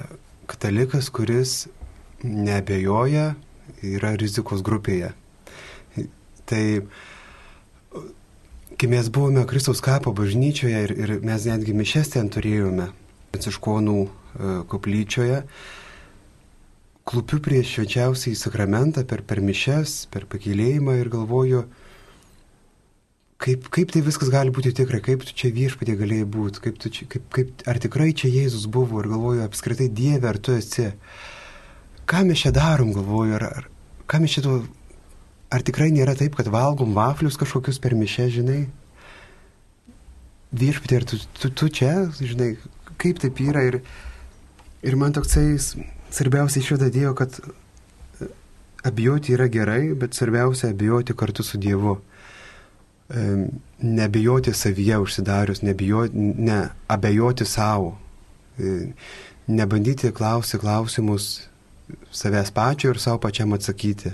katalikas, 0.47 1.11
kuris 1.11 1.65
nebejoja, 2.23 3.33
yra 3.85 4.13
rizikos 4.19 4.63
grupėje. 4.65 5.13
Tai 6.49 6.63
kai 8.79 8.87
mes 8.87 9.09
buvome 9.11 9.43
Kristaus 9.47 9.81
kapo 9.83 10.13
bažnyčioje 10.15 10.85
ir, 10.87 10.95
ir 10.95 11.11
mes 11.25 11.45
netgi 11.49 11.75
mišes 11.75 12.15
ten 12.15 12.31
turėjome, 12.31 12.89
Pranciškonų 13.29 13.97
e, 13.99 14.09
koplyčioje, 14.71 15.43
klupiu 17.09 17.41
prieš 17.43 17.75
švenčiausiai 17.75 18.37
sakramentą 18.39 19.03
per, 19.09 19.21
per 19.27 19.41
mišes, 19.43 20.07
per 20.13 20.25
pakėlėjimą 20.31 20.95
ir 21.01 21.11
galvoju, 21.13 21.63
kaip, 23.43 23.67
kaip 23.73 23.91
tai 23.93 24.03
viskas 24.05 24.31
gali 24.33 24.53
būti 24.55 24.73
tikra, 24.77 25.01
kaip 25.03 25.25
tu 25.27 25.35
čia 25.37 25.51
viešpatė 25.55 25.97
galėjai 25.99 26.29
būti, 26.37 26.63
kaip, 26.67 26.79
čia, 26.85 27.09
kaip, 27.11 27.27
kaip, 27.35 27.51
ar 27.69 27.81
tikrai 27.81 28.11
čia 28.13 28.31
Jėzus 28.31 28.67
buvo 28.71 29.03
ir 29.03 29.11
galvoju, 29.11 29.43
apskritai 29.45 29.89
Dieve, 29.89 30.29
ar 30.29 30.39
tu 30.39 30.55
esi 30.55 30.91
ką 32.09 32.25
mes 32.25 32.41
čia 32.41 32.51
darom, 32.55 32.93
galvoju, 32.95 33.37
ar, 33.37 33.45
ar 33.45 33.69
ką 34.09 34.21
mes 34.23 34.33
čia, 34.33 34.57
ar 35.53 35.65
tikrai 35.65 35.91
nėra 35.93 36.15
taip, 36.17 36.37
kad 36.37 36.49
valgom 36.49 36.95
vaflius 36.97 37.37
kažkokius 37.39 37.81
per 37.81 37.95
mišę, 37.97 38.27
žinai? 38.39 38.63
Viešpatė, 40.49 40.97
ar 40.97 41.05
tu, 41.05 41.19
tu, 41.37 41.53
tu 41.53 41.69
čia, 41.79 41.93
žinai, 42.17 42.55
kaip 43.01 43.21
taip 43.21 43.37
yra 43.45 43.63
ir, 43.67 43.81
ir 44.81 44.97
man 44.97 45.13
toksai 45.13 45.59
svarbiausia 45.61 46.63
išvada 46.63 46.89
dėjo, 46.93 47.13
kad 47.17 47.37
e, 47.37 48.29
abijoti 48.89 49.35
yra 49.37 49.45
gerai, 49.51 49.93
bet 49.93 50.17
svarbiausia 50.17 50.71
abijoti 50.73 51.17
kartu 51.17 51.45
su 51.45 51.61
Dievu. 51.61 51.99
Nebijoti 53.81 54.51
savyje 54.53 54.99
užsidarius, 55.01 55.63
nebijoti, 55.65 56.25
ne, 56.45 56.59
abejoti 56.93 57.45
savo, 57.49 57.95
e, 58.57 58.91
nebandyti 59.49 60.11
klausyti 60.13 60.61
klausimus 60.61 61.48
savęs 62.11 62.51
pačio 62.51 62.93
ir 62.93 62.99
savo 62.99 63.19
pačiam 63.19 63.53
atsakyti. 63.53 64.13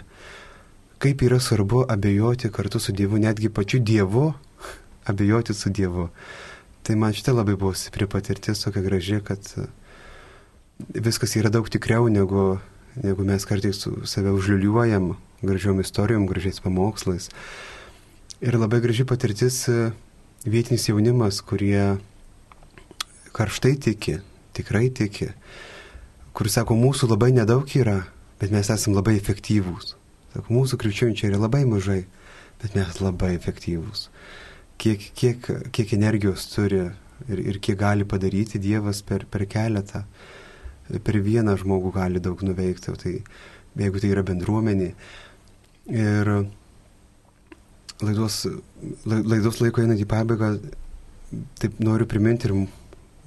kaip 0.97 1.21
yra 1.21 1.39
svarbu 1.39 1.85
abejoti 1.89 2.49
kartu 2.51 2.79
su 2.79 2.91
Dievu, 2.91 3.17
netgi 3.17 3.49
pačiu 3.49 3.79
Dievu, 3.79 4.33
abejoti 5.11 5.53
su 5.53 5.69
Dievu. 5.69 6.09
Tai 6.83 6.95
man 6.95 7.13
šitai 7.13 7.33
labai 7.35 7.55
buvo 7.55 7.73
stipri 7.73 8.07
patirtis, 8.07 8.61
tokia 8.63 8.81
graži, 8.81 9.19
kad 9.23 9.39
viskas 10.93 11.35
yra 11.35 11.49
daug 11.49 11.69
tikriau, 11.69 12.07
negu, 12.09 12.57
negu 13.03 13.25
mes 13.25 13.45
kartais 13.45 13.87
save 14.05 14.31
užliuliuojam 14.31 15.15
gražiom 15.41 15.79
istorijom, 15.81 16.27
gražiais 16.27 16.59
pamokslais. 16.59 17.29
Ir 18.41 18.57
labai 18.59 18.81
graži 18.81 19.05
patirtis 19.05 19.65
vietinis 20.45 20.89
jaunimas, 20.89 21.41
kurie 21.41 21.97
karštai 23.35 23.75
tiki, 23.81 24.19
tikrai 24.53 24.89
tiki, 24.89 25.31
kur 26.35 26.51
sako, 26.51 26.75
mūsų 26.79 27.09
labai 27.13 27.31
nedaug 27.35 27.69
yra, 27.79 28.01
bet 28.41 28.51
mes 28.51 28.69
esame 28.73 28.97
labai 28.97 29.15
efektyvūs. 29.19 29.95
Sako, 30.33 30.45
mūsų 30.51 30.79
krikščionių 30.81 31.29
yra 31.29 31.39
labai 31.39 31.63
mažai, 31.69 32.01
bet 32.61 32.75
mes 32.75 32.99
labai 32.99 33.33
efektyvūs. 33.37 34.09
Kiek, 34.81 35.09
kiek, 35.15 35.47
kiek 35.71 35.93
energijos 35.95 36.49
turi 36.51 36.81
ir, 37.29 37.39
ir 37.39 37.59
kiek 37.63 37.79
gali 37.79 38.07
padaryti 38.07 38.59
Dievas 38.59 38.99
per, 39.07 39.23
per 39.31 39.45
keletą, 39.47 40.03
per 41.07 41.21
vieną 41.23 41.55
žmogų 41.61 41.93
gali 41.95 42.21
daug 42.21 42.43
nuveikti, 42.43 42.97
tai 42.99 43.15
jeigu 43.79 44.01
tai 44.03 44.11
yra 44.11 44.23
bendruomenė. 44.27 44.91
Ir 45.95 46.31
laidos, 48.03 48.41
laidos 49.05 49.61
laiko 49.63 49.83
einant 49.85 50.01
į 50.01 50.09
pabaigą, 50.09 50.57
taip 51.61 51.79
noriu 51.79 52.07
priminti 52.09 52.49
ir 52.49 52.57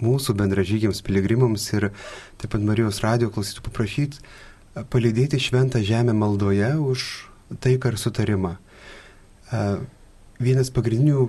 mūsų 0.05 0.35
bendražygiams, 0.39 1.03
piligrimams 1.07 1.65
ir 1.75 1.91
taip 2.39 2.53
pat 2.55 2.65
Marijos 2.65 3.03
radio 3.05 3.33
klausytų 3.35 3.65
paprašyti 3.67 4.23
palydėti 4.91 5.41
šventą 5.41 5.83
žemę 5.83 6.15
maldoje 6.15 6.71
už 6.79 7.07
taiką 7.61 7.93
ir 7.93 7.99
sutarimą. 7.99 8.53
Vienas 10.39 10.71
pagrindinių 10.71 11.25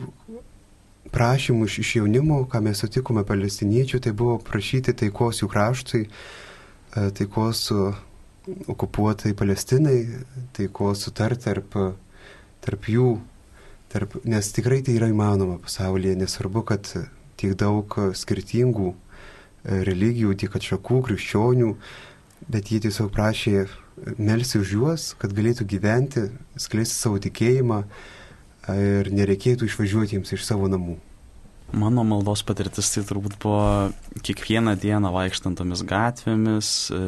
prašymų 1.13 1.69
iš 1.69 1.95
jaunimo, 1.97 2.43
ką 2.45 2.61
mes 2.61 2.83
sutikome 2.83 3.23
palestiniečių, 3.25 4.01
tai 4.03 4.13
buvo 4.13 4.37
prašyti 4.45 4.93
taikos 4.93 5.41
jų 5.41 5.49
kraštui, 5.49 6.03
taikos 6.93 7.63
su 7.69 7.79
okupuotai 8.69 9.33
Palestinai, 9.37 9.97
taikos 10.57 11.05
sutarti 11.05 11.47
tarp, 11.47 11.77
tarp 12.65 12.89
jų, 12.89 13.15
tarp, 13.89 14.19
nes 14.25 14.51
tikrai 14.53 14.81
tai 14.85 14.97
yra 14.99 15.09
įmanoma 15.09 15.59
pasaulyje, 15.63 16.17
nesvarbu, 16.19 16.65
kad 16.69 16.89
tiek 17.39 17.55
daug 17.59 17.95
skirtingų 18.17 18.93
religijų, 19.63 20.35
tiek 20.39 20.55
atšakų, 20.55 21.01
krikščionių, 21.07 21.73
bet 22.49 22.71
jie 22.71 22.79
tiesiog 22.85 23.11
prašė 23.15 23.67
melsi 24.17 24.59
už 24.59 24.71
juos, 24.73 25.09
kad 25.19 25.33
galėtų 25.35 25.67
gyventi, 25.69 26.29
skleisti 26.59 26.95
savo 26.95 27.19
tikėjimą 27.21 27.83
ir 28.75 29.11
nereikėtų 29.13 29.67
išvažiuoti 29.67 30.17
jiems 30.17 30.33
iš 30.35 30.45
savo 30.47 30.69
namų. 30.71 30.97
Mano 31.69 32.01
maldos 32.07 32.41
patirtis 32.45 32.89
tai 32.95 33.03
turbūt 33.05 33.35
buvo 33.41 33.91
kiekvieną 34.25 34.73
dieną 34.81 35.11
vaikštant 35.13 35.59
tomis 35.59 35.83
gatvėmis, 35.85 36.69
e, 36.89 37.01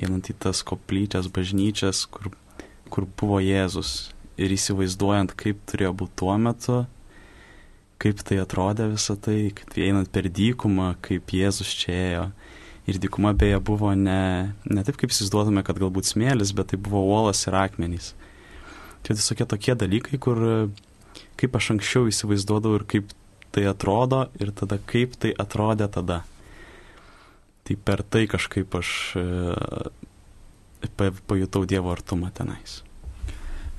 einant 0.00 0.30
į 0.32 0.36
tas 0.40 0.62
koplyčias, 0.64 1.28
bažnyčias, 1.28 2.06
kur, 2.08 2.30
kur 2.88 3.08
buvo 3.20 3.42
Jėzus 3.44 4.14
ir 4.40 4.54
įsivaizduojant, 4.56 5.34
kaip 5.36 5.60
turėjo 5.68 5.92
būti 6.00 6.16
tuo 6.22 6.38
metu, 6.40 6.78
kaip 8.00 8.22
tai 8.26 8.40
atrodė 8.40 8.88
visą 8.94 9.16
tai, 9.20 9.50
kad 9.56 9.76
einant 9.76 10.08
per 10.12 10.28
dykumą, 10.32 10.94
kaip 11.04 11.34
Jėzus 11.36 11.72
čia 11.82 11.96
ėjo 11.96 12.24
ir 12.90 12.98
dykuma 12.98 13.34
beje 13.38 13.60
buvo 13.62 13.92
ne, 13.94 14.54
ne 14.64 14.84
taip, 14.86 14.96
kaip 15.00 15.12
įsivaizduotume, 15.12 15.62
kad 15.66 15.78
galbūt 15.78 16.08
smėlis, 16.08 16.54
bet 16.56 16.72
tai 16.72 16.80
buvo 16.80 17.02
uolas 17.06 17.44
ir 17.46 17.56
akmenys. 17.60 18.14
Čia 19.06 19.16
visokie 19.16 19.46
tokie 19.48 19.76
dalykai, 19.78 20.18
kur 20.20 20.40
kaip 21.40 21.56
aš 21.56 21.72
anksčiau 21.76 22.08
įsivaizduodavau 22.10 22.80
ir 22.80 22.86
kaip 22.88 23.14
tai 23.54 23.64
atrodo 23.70 24.26
ir 24.40 24.52
tada 24.56 24.78
kaip 24.90 25.16
tai 25.20 25.32
atrodė 25.44 25.88
tada. 25.92 26.22
Tai 27.66 27.76
per 27.86 28.02
tai 28.02 28.26
kažkaip 28.30 28.74
aš 28.80 28.92
e, 29.20 29.24
pajutau 30.98 31.66
Dievo 31.68 31.92
artumą 31.92 32.32
tenais. 32.34 32.80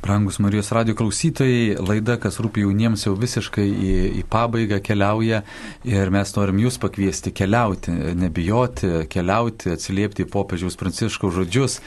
Brangus 0.01 0.39
Marijos 0.39 0.71
radio 0.71 0.95
klausytojai, 0.97 1.75
laida, 1.85 2.15
kas 2.17 2.39
rūpi 2.41 2.63
jauniems, 2.63 3.03
jau 3.05 3.11
visiškai 3.13 3.65
į, 3.69 3.89
į 4.17 4.21
pabaigą 4.33 4.79
keliauja 4.81 5.43
ir 5.85 6.09
mes 6.09 6.31
norim 6.33 6.57
jūs 6.63 6.79
pakviesti 6.81 7.29
keliauti, 7.37 7.93
nebijoti, 8.17 8.89
keliauti, 9.13 9.75
atsiliepti 9.75 10.25
į 10.25 10.29
popiežiaus 10.33 10.79
pranciškaus 10.79 11.35
žodžius, 11.35 11.77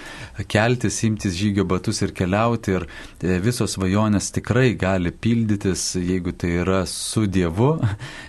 keltis, 0.46 1.00
imtis 1.08 1.34
žygio 1.34 1.64
batus 1.66 2.04
ir 2.06 2.12
keliauti 2.14 2.76
ir 2.76 2.86
e, 2.86 3.40
visos 3.42 3.74
svajonės 3.74 4.30
tikrai 4.38 4.76
gali 4.78 5.10
pildytis, 5.10 5.96
jeigu 5.98 6.36
tai 6.38 6.52
yra 6.62 6.84
su 6.86 7.26
Dievu. 7.26 7.72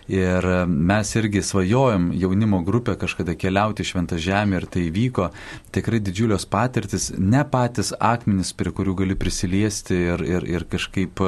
Ir 0.10 0.50
mes 0.66 1.14
irgi 1.18 1.46
svajojom 1.46 2.10
jaunimo 2.18 2.64
grupę 2.66 2.98
kažkada 3.02 3.38
keliauti 3.38 3.86
šventą 3.86 4.18
žemę 4.22 4.64
ir 4.64 4.68
tai 4.70 4.88
vyko 4.94 5.30
tikrai 5.74 6.02
didžiulios 6.02 6.50
patirtis, 6.50 7.12
ne 7.18 7.46
patys 7.50 7.94
akmenys, 8.00 8.56
prie 8.58 8.74
kurių 8.74 8.98
gali 9.04 9.18
prisiliesti 9.18 9.75
atrasti 9.76 9.96
ir, 9.96 10.22
ir, 10.24 10.44
ir 10.48 10.64
kažkaip 10.70 11.20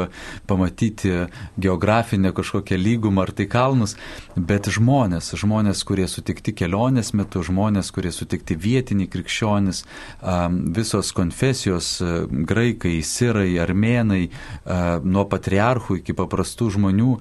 pamatyti 0.47 1.27
geografinę 1.57 2.31
kažkokią 2.33 2.77
lygumą 2.77 3.21
ar 3.21 3.31
tai 3.31 3.47
kalnus, 3.47 3.95
bet 4.35 4.67
žmonės, 4.67 5.33
žmonės, 5.35 5.83
kurie 5.83 6.07
sutikti 6.07 6.53
kelionės 6.53 7.13
metu, 7.13 7.43
žmonės, 7.43 7.91
kurie 7.91 8.11
sutikti 8.11 8.55
vietiniai 8.55 9.07
krikščionys, 9.07 9.83
visos 10.75 11.11
konfesijos, 11.11 12.01
graikai, 12.31 13.01
sirai, 13.03 13.57
armenai, 13.59 14.29
nuo 15.03 15.25
patriarchų 15.27 16.01
iki 16.01 16.15
paprastų 16.15 16.71
žmonių, 16.77 17.17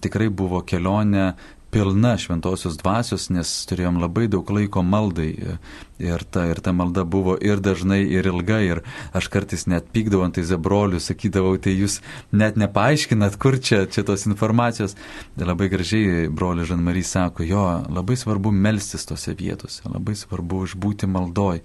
tikrai 0.00 0.30
buvo 0.30 0.62
kelionė 0.62 1.34
pilna 1.74 2.14
šventosios 2.20 2.76
dvasios, 2.78 3.26
nes 3.34 3.50
turėjom 3.66 3.98
labai 3.98 4.28
daug 4.30 4.50
laiko 4.54 4.84
maldai. 4.86 5.58
Ir 6.02 6.24
ta, 6.26 6.44
ir 6.50 6.58
ta 6.62 6.72
malda 6.74 7.04
buvo 7.06 7.36
ir 7.38 7.62
dažnai, 7.62 8.00
ir 8.14 8.26
ilga. 8.30 8.60
Ir 8.62 8.82
aš 9.14 9.28
kartais 9.34 9.66
net 9.70 9.90
pykdavau 9.94 10.28
ant 10.28 10.38
zebrolių, 10.38 11.00
sakydavau, 11.02 11.56
tai 11.58 11.74
jūs 11.74 12.00
net 12.34 12.58
nepaaiškinat, 12.60 13.38
kur 13.42 13.58
čia, 13.58 13.84
čia 13.90 14.06
tos 14.06 14.26
informacijos. 14.30 14.94
Ir 15.38 15.50
labai 15.50 15.70
gražiai 15.72 16.28
broli 16.30 16.66
Žanmarys 16.68 17.14
sako, 17.16 17.46
jo, 17.48 17.66
labai 17.90 18.18
svarbu 18.18 18.54
melstis 18.54 19.06
tose 19.10 19.34
vietose, 19.38 19.82
labai 19.90 20.14
svarbu 20.18 20.64
išbūti 20.68 21.10
maldoj. 21.10 21.62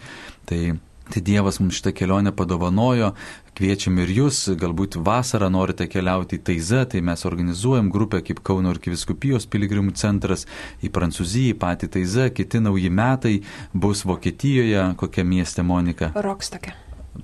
Tai 0.49 0.61
Tai 1.09 1.21
Dievas 1.25 1.57
mums 1.59 1.79
šitą 1.79 1.91
kelionę 1.97 2.31
padovanojo, 2.37 3.13
kviečiam 3.57 3.97
ir 4.03 4.11
jūs, 4.13 4.43
galbūt 4.61 4.99
vasarą 5.05 5.47
norite 5.49 5.87
keliauti 5.89 6.37
į 6.37 6.43
Taizą, 6.51 6.83
tai 6.91 7.01
mes 7.05 7.25
organizuojam 7.25 7.89
grupę 7.93 8.21
kaip 8.27 8.43
Kauno 8.45 8.69
arkiviskupijos 8.75 9.49
piligrimų 9.49 9.95
centras 9.97 10.45
į 10.85 10.91
Prancūziją, 10.93 11.55
į 11.55 11.57
patį 11.63 11.89
Taizą, 11.97 12.27
kiti 12.29 12.61
nauji 12.61 12.93
metai 12.93 13.33
bus 13.73 14.05
Vokietijoje, 14.05 14.85
kokia 15.01 15.25
mieste 15.25 15.65
Monika? 15.65 16.13
Rokstake. 16.13 16.77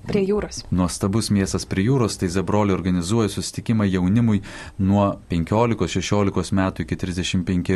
Prie 0.06 0.22
jūros. 0.22 0.60
Nuostabus 0.74 1.30
miestas 1.34 1.64
prie 1.66 1.86
jūros, 1.86 2.18
tai 2.20 2.28
Zebroli 2.30 2.74
organizuoja 2.74 3.30
susitikimą 3.32 3.86
jaunimui 3.88 4.40
nuo 4.78 5.06
15-16 5.30 6.52
metų 6.54 6.84
iki 6.84 6.98
35, 7.00 7.72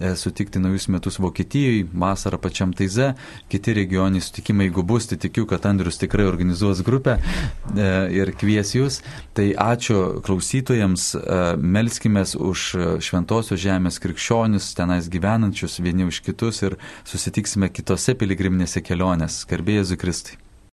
e, 0.00 0.12
sutikti 0.18 0.60
naujus 0.60 0.88
metus 0.92 1.18
Vokietijoje, 1.22 1.86
vasarą 2.04 2.40
pačiam 2.42 2.74
Taize, 2.76 3.12
kiti 3.52 3.76
regioniai 3.78 4.24
sutikimai, 4.24 4.68
jeigu 4.68 4.84
bus, 4.84 5.08
tai 5.08 5.20
tikiu, 5.22 5.46
kad 5.48 5.64
Andrius 5.68 6.00
tikrai 6.02 6.26
organizuos 6.28 6.82
grupę 6.84 7.18
e, 7.18 7.88
ir 8.18 8.34
kvies 8.36 8.74
jūs. 8.76 9.00
Tai 9.36 9.48
ačiū 9.68 10.20
klausytojams, 10.26 11.08
e, 11.16 11.40
melskime 11.56 12.26
už 12.36 12.68
šventosios 13.04 13.60
žemės 13.62 14.00
krikščionis, 14.02 14.72
tenais 14.76 15.08
gyvenančius 15.12 15.80
vieni 15.84 16.08
už 16.08 16.20
kitus 16.26 16.64
ir 16.66 16.78
susitiksime 17.08 17.72
kitose 17.72 18.16
piligriminėse 18.18 18.84
kelionės. 18.84 19.44
Garbėjai 19.48 19.92
Zukristai. 19.94 20.41